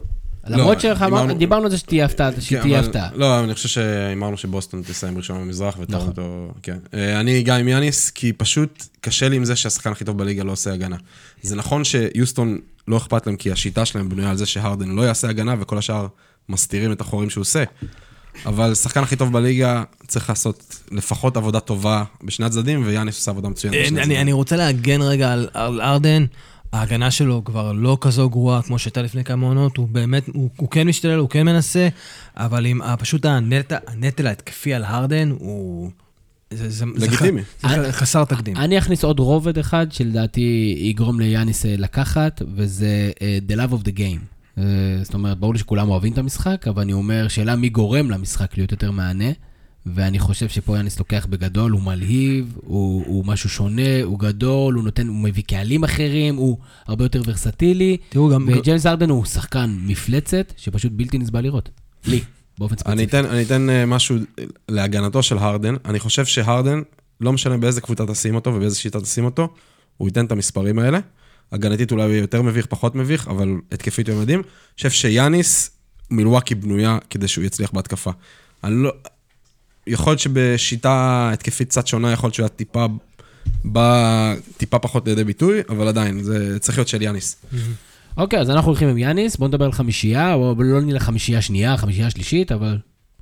[0.50, 3.10] למרות לא, שדיברנו על זה שתהיה הפתעה, כן, שתהיה הפתעה.
[3.16, 5.84] לא, אני חושב שהימרנו שבוסטון תסיים ראשון במזרח נכון.
[5.84, 6.78] וטורונטו, כן.
[6.94, 10.44] אה, אני גם עם יאניס, כי פשוט קשה לי עם זה שהשחקן הכי טוב בליגה
[10.44, 10.96] לא עושה הגנה.
[11.42, 12.58] זה נכון שיוסטון
[12.88, 16.08] לא אכפת להם, כי השיטה שלהם בנויה על זה שהרדן לא יעשה הגנה, וכל השאר
[16.50, 17.64] מסתירים את החורים שהוא עושה.
[18.46, 23.50] אבל השחקן הכי טוב בליגה צריך לעשות לפחות עבודה טובה בשני הצדדים, ויאניס עושה עבודה
[23.50, 24.22] מצוינת בשני אני, הצדדים.
[24.22, 26.26] אני רוצה להגן רגע על, על ארדן.
[26.74, 30.70] ההגנה שלו כבר לא כזו גרועה כמו שהייתה לפני כמה עונות, הוא באמת, הוא, הוא
[30.70, 31.88] כן משתולל, הוא כן מנסה,
[32.36, 35.92] אבל עם פשוט הנטל, הנטל ההתקפי על הרדן הוא...
[36.52, 37.42] זה, זה, לגיטימי.
[37.62, 38.58] זה, זה חסר תקדים.
[38.58, 43.88] אני אכניס עוד רובד אחד שלדעתי יגרום ליאניס אה, לקחת, וזה אה, The Love of
[43.88, 44.37] the Game.
[44.58, 44.64] אה,
[45.04, 48.58] זאת אומרת, ברור לי שכולם אוהבים את המשחק, אבל אני אומר, שאלה מי גורם למשחק
[48.58, 49.32] להיות יותר מהנה,
[49.86, 54.84] ואני חושב שפה יאניס לוקח בגדול, הוא מלהיב, הוא, הוא משהו שונה, הוא גדול, הוא
[54.84, 58.50] נותן, הוא מביא קהלים אחרים, הוא הרבה יותר ורסטילי, תראו, גם...
[58.52, 61.70] וג'יימס ארדן הוא שחקן מפלצת, שפשוט בלתי נסבל לראות.
[62.06, 62.22] לי,
[62.60, 63.20] באופן אני ספציפי.
[63.20, 64.18] אתן, אני אתן אה, משהו
[64.70, 65.76] להגנתו של הרדן.
[65.86, 66.82] אני חושב שהרדן,
[67.22, 69.54] לא משנה באיזה קבוצה תשים אותו ובאיזה שיטה תשים אותו,
[69.98, 71.00] הוא ייתן את המספרים האלה.
[71.52, 74.40] הגנתית אולי יותר מביך, פחות מביך, אבל התקפית הוא מדהים.
[74.40, 75.72] אני חושב שיאניס,
[76.12, 78.12] מילואקי בנויה כדי שהוא יצליח בהתקפה.
[78.64, 78.92] אני לא...
[79.88, 82.86] יכול להיות שבשיטה התקפית קצת שונה, יכול להיות שהוא היה טיפה...
[83.64, 87.36] בא טיפה פחות לידי ביטוי, אבל עדיין, זה צריך להיות של יאניס.
[88.18, 91.78] אוקיי, אז אנחנו הולכים עם יאניס, בואו נדבר על חמישייה, או לא נלך חמישייה שנייה,
[91.78, 92.78] חמישייה שלישית, אבל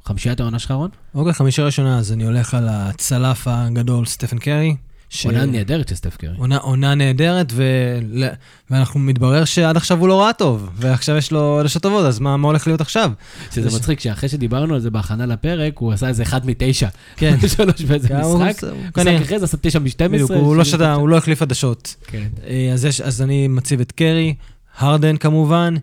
[0.06, 0.90] חמישיית העונה שלך, רון?
[1.16, 4.76] אוקיי, חמישה ראשונה, אז אני הולך על הצלף הגדול, סטפן קרי.
[5.16, 6.30] ש- עונה נהדרת של סטף קרי.
[6.38, 8.24] עונה, עונה נהדרת, ול...
[8.70, 12.38] ואנחנו מתברר שעד עכשיו הוא לא ראה טוב, ועכשיו יש לו עדשות טובות, אז מה,
[12.38, 13.12] מה הולך להיות עכשיו?
[13.52, 16.88] שזה זה- מצחיק שאחרי שדיברנו על זה בהכנה לפרק, הוא עשה איזה אחד מתשע.
[17.18, 17.36] כן.
[17.56, 18.26] שלוש באיזה כן, משחק.
[18.30, 20.44] הוא משחק כנראה- אחרי זה עשה תשע משתים בדיוק, עשרה.
[20.44, 21.96] הוא לא שתה, הוא לא החליף עדשות.
[22.08, 22.28] כן.
[22.48, 24.34] אה, אז, יש, אז אני מציב את קרי,
[24.78, 25.76] הרדן כמובן,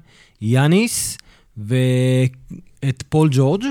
[0.42, 1.18] יאניס,
[1.58, 3.64] ואת פול ג'ורג'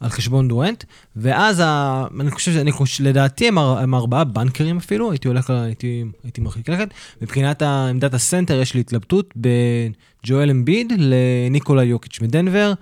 [0.00, 0.84] על חשבון דורנט,
[1.16, 2.04] ואז ה...
[2.20, 6.40] אני חושב, שאני חושב, לדעתי הם, אר- הם ארבעה בנקרים אפילו, הייתי הולך, הייתי, הייתי
[6.40, 6.88] מרחיק לכת.
[7.22, 9.92] מבחינת עמדת הסנטר יש לי התלבטות בין
[10.26, 12.72] ג'ואל אמביד לניקולה יוקיץ' מדנבר,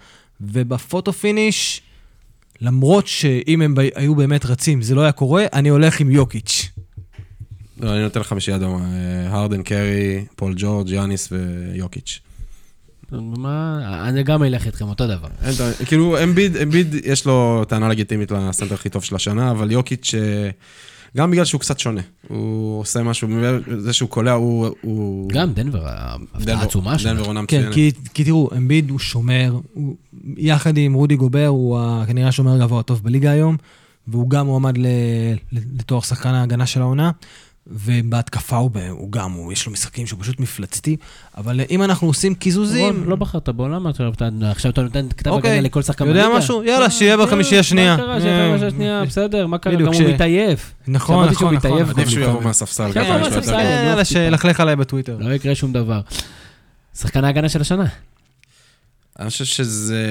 [0.40, 1.82] ובפוטו פיניש,
[2.60, 6.70] למרות שאם הם ב- היו באמת רצים, זה לא היה קורה, אני הולך עם יוקיץ'.
[7.80, 8.84] לא, אני נותן לך חמישייה דומה.
[8.84, 12.20] אה, הרדן, קרי, פול ג'ורג', יאניס ויוקיץ'.
[13.12, 13.78] מה,
[14.08, 15.28] אני גם אלך איתכם אותו דבר.
[15.86, 20.50] כאילו, אמביד, אמביד, יש לו טענה לגיטימית לסנטר הכי טוב של השנה, אבל יוקיץ', אה,
[21.16, 22.00] גם בגלל שהוא קצת שונה.
[22.28, 23.28] הוא עושה משהו,
[23.78, 24.68] זה שהוא קולע, הוא...
[24.80, 25.28] הוא...
[25.30, 27.10] גם דנבר, ההפתעה דנבר- העצומה שלו.
[27.10, 27.74] דנבר עונה כן, מצוינת.
[27.74, 29.58] כי, כי תראו, אמביד הוא שומר,
[30.36, 33.56] יחד עם רודי גובר, הוא כנראה השומר הגבוה הטוב בליגה היום,
[34.08, 34.86] והוא גם מועמד ל,
[35.52, 37.10] ל, לתואר שחקן ההגנה של העונה,
[37.66, 40.96] ובהתקפה הוא, ב- הוא גם, הוא, יש לו משחקים שהוא פשוט מפלצתי,
[41.36, 42.84] אבל אם אנחנו עושים קיזוזים...
[42.94, 45.50] רון, לא בחרת בו, למה אתה אתה- עכשיו אתה נותן כתב אוקיי.
[45.50, 46.38] הגנה לכל שחקן יודע בליגה?
[46.38, 46.62] משהו?
[46.62, 47.96] יאללה, אה, שיהיה כן, בחמישייה השנייה.
[47.96, 49.04] מה קרה שיהיה אה, בחמישייה השנייה?
[49.04, 49.74] בסדר, מה קרה?
[49.74, 50.72] גם הוא מתעייף.
[50.88, 51.78] נכון, נכון, נכון.
[51.90, 52.24] עדיף שהוא.
[52.24, 53.00] יבוא מהספסל, כן.
[53.00, 54.04] אה, יאללה.
[54.04, 55.16] שילכלך עליי בטוויטר.
[55.20, 56.00] לא יקרה שום דבר.
[56.98, 57.84] שחקן ההגנה של השנה.
[59.18, 60.04] אני חושב שזה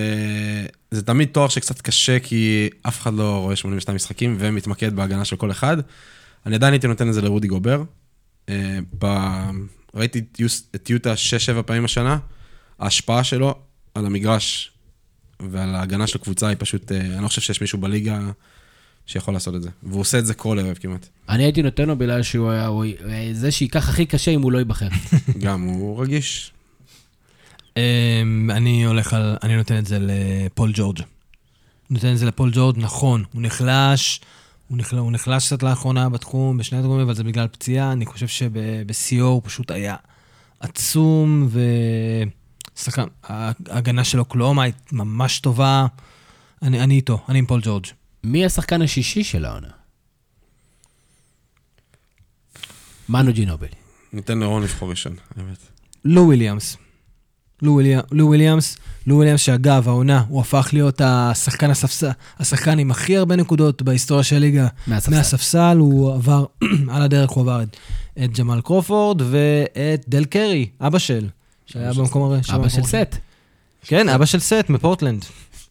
[0.91, 5.35] זה תמיד תואר שקצת קשה, כי אף אחד לא רואה 82 משחקים ומתמקד בהגנה של
[5.35, 5.77] כל אחד.
[6.45, 7.83] אני עדיין הייתי נותן את זה לרודי גובר.
[8.49, 9.49] אה, ב-
[9.95, 12.17] ראיתי את יוס- את יוטה 6-7 פעמים השנה,
[12.79, 13.55] ההשפעה שלו
[13.95, 14.71] על המגרש
[15.51, 18.19] ועל ההגנה של קבוצה היא פשוט, אה, אני לא חושב שיש מישהו בליגה
[19.05, 19.69] שיכול לעשות את זה.
[19.83, 21.07] והוא עושה את זה כל ערב כמעט.
[21.29, 24.51] אני הייתי נותן לו בגלל שהוא היה הוא היה זה שייקח הכי קשה אם הוא
[24.51, 24.87] לא ייבחר.
[25.39, 26.51] גם הוא רגיש.
[27.77, 27.81] אמ,
[28.53, 30.99] אני הולך על, אני נותן את זה לפול ג'ורג'.
[31.89, 34.21] נותן את זה לפול ג'ורג', נכון, הוא נחלש,
[34.67, 37.91] הוא, נחל, הוא נחלש קצת לאחרונה בתחום, בשני התחומים, אבל זה בגלל פציעה.
[37.91, 39.95] אני חושב שבשיאו הוא פשוט היה
[40.59, 41.49] עצום,
[42.75, 45.85] ושחקן, ההגנה של אוקלהומה היא ממש טובה.
[46.61, 47.85] אני, אני איתו, אני עם פול ג'ורג'.
[48.23, 49.67] מי השחקן השישי של העונה?
[53.09, 53.67] מנו ג'ינובילי.
[54.13, 55.57] ניתן לרון לבחור ראשון, האמת.
[56.05, 56.77] לו וויליאמס.
[57.61, 57.71] לו
[58.27, 58.77] וויליאמס,
[59.07, 64.23] לו וויליאמס, שאגב, העונה, הוא הפך להיות השחקן הספסל, השחקן עם הכי הרבה נקודות בהיסטוריה
[64.23, 64.67] של הליגה.
[64.87, 65.15] מהספסל.
[65.17, 66.45] מהספסל, הוא עבר,
[66.93, 67.77] על הדרך הוא עבר את,
[68.23, 71.27] את ג'מאל קרופורד ואת דל קרי, אבא של,
[71.65, 72.39] שהיה במקום הרי...
[72.53, 73.15] אבא של סת'.
[73.81, 75.25] כן, אבא של סת' מפורטלנד.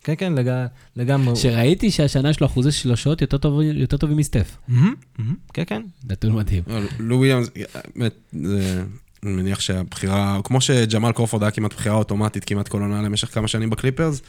[0.05, 0.67] כן, כן, לג...
[0.97, 1.37] לגמרי.
[1.37, 4.57] שראיתי שהשנה יש לו אחוזי שלושות יותר טוב- יותר טובים מסטף.
[4.69, 5.83] מהמם, מהמם, כן, כן.
[6.11, 6.63] נתון מדהים.
[6.67, 7.49] לא, לו וויליאמס,
[7.97, 8.85] באמת, זה-
[9.25, 13.49] אני מניח שהבחירה, כמו שג'מאל קרופורד היה כמעט בחירה אוטומטית כמעט כל עונה למשך כמה
[13.49, 14.23] שנים בקליפרס,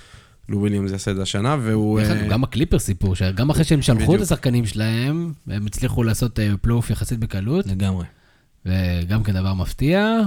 [0.49, 1.99] לו וויליאמס יעשה את זה השנה, והוא...
[1.99, 4.21] דרך אה, אגב, גם הקליפרס סיפור, שגם אחרי שהם שלחו את.
[4.21, 8.05] השחקנים שלהם, הם הצליחו לעשות אה, פלייאוף יחסית בקלות, לגמרי.
[8.65, 10.17] וגם כדבר מפתיע.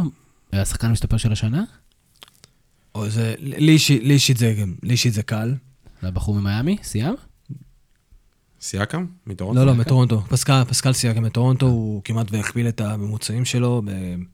[0.52, 1.64] השחקן המשתפר של השנה?
[2.94, 5.54] או זה, לי אישית- זה, לי אישית זה קל.
[6.02, 7.14] לבחור ממיאמי, סיאקם?
[8.60, 9.06] סיאקם?
[9.26, 9.60] מטורונטו?
[9.60, 10.20] לא, לא, מטורונטו.
[10.28, 13.82] פסקל, פסקל סיאקם מטורונטו, הוא כמעט והכפיל את הממוצעים שלו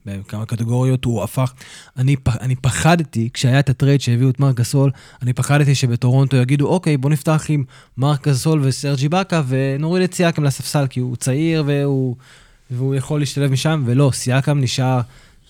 [0.05, 1.53] בכמה קטגוריות, הוא הפך...
[1.97, 6.97] אני, אני פחדתי, כשהיה את הטרייד שהביאו את מרק גסול, אני פחדתי שבטורונטו יגידו, אוקיי,
[6.97, 7.63] בוא נפתח עם
[7.97, 12.15] מרק גסול וסרג' איבאקה ונוריד את סיאקם לספסל, כי הוא צעיר והוא,
[12.71, 15.01] והוא יכול להשתלב משם, ולא, סיאקם נשאר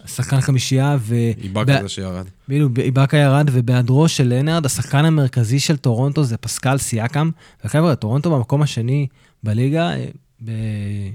[0.08, 1.16] שחקן חמישייה, ו...
[1.44, 2.26] איבאקה זה שירד.
[2.50, 7.30] בדיוק, איבאקה ירד, ובהיעדרו של לנארד, השחקן המרכזי של טורונטו זה פסקל סיאקם.
[7.66, 9.08] וחבר'ה, טורונטו במקום השני
[9.44, 10.06] בליגה, אה,
[10.46, 10.52] ב...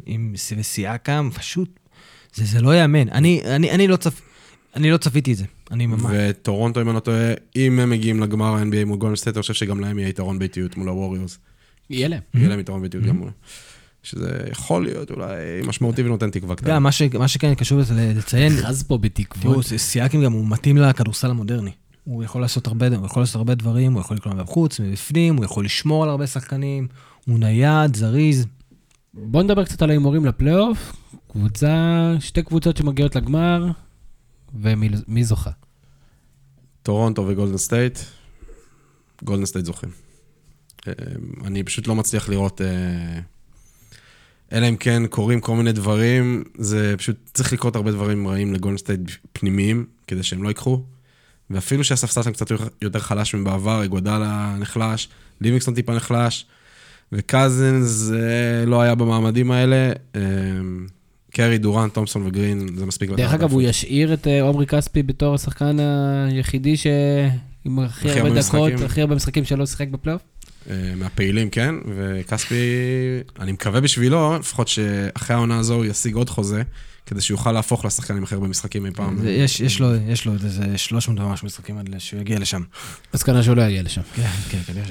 [0.06, 1.80] עם ס- וסיאקם, פשוט,
[2.34, 3.08] זה, זה לא ייאמן.
[3.08, 4.20] אני, אני, אני, לא צפ...
[4.76, 6.02] אני לא צפיתי את זה, אני ממש...
[6.10, 9.54] וטורונטו, אם אני לא טועה, אם הם מגיעים לגמר ה-NBA מול גולדן סטייט, אני חושב
[9.54, 11.38] שגם להם יהיה יתרון ביתיות מול הווריורס.
[11.90, 12.20] יהיה להם.
[12.34, 13.30] יהיה להם יתרון ביתיות גם מול...
[14.02, 15.36] שזה יכול להיות אולי
[15.66, 16.70] משמעותי ונותן תקווה קטנה.
[16.70, 17.02] גם, מה, ש...
[17.02, 17.80] מה שכן חשוב
[18.16, 19.64] לציין, חז פה בתקוות.
[19.64, 21.70] תראו, סיאקם גם הוא מתאים לכדורסל המודרני.
[22.04, 25.44] הוא יכול לעשות הרבה, הוא יכול לעשות הרבה דברים, הוא יכול לקלוע מבחוץ, מבפנים, הוא
[25.44, 26.88] יכול לשמור על הרבה שחקנים,
[27.26, 28.46] הוא נייד, זריז.
[29.14, 30.92] בוא נדבר קצת על ההימורים לפלייאוף.
[31.32, 33.70] קבוצה, שתי קבוצות שמגיעות לגמר,
[34.54, 35.50] ומי מי זוכה?
[36.82, 37.98] טורונטו וגולדן סטייט,
[39.24, 39.90] גולדן סטייט זוכים.
[40.88, 40.92] אה,
[41.44, 43.20] אני פשוט לא מצליח לראות, אה,
[44.52, 48.78] אלא אם כן קורים כל מיני דברים, זה פשוט צריך לקרות הרבה דברים רעים לגולדן
[48.78, 49.00] סטייט
[49.32, 50.82] פנימיים, כדי שהם לא ייקחו.
[51.50, 52.50] ואפילו שהספסל שם קצת
[52.82, 55.08] יותר חלש מבעבר, איגודלה נחלש,
[55.40, 56.46] ליבינגסטון טיפה נחלש,
[57.12, 59.92] וקזינס אה, לא היה במעמדים האלה.
[60.16, 60.20] אה,
[61.30, 63.10] קרי, דורנט, תומפסון וגרין, זה מספיק.
[63.10, 63.62] דרך אגב, הוא.
[63.62, 65.76] ישאיר את אה, עומרי כספי בתור השחקן
[66.30, 66.86] היחידי ש...
[67.64, 68.72] עם הכי הרבה דקות.
[68.84, 70.22] הכי הרבה משחקים שלא שיחק בפלייאוף.
[70.70, 72.54] אה, מהפעילים, כן, וכספי,
[73.40, 76.62] אני מקווה בשבילו, לפחות שאחרי העונה הזו הוא ישיג עוד חוזה,
[77.06, 79.18] כדי שיוכל להפוך לשחקן עם הכי הרבה משחקים אי פעם.
[79.24, 82.62] יש, יש, לו, יש לו עוד איזה 300 ומשהו משחקים עד שהוא יגיע לשם.
[83.14, 84.00] מסקנה שהוא לא יגיע לשם.
[84.16, 84.84] כן, כן, כנראה.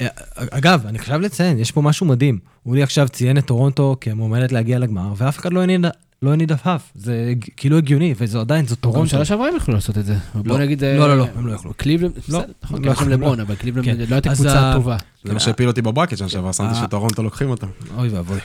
[0.00, 0.06] אה,
[0.50, 2.38] אגב, אני חייב לציין, יש פה משהו מדהים.
[2.66, 5.84] אולי עכשיו ציין את טורונטו כמועמדת להגיע לגמר, ואף אחד לא הניד-
[6.22, 6.92] לא הניד עפעף.
[6.94, 9.10] זה כאילו הגיוני, וזה עדיין, זו גם טורונטו.
[9.10, 10.14] שנה שעברה הם יכלו לעשות את זה.
[10.34, 10.84] בוא נגיד...
[10.84, 11.72] אה, לא, לא, לא, הם לא יכלו.
[11.76, 13.42] קליבלנד, לא, בסדר, נכון, לא יכלו, לברון, לא.
[13.42, 13.96] אבל קליבלנד כן.
[14.08, 14.96] לא הייתה אז קבוצה טובה.
[15.24, 16.82] זה מה שהפיל אותי ב bracket שנה שעברה, שמתי אה.
[16.84, 17.66] שטורונטו לוקחים אותם.
[17.96, 18.38] אוי ואבוי.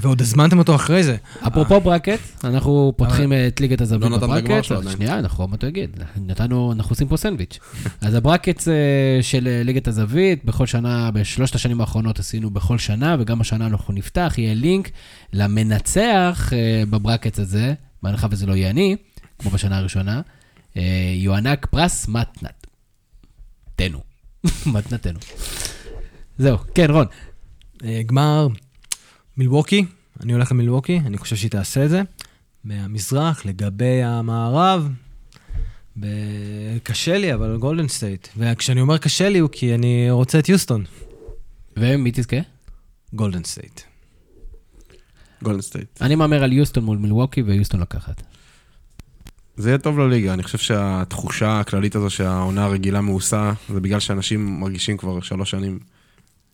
[0.00, 1.16] ועוד הזמנתם אותו אחרי זה.
[1.46, 4.64] אפרופו bracket, אנחנו פותחים את ליגת הזווית לא ב bracket.
[4.64, 4.96] שלו עדיין.
[4.96, 5.96] שנייה, אנחנו עוד יגיד.
[6.16, 7.58] נתנו, אנחנו עושים פה סנדוויץ'.
[8.00, 12.78] אז ה bracket אה, של אה, ליגת הזווית, בכל שנה, בשלושת השנים האחרונות עשינו בכל
[12.78, 14.90] שנה, וגם השנה אנחנו נפתח, יהיה לינק
[15.32, 18.96] למנצח אה, ב bracket הזה, בהנחה וזה לא יהיה אני,
[19.38, 20.20] כמו בשנה הראשונה,
[20.76, 20.82] אה,
[21.16, 22.66] יוענק פרס מתנת.
[23.76, 24.00] תנו.
[24.66, 25.18] מתנתנו.
[26.38, 27.06] זהו, כן, רון.
[27.84, 28.48] אה, גמר
[29.36, 29.84] מילווקי,
[30.20, 32.02] אני הולך למילווקי, אני חושב שהיא תעשה את זה.
[32.64, 34.88] מהמזרח לגבי המערב,
[36.00, 36.06] ב...
[36.82, 38.28] קשה לי, אבל גולדן סטייט.
[38.36, 40.84] וכשאני אומר קשה לי, הוא כי אני רוצה את יוסטון.
[41.76, 42.36] ומי תזכה?
[43.12, 43.80] גולדן סטייט.
[45.42, 46.02] גולדן סטייט.
[46.02, 48.22] אני מהמר על יוסטון מול מילווקי ויוסטון לוקחת.
[49.56, 54.60] זה יהיה טוב לליגה, אני חושב שהתחושה הכללית הזו שהעונה הרגילה מאוסה, זה בגלל שאנשים
[54.60, 55.78] מרגישים כבר שלוש שנים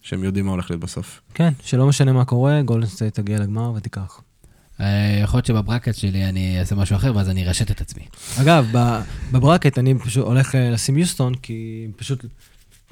[0.02, 1.20] שהם יודעים מה הולך להיות בסוף.
[1.34, 4.20] כן, שלא משנה מה קורה, גולדן סטייט תגיע לגמר ותיקח.
[4.80, 8.02] אה, יכול להיות שב bracket שלי אני אעשה משהו אחר, ואז אני ארשת את עצמי.
[8.40, 8.66] אגב,
[9.32, 12.24] ב bracket אני פשוט הולך אה, לשים יוסטון, כי פשוט...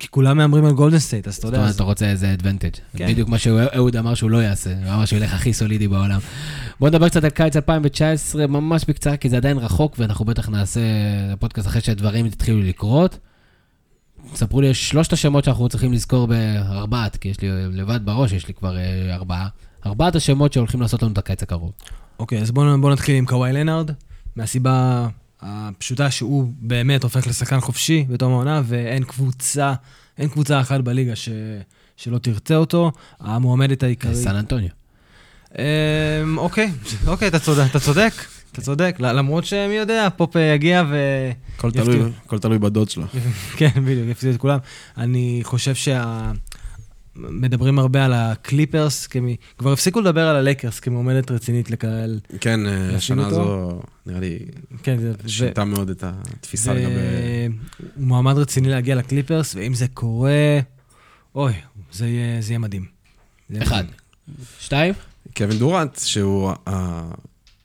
[0.01, 1.59] כי כולם מהמרים על גולדן סטייט, אז אתה זאת יודע...
[1.59, 2.69] אומרת, אז- אתה רוצה איזה advantage.
[2.97, 3.07] כן.
[3.09, 6.19] בדיוק מה שאהוד אמר שהוא לא יעשה, הוא אמר שהוא ילך הכי סולידי בעולם.
[6.81, 10.81] בואו נדבר קצת על קיץ 2019, ממש בקצרה, כי זה עדיין רחוק, ואנחנו בטח נעשה
[11.39, 13.19] פודקאסט אחרי שהדברים יתחילו לקרות.
[14.35, 18.55] ספרו לי, שלושת השמות שאנחנו צריכים לזכור בארבעת, כי יש לי לבד בראש, יש לי
[18.55, 19.49] כבר אה, ארבעה.
[19.87, 21.73] ארבעת השמות שהולכים לעשות לנו את הקיץ הקרוב.
[22.19, 23.91] אוקיי, אז בואו בוא נתחיל עם קוואי לנארד,
[24.37, 25.09] מהסיבה
[25.41, 29.75] הפשוטה שהוא באמת הופך לשחקן חופשי בתום העונה, ואין קבוצה,
[30.19, 31.29] אין קבוצה אחת בליגה ש,
[31.97, 32.93] שלא תרצה אותו.
[33.21, 34.17] המועמדת העיקרית...
[34.17, 34.69] סן אנטוניו.
[35.59, 36.73] אמ, אוקיי,
[37.07, 38.13] אוקיי, אתה צודק,
[38.59, 40.97] אתה צודק, למרות שמי יודע, פופ אה, יגיע ו...
[41.57, 41.71] הכל.
[41.71, 43.05] תלוי, הכל תלוי בדוד שלו.
[43.59, 44.59] כן, בדיוק, יפסיד את כולם.
[44.97, 46.33] אני חושב שה...
[47.17, 49.37] מדברים הרבה על הקליפרס, כמי...
[49.59, 52.21] כבר הפסיקו לדבר על הלקרס כמועמדת רצינית לקהל.
[52.41, 53.41] כן, אה, השנה אותו?
[53.41, 54.39] הזו, נראה לי,
[54.83, 55.13] כן, זה...
[55.27, 57.59] שינתה מאוד את התפיסה ו- לגבי...
[57.97, 60.59] הוא מועמד רציני להגיע לקליפרס, ואם זה קורה,
[61.35, 61.53] אוי,
[61.93, 62.85] זה יהיה, זה יהיה מדהים.
[63.51, 63.85] זה אחד.
[63.85, 64.45] מדהים.
[64.61, 64.95] שתיים?
[65.37, 66.53] קווין דורנט, שהוא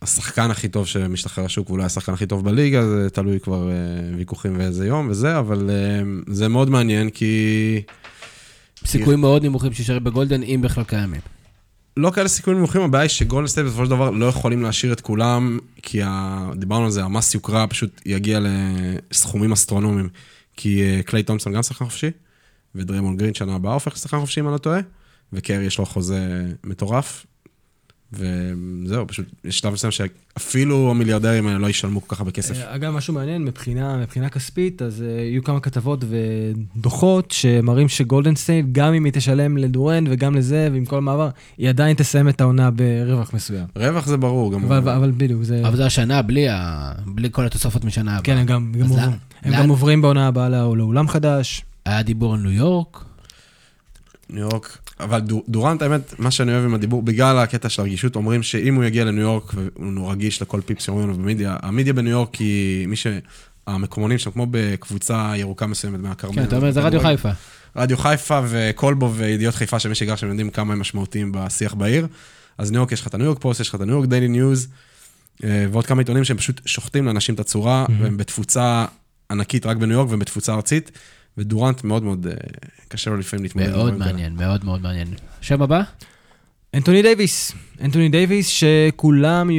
[0.04, 3.76] השחקן הכי טוב שמשתחרר לשוק, ואולי השחקן הכי טוב בליגה, זה תלוי כבר אה,
[4.18, 7.82] ויכוחים ואיזה יום וזה, אבל אה, זה מאוד מעניין, כי
[8.86, 11.22] סיכויים מאוד נמוכים שישאר בגולדן, אם בכלל קיימים.
[11.98, 15.02] לא כאלה סיכויים נמוכים, הבעיה היא שגולדן סטייט בסופו של דבר לא יכולים להשאיר את
[15.02, 16.50] כולם, כי ה...
[16.56, 20.10] דיברנו על זה, המס יוקרה פשוט יגיע לסכומים אסטרונומיים.
[20.58, 22.12] כי אה, קליי תומפסון גם שחקן חופשי,
[22.76, 24.80] ודריימון גרין שנה הבאה הופך לשחקן חופשי אם אני לא טועה,
[25.34, 27.26] וקרי יש לו חוזה מטורף,
[28.14, 32.56] וזהו, פשוט יש שלב מסוים שאפילו המיליארדרים האלה לא ישלמו כל כך הרבה כסף.
[32.56, 36.04] אה, אגב, משהו מעניין, מבחינה, מבחינה כספית, אז uh, יהיו כמה כתבות
[36.76, 41.70] ודוחות שמראים שגולדן סטייט, גם אם היא תשלם לדורנט וגם לזה, ועם כל המעבר, היא
[41.70, 43.66] עדיין תסיים את העונה ברווח מסוים.
[43.76, 44.64] רווח זה ברור, גם...
[44.72, 45.62] אבל, אבל בדיוק, זה...
[45.68, 46.92] אבל זה השנה בלי, ה...
[47.06, 48.24] בלי כל התוספות משנה הבאה.
[48.24, 49.12] כן, הם גם, גם, עוברים, לאן-
[49.44, 51.66] הם לאן- גם עוברים בעונה הבאה לא- לאולם חדש.
[51.86, 53.04] היה דיבור על ניו יורק,
[54.34, 58.16] ניו יורק, אבל דור- דורנט, האמת, מה שאני אוהב עם הדיבור, בגלל הקטע של הרגישות,
[58.16, 62.12] אומרים שאם הוא יגיע לניו יורק, והוא רגיש לכל פיפס שאומרים לו במדיה, המדיה בניו
[62.12, 63.08] יורק היא מי ש...
[63.68, 66.36] המקומונים שם, כמו בקבוצה ירוקה מסוימת מהכרמל.
[66.36, 67.30] כן, אתה אומר, זה רדיו חיפה.
[67.76, 72.08] רדיו חיפה וקולבו וידיעות חיפה, שמי שגר שם יודעים כמה הם משמעותיים בשיח בעיר.
[72.58, 74.28] אז ניו יורק, יש לך את הניו יורק פוסט, יש לך את הניו יורק דיילי
[74.28, 74.68] ניוז,
[75.44, 78.86] אה, ועוד כמה עיתונים שהם פשוט שוחטים לאנשים את הצורה, והם בתפוצה
[79.32, 80.92] ענקית רק בניו יורק והם בתפוצה ארצית,
[81.38, 82.34] ודורנט מאוד מאוד אה,
[82.88, 83.70] קשה לו לפעמים להתמודד.
[83.70, 84.06] מאוד כאלה.
[84.06, 85.08] מעניין, מאוד מאוד מעניין.
[85.42, 85.82] שם הבא?
[86.76, 89.50] אנטוני דייוויס, אנטוני דייוויס שכולם,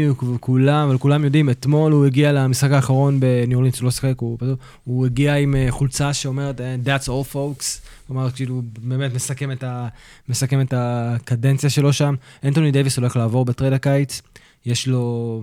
[0.40, 4.38] כולם, אבל כולם יודעים, אתמול הוא הגיע למשחק האחרון בניו אורלינס, הוא לא שיחק, הוא,
[4.84, 7.64] הוא הגיע עם אה, חולצה שאומרת אה, That's all folks,
[8.06, 9.88] כלומר, כאילו, באמת מסכם את, ה,
[10.28, 12.14] מסכם את הקדנציה שלו שם.
[12.44, 14.22] אנטוני דייוויס הולך לעבור ב trade הקיץ,
[14.66, 15.42] יש לו...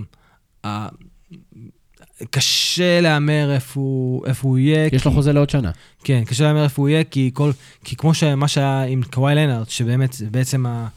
[2.30, 4.86] קשה להמר איפה הוא, איפה הוא יהיה.
[4.86, 5.72] יש לו כי- חוזה לעוד שנה.
[6.04, 7.52] כן, קשה להמר איפה הוא יהיה, כי, כל,
[7.84, 10.88] כי כמו שמה שהיה עם קוואי לנארד, שבאמת בעצם ה-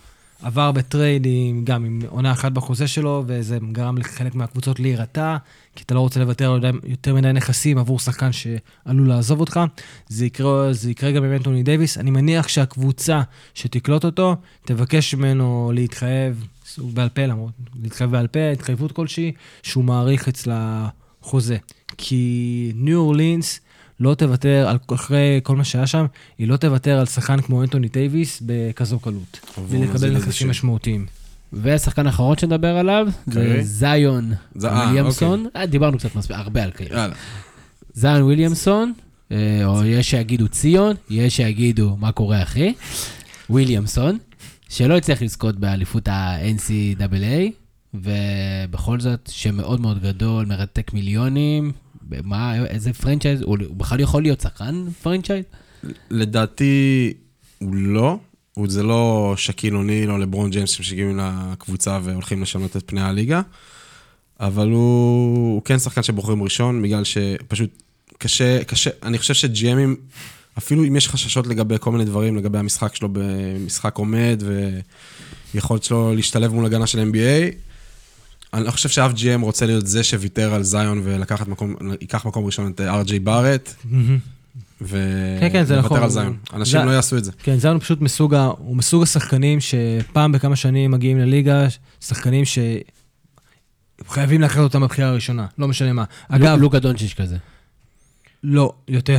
[0.43, 5.37] עבר ב trade עם, גם עם עונה אחת בחוזה שלו, וזה גרם לחלק מהקבוצות להירתע,
[5.77, 9.61] כי אתה לא רוצה לוותר על יותר מדי נכסים עבור שחקן שעלול לעזוב אותך.
[10.09, 11.99] זה יקרה, זה יקרה גם עם אנטוני דייוויס.
[11.99, 13.23] אני מניח שהקבוצה
[13.55, 16.47] שתקלוט אותו, תבקש ממנו להתחייב,
[16.79, 17.53] בעל פה למרות,
[17.83, 20.89] להתחייב בעל פה, התחייבות כלשהי, שהוא מעריך אצלה
[21.25, 21.57] חוזה.
[21.99, 23.61] כי ניו אורלינס
[24.01, 26.07] לא תוותר, על, אחרי כל מה שהיה שם,
[26.39, 29.41] היא לא תוותר על שחקן כמו אנטוני דייוויס בכזו קלות.
[29.69, 30.51] ולקבל נכסים.
[30.51, 31.07] משמעותיים.
[31.53, 33.65] והשחקן האחרון שנדבר עליו, זה קרי?
[33.65, 35.47] זיון זה- אה, וויליאמסון.
[35.57, 36.87] אה, דיברנו קצת מספיק, הרבה על קרי.
[36.91, 37.15] יאללה.
[37.95, 38.93] זיון וויליאמסון,
[39.33, 42.75] אה, או יש שיגידו ציון, יש שיגידו מה קורה אחי,
[43.51, 44.19] וויליאמסון,
[44.69, 47.51] שלא הצליח לזכות באליפות ה-NCAA,
[47.95, 51.73] ובכל זאת, שם מאוד מאוד גדול, מרתק מיליונים,
[52.25, 55.45] מה, איזה franchise, הוא בכלל יכול להיות שחקן franchise?
[56.11, 57.13] לדעתי,
[57.59, 58.19] הוא לא.
[58.55, 63.41] הוא זה לא שקיל אוניל או לברון ג'יימס שמגיעים לקבוצה והולכים לשנות את פני הליגה,
[64.41, 67.83] אבל הוא, הוא כן שחקן שבוחרים ראשון, בגלל שפשוט
[68.19, 69.97] קשה, קשה, אני חושב שג'יימים,
[70.59, 74.43] אפילו אם יש חששות לגבי כל מיני דברים, לגבי המשחק שלו במשחק עומד,
[75.55, 77.55] ויכולת שלו להשתלב מול הגנה של NBA,
[78.55, 82.45] אני לא חושב שאף GM רוצה להיות זה שוויתר על זיון ולקחת מקום, ייקח מקום
[82.47, 83.75] ראשון את אר.ג'יי בארט,
[84.83, 84.99] ו...
[85.41, 86.03] כן, כן, זה נכון.
[86.03, 86.37] על זיון.
[86.53, 87.33] אנשים זה- לא יעשו את זה.
[87.43, 91.67] כן, זיון פשוט מסוג, ה- הוא מסוג השחקנים שפעם בכמה שנים מגיעים לליגה,
[92.01, 92.45] שחקנים
[94.05, 96.05] שחייבים לקחת אותם בבחירה הראשונה, לא משנה מה.
[96.29, 97.37] אגב, לוקה דונצ'יץ' כזה.
[98.47, 99.19] לא, יותר,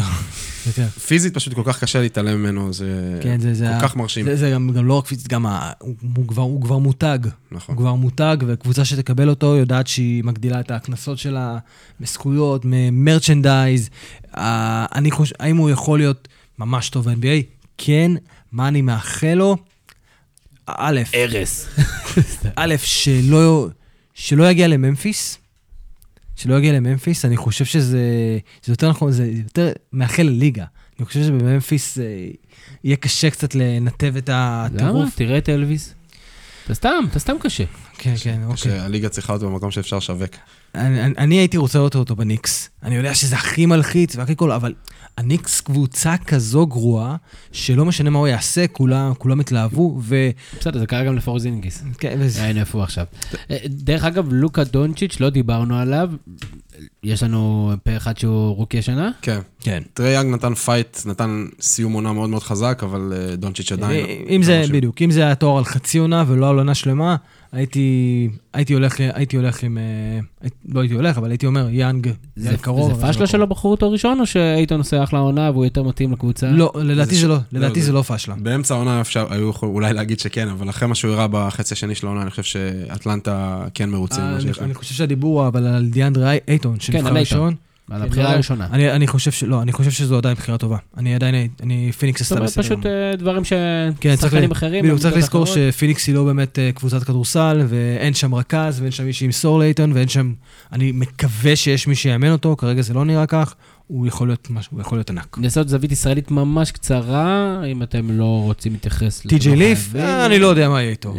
[0.68, 0.88] יותר.
[0.88, 4.26] פיזית פשוט כל כך קשה להתעלם ממנו, זה כן, זה, זה, כל כך מרשים.
[4.26, 7.20] זה, זה גם, גם לא רק פיזית, גם ה, הוא, הוא, כבר, הוא כבר מותג.
[7.52, 7.76] נכון.
[7.76, 11.58] הוא כבר מותג, וקבוצה שתקבל אותו יודעת שהיא מגדילה את ההכנסות שלה
[12.00, 13.90] מזכויות, ממרצ'נדייז.
[14.38, 16.28] אה, אני חושב, האם הוא יכול להיות
[16.60, 17.44] ממש טוב ב-NBA?
[17.78, 18.12] כן.
[18.52, 19.58] מה אני מאחל לו?
[20.68, 21.68] א', ארס.
[22.56, 23.70] א', שלא,
[24.14, 25.38] שלא יגיע לממפיס.
[26.36, 28.00] שלא יגיע לממפיס, אני חושב שזה,
[28.64, 30.66] זה יותר נכון, זה יותר מאחל לליגה.
[31.00, 32.04] אני חושב שבממפיס אה,
[32.84, 34.66] יהיה קשה קצת לנתב את למה?
[34.66, 35.16] הטירוף.
[35.16, 35.94] תראה את אלוויס.
[36.66, 37.64] אתה סתם, אתה סתם קשה.
[37.98, 38.58] כן, כן, אוקיי.
[38.58, 40.32] שהליגה צריכה אותו במקום שאפשר לשווק.
[40.76, 42.70] אני, אני, אני הייתי רוצה לראות אותו בניקס.
[42.84, 44.74] אני יודע שזה הכי מלחיץ והכי כל, אבל
[45.18, 47.16] הניקס קבוצה כזו גרועה,
[47.52, 50.30] שלא משנה מה הוא יעשה, כולם, כולם התלהבו, ו...
[50.60, 51.84] בסדר, זה קרה גם לפורזינגיס.
[51.98, 53.06] כן, וזה- הנה איפה הוא עכשיו.
[53.52, 56.10] אה, דרך אגב, לוקה דונצ'יץ', לא דיברנו עליו.
[57.04, 59.12] יש לנו פה אחד שהוא רוקי השנה.
[59.22, 59.40] כן.
[59.60, 59.84] כן.
[59.94, 64.06] טרי יאנג נתן פייט, נתן סיום עונה מאוד מאוד חזק, אבל אה, דונצ'יץ' עדיין...
[64.30, 64.64] אם זה.
[64.72, 67.16] בדיוק, אם זה היה תואר על חצי עונה ולא על עונה שלמה,
[67.52, 72.50] הייתי, הייתי הולך, הייתי הולך עם, אה, לא הייתי הולך, אבל הייתי אומר, יאנג, זה,
[72.50, 72.94] יאנג קרוב.
[72.94, 76.12] זה פשלה לא שלא בחרו אותו ראשון, או שאייטון עושה אחלה עונה והוא יותר מתאים
[76.12, 76.48] לקבוצה?
[76.48, 78.36] לא, לדעתי זה לא, ש- לדעתי לא, זה לא פשלה.
[78.36, 81.96] באמצע העונה אפשר, היו יכולים אולי להגיד שכן, אבל אחרי מה שהוא הראה בחצי השני
[81.96, 86.34] של העונה, אני חושב שאטלנטה כן מרוצים אה, אני חושב שהדיבור אבל על דיאנדרה
[86.74, 87.20] אייטון, כן, שנבחר אייטון.
[87.20, 87.56] ראשון.
[87.90, 88.68] על כן, הבחירה לא, הראשונה.
[88.72, 89.44] אני, אני חושב ש...
[89.44, 90.78] לא, אני חושב שזו עדיין בחירה טובה.
[90.98, 91.50] אני עדיין...
[91.64, 92.64] אני פיניקס זאת עשתה אומרת, בסדר.
[92.64, 92.94] פשוט גמור.
[92.94, 93.44] אה, דברים
[94.00, 94.84] כן, ששחקנים ל- אחרים...
[94.84, 95.46] בדיוק, צריך לזכור.
[95.46, 99.92] שפיניקס היא לא באמת אה, קבוצת כדורסל, ואין שם רכז, ואין שם מי שימסור לאייטון,
[99.92, 100.34] ואין שם...
[100.72, 103.56] אני מקווה שיש מי שיאמן אותו, כרגע זה לא נראה כך.
[103.88, 105.38] הוא יכול להיות משהו, הוא יכול להיות ענק.
[105.42, 109.20] לעשות זווית ישראלית ממש קצרה, אם אתם לא רוצים להתייחס...
[109.20, 111.16] טי.ג'יי ליף, אה, אני לא יודע מה יהיה איתו.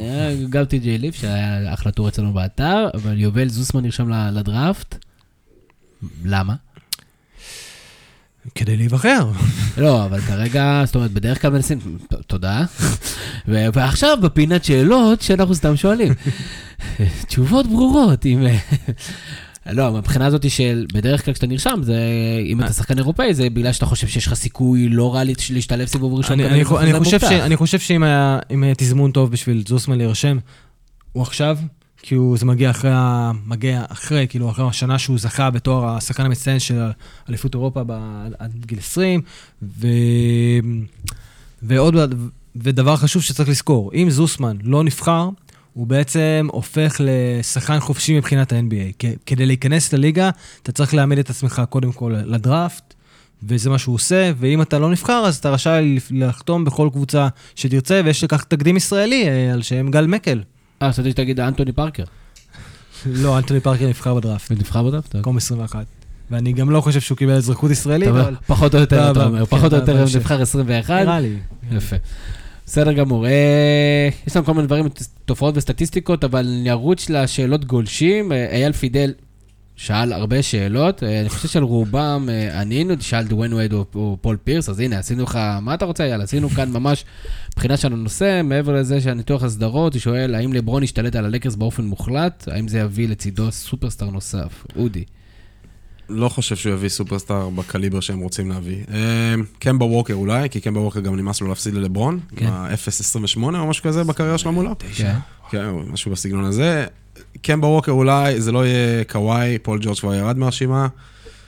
[0.50, 5.05] גם טי.ג'יי ליף, שהיה אחלה טור אצלנו באתר, אבל יובל זוסמן נרשם לדראפט.
[6.24, 6.54] למה?
[8.54, 9.30] כדי להיבחר.
[9.78, 11.78] לא, אבל כרגע, זאת אומרת, בדרך כלל מנסים,
[12.26, 12.64] תודה.
[13.48, 16.12] ועכשיו בפינת שאלות שאנחנו סתם שואלים.
[17.28, 18.46] תשובות ברורות, אם...
[19.72, 21.98] לא, מבחינה הזאת של, בדרך כלל כשאתה נרשם, זה,
[22.46, 26.14] אם אתה שחקן אירופאי, זה בגלל שאתה חושב שיש לך סיכוי לא רע להשתלב סיבוב
[26.14, 26.40] ראשון.
[26.40, 30.38] אני, אני, אני, חושב, ש, אני חושב שאם היה, היה תזמון טוב בשביל זוסמן להירשם,
[31.12, 31.58] הוא עכשיו,
[32.08, 32.90] כי הוא, זה מגיע אחרי,
[33.46, 36.90] מגיע אחרי, כאילו, אחרי השנה שהוא זכה בתואר השחקן המצטיין של
[37.28, 37.80] אליפות אירופה
[38.38, 39.20] עד גיל 20,
[39.62, 39.86] ו...
[41.62, 42.14] ועוד,
[42.56, 45.28] ודבר חשוב שצריך לזכור, אם זוסמן לא נבחר,
[45.72, 49.06] הוא בעצם הופך לשחקן חופשי מבחינת ה-NBA.
[49.26, 50.30] כדי להיכנס לליגה,
[50.62, 52.94] אתה צריך להעמיד את עצמך קודם כל לדראפט,
[53.42, 58.00] וזה מה שהוא עושה, ואם אתה לא נבחר, אז אתה רשאי לחתום בכל קבוצה שתרצה,
[58.04, 60.40] ויש לכך תקדים ישראלי אה, על שם גל מקל.
[60.82, 62.04] אה, חשבתי שתגיד אנטוני פארקר.
[63.06, 64.50] לא, אנטוני פארקר נבחר בדראפט.
[64.50, 65.16] נבחר בדראפט?
[65.16, 65.84] מקום 21.
[66.30, 68.34] ואני גם לא חושב שהוא קיבל אזרחות ישראלית, אבל...
[68.46, 70.90] פחות או יותר, אתה אומר, פחות או יותר נבחר 21.
[70.90, 71.36] נראה לי.
[71.72, 71.96] יפה.
[72.66, 73.26] בסדר גמור.
[73.26, 74.88] אה, יש לנו כל מיני דברים,
[75.24, 78.32] תופעות וסטטיסטיקות, אבל נרוץ לשאלות גולשים.
[78.32, 79.12] אה, אייל פידל
[79.76, 82.28] שאל הרבה שאלות, אה, אני חושב שעל רובם
[82.60, 86.24] ענינו, שאל דוויין וייד או פול פירס, אז הנה, עשינו לך, מה אתה רוצה, יאללה,
[86.24, 87.04] עשינו כאן ממש
[87.56, 91.84] בחינה של הנושא, מעבר לזה שהניתוח הסדרות, הוא שואל, האם לברון ישתלט על הלקרס באופן
[91.84, 92.48] מוחלט?
[92.52, 94.66] האם זה יביא לצידו סופרסטאר נוסף?
[94.76, 95.04] אודי.
[96.08, 98.84] לא חושב שהוא יביא סופרסטאר בקליבר שהם רוצים להביא.
[98.88, 102.46] אמ, קמבה ווקר אולי, כי קמבה ווקר גם נמאס לו להפסיד ללברון, כן.
[102.46, 104.74] ה-0.28 או משהו כזה בקריירה שלו מולו.
[104.96, 105.16] כן.
[105.50, 106.86] כן, משהו בסגנון הזה.
[107.46, 110.88] קמבה ווקר אולי, זה לא יהיה קוואי, פול ג'ורג' כבר ירד מהרשימה.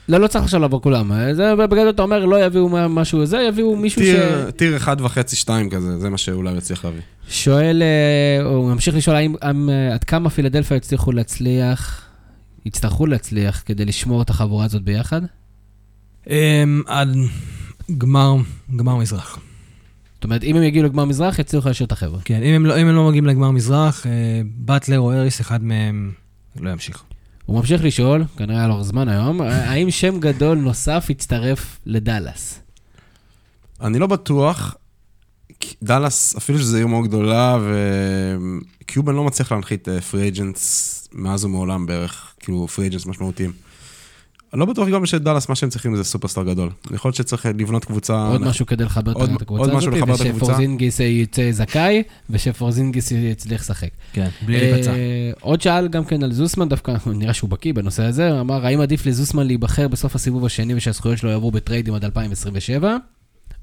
[0.09, 1.11] לא, לא צריך עכשיו לבוא כולם.
[1.33, 4.09] זה בגלל אתה אומר, לא יביאו משהו זה, יביאו מישהו ש...
[4.55, 7.01] טיר אחד וחצי, שתיים כזה, זה מה שאולי יצליח להביא.
[7.29, 12.01] שואל, אה, הוא ממשיך לשאול, האם אה, עד כמה פילדלפיה הצליחו להצליח
[12.65, 15.21] יצטרכו להצליח כדי לשמור את החבורה הזאת ביחד?
[16.29, 17.15] אמ, עד
[17.97, 18.35] גמר,
[18.75, 19.39] גמר מזרח.
[20.19, 22.19] זאת אומרת, אם הם יגיעו לגמר מזרח, יצליחו להשאיר את החבר'ה.
[22.25, 25.63] כן, אם הם לא, אם הם לא מגיעים לגמר מזרח, אה, באטלר או אריס, אחד
[25.63, 26.11] מהם
[26.59, 27.03] לא ימשיך.
[27.45, 32.59] הוא ממשיך לשאול, כנראה היה לו זמן היום, האם שם גדול נוסף יצטרף לדאלאס?
[33.81, 34.75] אני לא בטוח.
[35.83, 37.57] דאלאס, אפילו שזו עיר מאוד גדולה,
[38.81, 43.51] וקיובן לא מצליח להנחית free uh, agents מאז ומעולם בערך, כאילו free agents משמעותיים.
[44.53, 46.69] אני לא בטוח גם שדאלאס, מה שהם צריכים זה סופרסטאר גדול.
[46.91, 48.27] יכול שצריך לבנות קבוצה...
[48.27, 53.89] עוד משהו כדי לחבר את הקבוצה הזאת, ושפורזינגיס יצא זכאי, ושפורזינגיס יצליח לשחק.
[54.13, 54.91] כן, בלי להיפצע.
[54.91, 58.65] אה, עוד שאל גם כן על זוסמן, דווקא נראה שהוא בקיא בנושא הזה, הוא אמר,
[58.65, 62.97] האם עדיף לזוסמן להיבחר בסוף הסיבוב השני ושהזכויות שלו יעברו בטריידים עד 2027,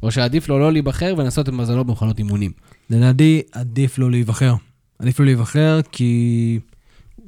[0.03, 2.51] או שעדיף לו לא להיבחר ולנסות את מזלו במכונות אימונים?
[2.91, 4.55] לדעתי, עדיף לו להיבחר.
[4.99, 6.61] עדיף לו להיבחר כי...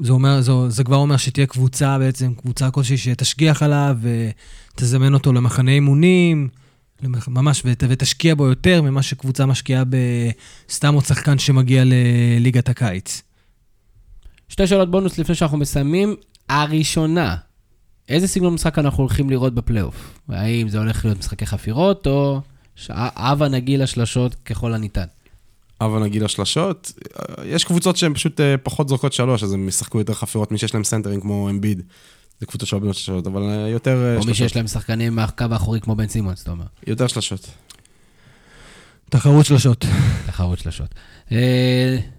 [0.01, 3.97] זה, אומר, זה, זה כבר אומר שתהיה קבוצה בעצם, קבוצה כלשהי שתשגיח עליו
[4.75, 6.49] ותזמן אותו למחנה אימונים,
[7.29, 9.85] ממש, ות, ותשקיע בו יותר ממה שקבוצה משקיעה
[10.69, 13.23] בסתם עוד שחקן שמגיע לליגת הקיץ.
[14.49, 16.17] שתי שאלות בונוס לפני שאנחנו מסיימים.
[16.49, 17.37] הראשונה,
[18.09, 20.21] איזה סגנון משחק אנחנו הולכים לראות בפלייאוף?
[20.29, 22.41] האם זה הולך להיות משחקי חפירות, או
[22.89, 25.05] הבה נגיל השלשות ככל הניתן?
[25.81, 26.93] הבה נגיל השלשות,
[27.45, 30.75] יש קבוצות שהן פשוט אה, פחות זורקות שלוש, אז הם ישחקו יותר חפירות, מי שיש
[30.75, 31.83] להם סנטרים כמו אמביד.
[32.41, 34.17] זה קבוצות של בנות שלשות, אבל אה, יותר שלשות.
[34.17, 36.65] אה, או מי שיש להם שחקנים מהקו האחורי כמו בן סימונס, אתה אומר.
[36.87, 37.51] יותר שלשות.
[39.11, 39.85] תחרות שלשות.
[40.27, 40.95] תחרות שלשות.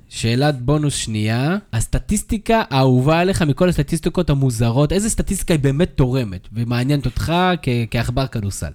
[0.09, 7.05] שאלת בונוס שנייה, הסטטיסטיקה האהובה עליך מכל הסטטיסטיקות המוזרות, איזה סטטיסטיקה היא באמת תורמת ומעניינת
[7.05, 7.33] אותך
[7.91, 8.71] כעכבר כדורסל?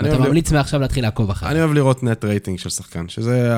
[0.00, 1.52] אתה ממליץ מעכשיו להתחיל לעקוב אחריו.
[1.52, 3.54] אני אוהב לראות net rating של שחקן, שזה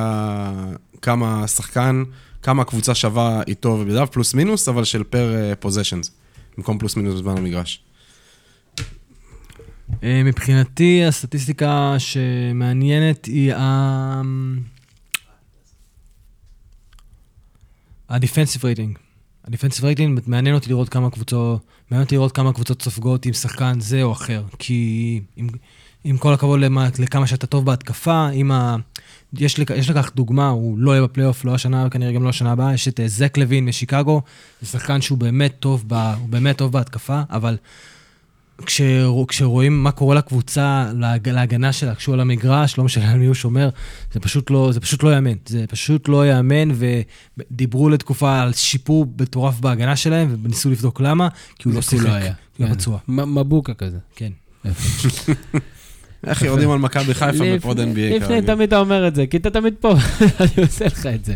[1.03, 2.03] כמה שחקן,
[2.43, 6.11] כמה הקבוצה שווה איתו ובלעדיו, פלוס מינוס, אבל של per possessions,
[6.57, 7.83] במקום פלוס מינוס בזמן המגרש.
[10.03, 14.23] אה, מבחינתי, הסטטיסטיקה שמעניינת היא ה...
[18.09, 18.99] ה defensive rating.
[19.45, 21.61] ה defensive rating, מעניין אותי לראות כמה קבוצות,
[21.91, 24.43] מעניין אותי לראות כמה קבוצות סופגות עם שחקן זה או אחר.
[24.59, 25.21] כי
[26.09, 28.77] עם כל הכבוד למה, לכמה שאתה טוב בהתקפה, עם ה...
[29.39, 29.70] יש, לכ...
[29.70, 32.89] יש לכך דוגמה, הוא לא יהיה בפלייאוף, לא השנה, וכנראה גם לא השנה הבאה, יש
[32.89, 34.23] את אה, זק לוין משיקגו,
[34.61, 35.95] זה שחקן שהוא באמת טוב, ב...
[35.95, 37.57] הוא באמת טוב בהתקפה, אבל
[38.66, 43.27] כשר, כשרואים מה קורה לקבוצה, להג, להגנה שלה, כשהוא על המגרש, לא משנה על מי
[43.27, 43.69] הוא שומר,
[44.12, 45.37] זה פשוט לא, זה פשוט לא יאמן.
[45.47, 51.28] זה פשוט לא יאמן, ודיברו לתקופה על שיפור מטורף בהגנה שלהם, וניסו לבדוק למה,
[51.59, 52.33] כי הוא לא שיחק, לא היה.
[52.61, 52.73] לא כן.
[53.07, 53.99] מבוקה כזה.
[54.16, 54.33] כן.
[56.27, 58.47] איך יורדים על מכבי חיפה בפוד NBA לפני כרגיל.
[58.47, 59.95] תמיד אתה אומר את זה, כי אתה תמיד פה,
[60.41, 61.35] אני עושה לך את זה.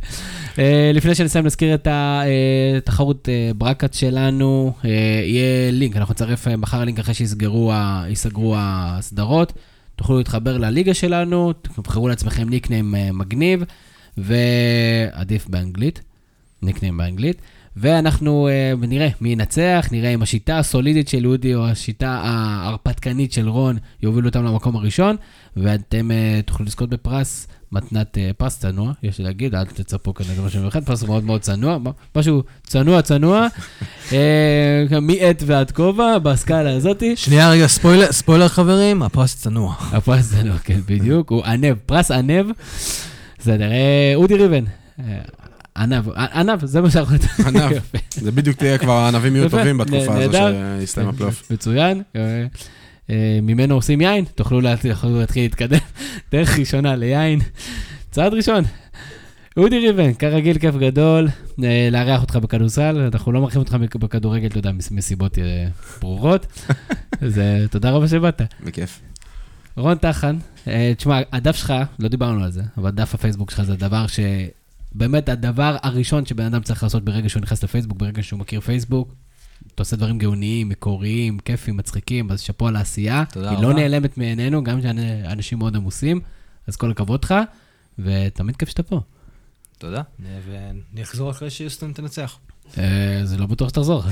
[0.59, 4.91] אה, לפני שנסיים נזכיר את התחרות אה, ברקת שלנו, אה,
[5.25, 7.73] יהיה לינק, אנחנו נצרף אה, מחר לינק אחרי שיסגרו
[8.57, 9.53] הסדרות.
[10.01, 13.65] תוכלו להתחבר לליגה שלנו, תבחרו לעצמכם ניקניים אה, מגניב,
[14.19, 16.01] ועדיף באנגלית,
[16.63, 17.43] ניקניים באנגלית.
[17.77, 18.49] ואנחנו
[18.83, 23.77] uh, נראה מי ינצח, נראה אם השיטה הסולידית של אודי או השיטה ההרפתקנית של רון
[24.03, 25.17] יובילו אותם למקום הראשון,
[25.57, 30.27] ואתם uh, תוכלו לזכות בפרס, מתנת uh, פרס צנוע, יש לי להגיד, אל תצפו כאן
[30.31, 31.79] לזה משהו מיוחד, פרס מאוד מאוד צנוע,
[32.17, 33.47] משהו צנוע צנוע,
[34.11, 34.13] uh,
[35.01, 37.17] מעט ועד כובע, בסקאלה הזאתי.
[37.17, 39.75] שנייה רגע, ספוילר, ספוילר חברים, הפרס צנוע.
[39.93, 42.47] הפרס צנוע, כן, בדיוק, הוא ענב, פרס ענב.
[43.39, 43.71] בסדר,
[44.15, 44.65] אודי ריבן.
[45.81, 47.17] ענב, ענב, זה מה שאנחנו...
[47.47, 47.73] ענב.
[48.15, 50.55] זה בדיוק תהיה כבר, הענבים יהיו טובים בתקופה הזו נהדר.
[50.81, 51.51] שיסתיים הפלייאוף.
[51.51, 52.03] מצוין.
[52.17, 52.47] אה,
[53.11, 55.79] אה, ממנו עושים יין, תוכלו לה- תוכלו להתחיל להתקדם.
[56.33, 57.41] דרך ראשונה ליין.
[58.11, 58.65] צעד ראשון.
[59.57, 61.29] אודי ריבן, כרגיל כיף גדול,
[61.65, 65.39] אה, לארח אותך בכדורסל, אנחנו לא מארחים אותך בכדורגל, אתה יודע, מס- מסיבות
[66.01, 66.47] ברורות.
[67.23, 67.41] אז
[67.71, 68.43] תודה רבה שבאת.
[68.65, 69.01] בכיף.
[69.77, 70.37] רון טחן,
[70.97, 74.21] תשמע, הדף שלך, לא דיברנו על זה, אבל דף הפייסבוק שלך זה הדבר ש...
[74.93, 79.15] באמת הדבר הראשון שבן אדם צריך לעשות ברגע שהוא נכנס לפייסבוק, ברגע שהוא מכיר פייסבוק,
[79.75, 83.25] אתה עושה דברים גאוניים, מקוריים, כיפים, מצחיקים, אז שאפו על העשייה.
[83.33, 83.67] תודה היא רבה.
[83.69, 86.21] לא נעלמת מעינינו, גם כשאנשים מאוד עמוסים,
[86.67, 87.35] אז כל הכבוד לך,
[87.99, 89.01] ותמיד כיף שאתה פה.
[89.79, 90.03] תודה.
[90.21, 92.39] ואני אחזור אחרי שיוסטון תנצח.
[92.79, 94.03] אה, זה לא בטוח שתחזור.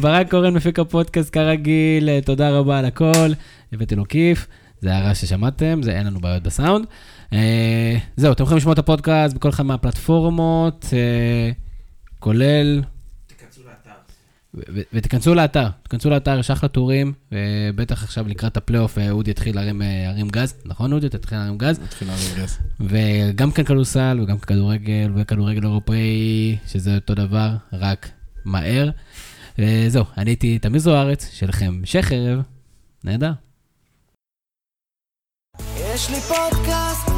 [0.00, 3.32] ברק, קורן מפיק הפודקאסט כרגיל, אה, תודה רבה על הכל,
[3.72, 4.46] הבאתי לו כיף,
[4.80, 6.86] זה הערה ששמעתם, זה אין לנו בעיות בסאונד.
[7.32, 11.50] אה, זהו, אתם יכולים לשמוע את הפודקאסט בכל אחד מהפלטפורמות, אה,
[12.18, 12.82] כולל...
[14.92, 19.82] ותיכנסו לאתר, תיכנסו לאתר, יש אחלה טורים, ובטח עכשיו לקראת הפלייאוף אה, אודי יתחיל להרים,
[19.82, 21.06] אה, להרים גז, נכון אודי?
[21.06, 21.80] אתה תתחיל להרים גז?
[21.80, 22.58] נתחיל להרים גז.
[22.80, 28.08] וגם כאן כדורסל וגם כדורגל וכדורגל אירופאי, שזה אותו דבר, רק
[28.44, 28.90] מהר.
[29.58, 32.42] וזהו, אני הייתי תמיר זוארץ, שיהיה לכם המשך ערב,
[33.04, 33.32] נהדר.
[35.94, 37.17] יש לי פודקאסט,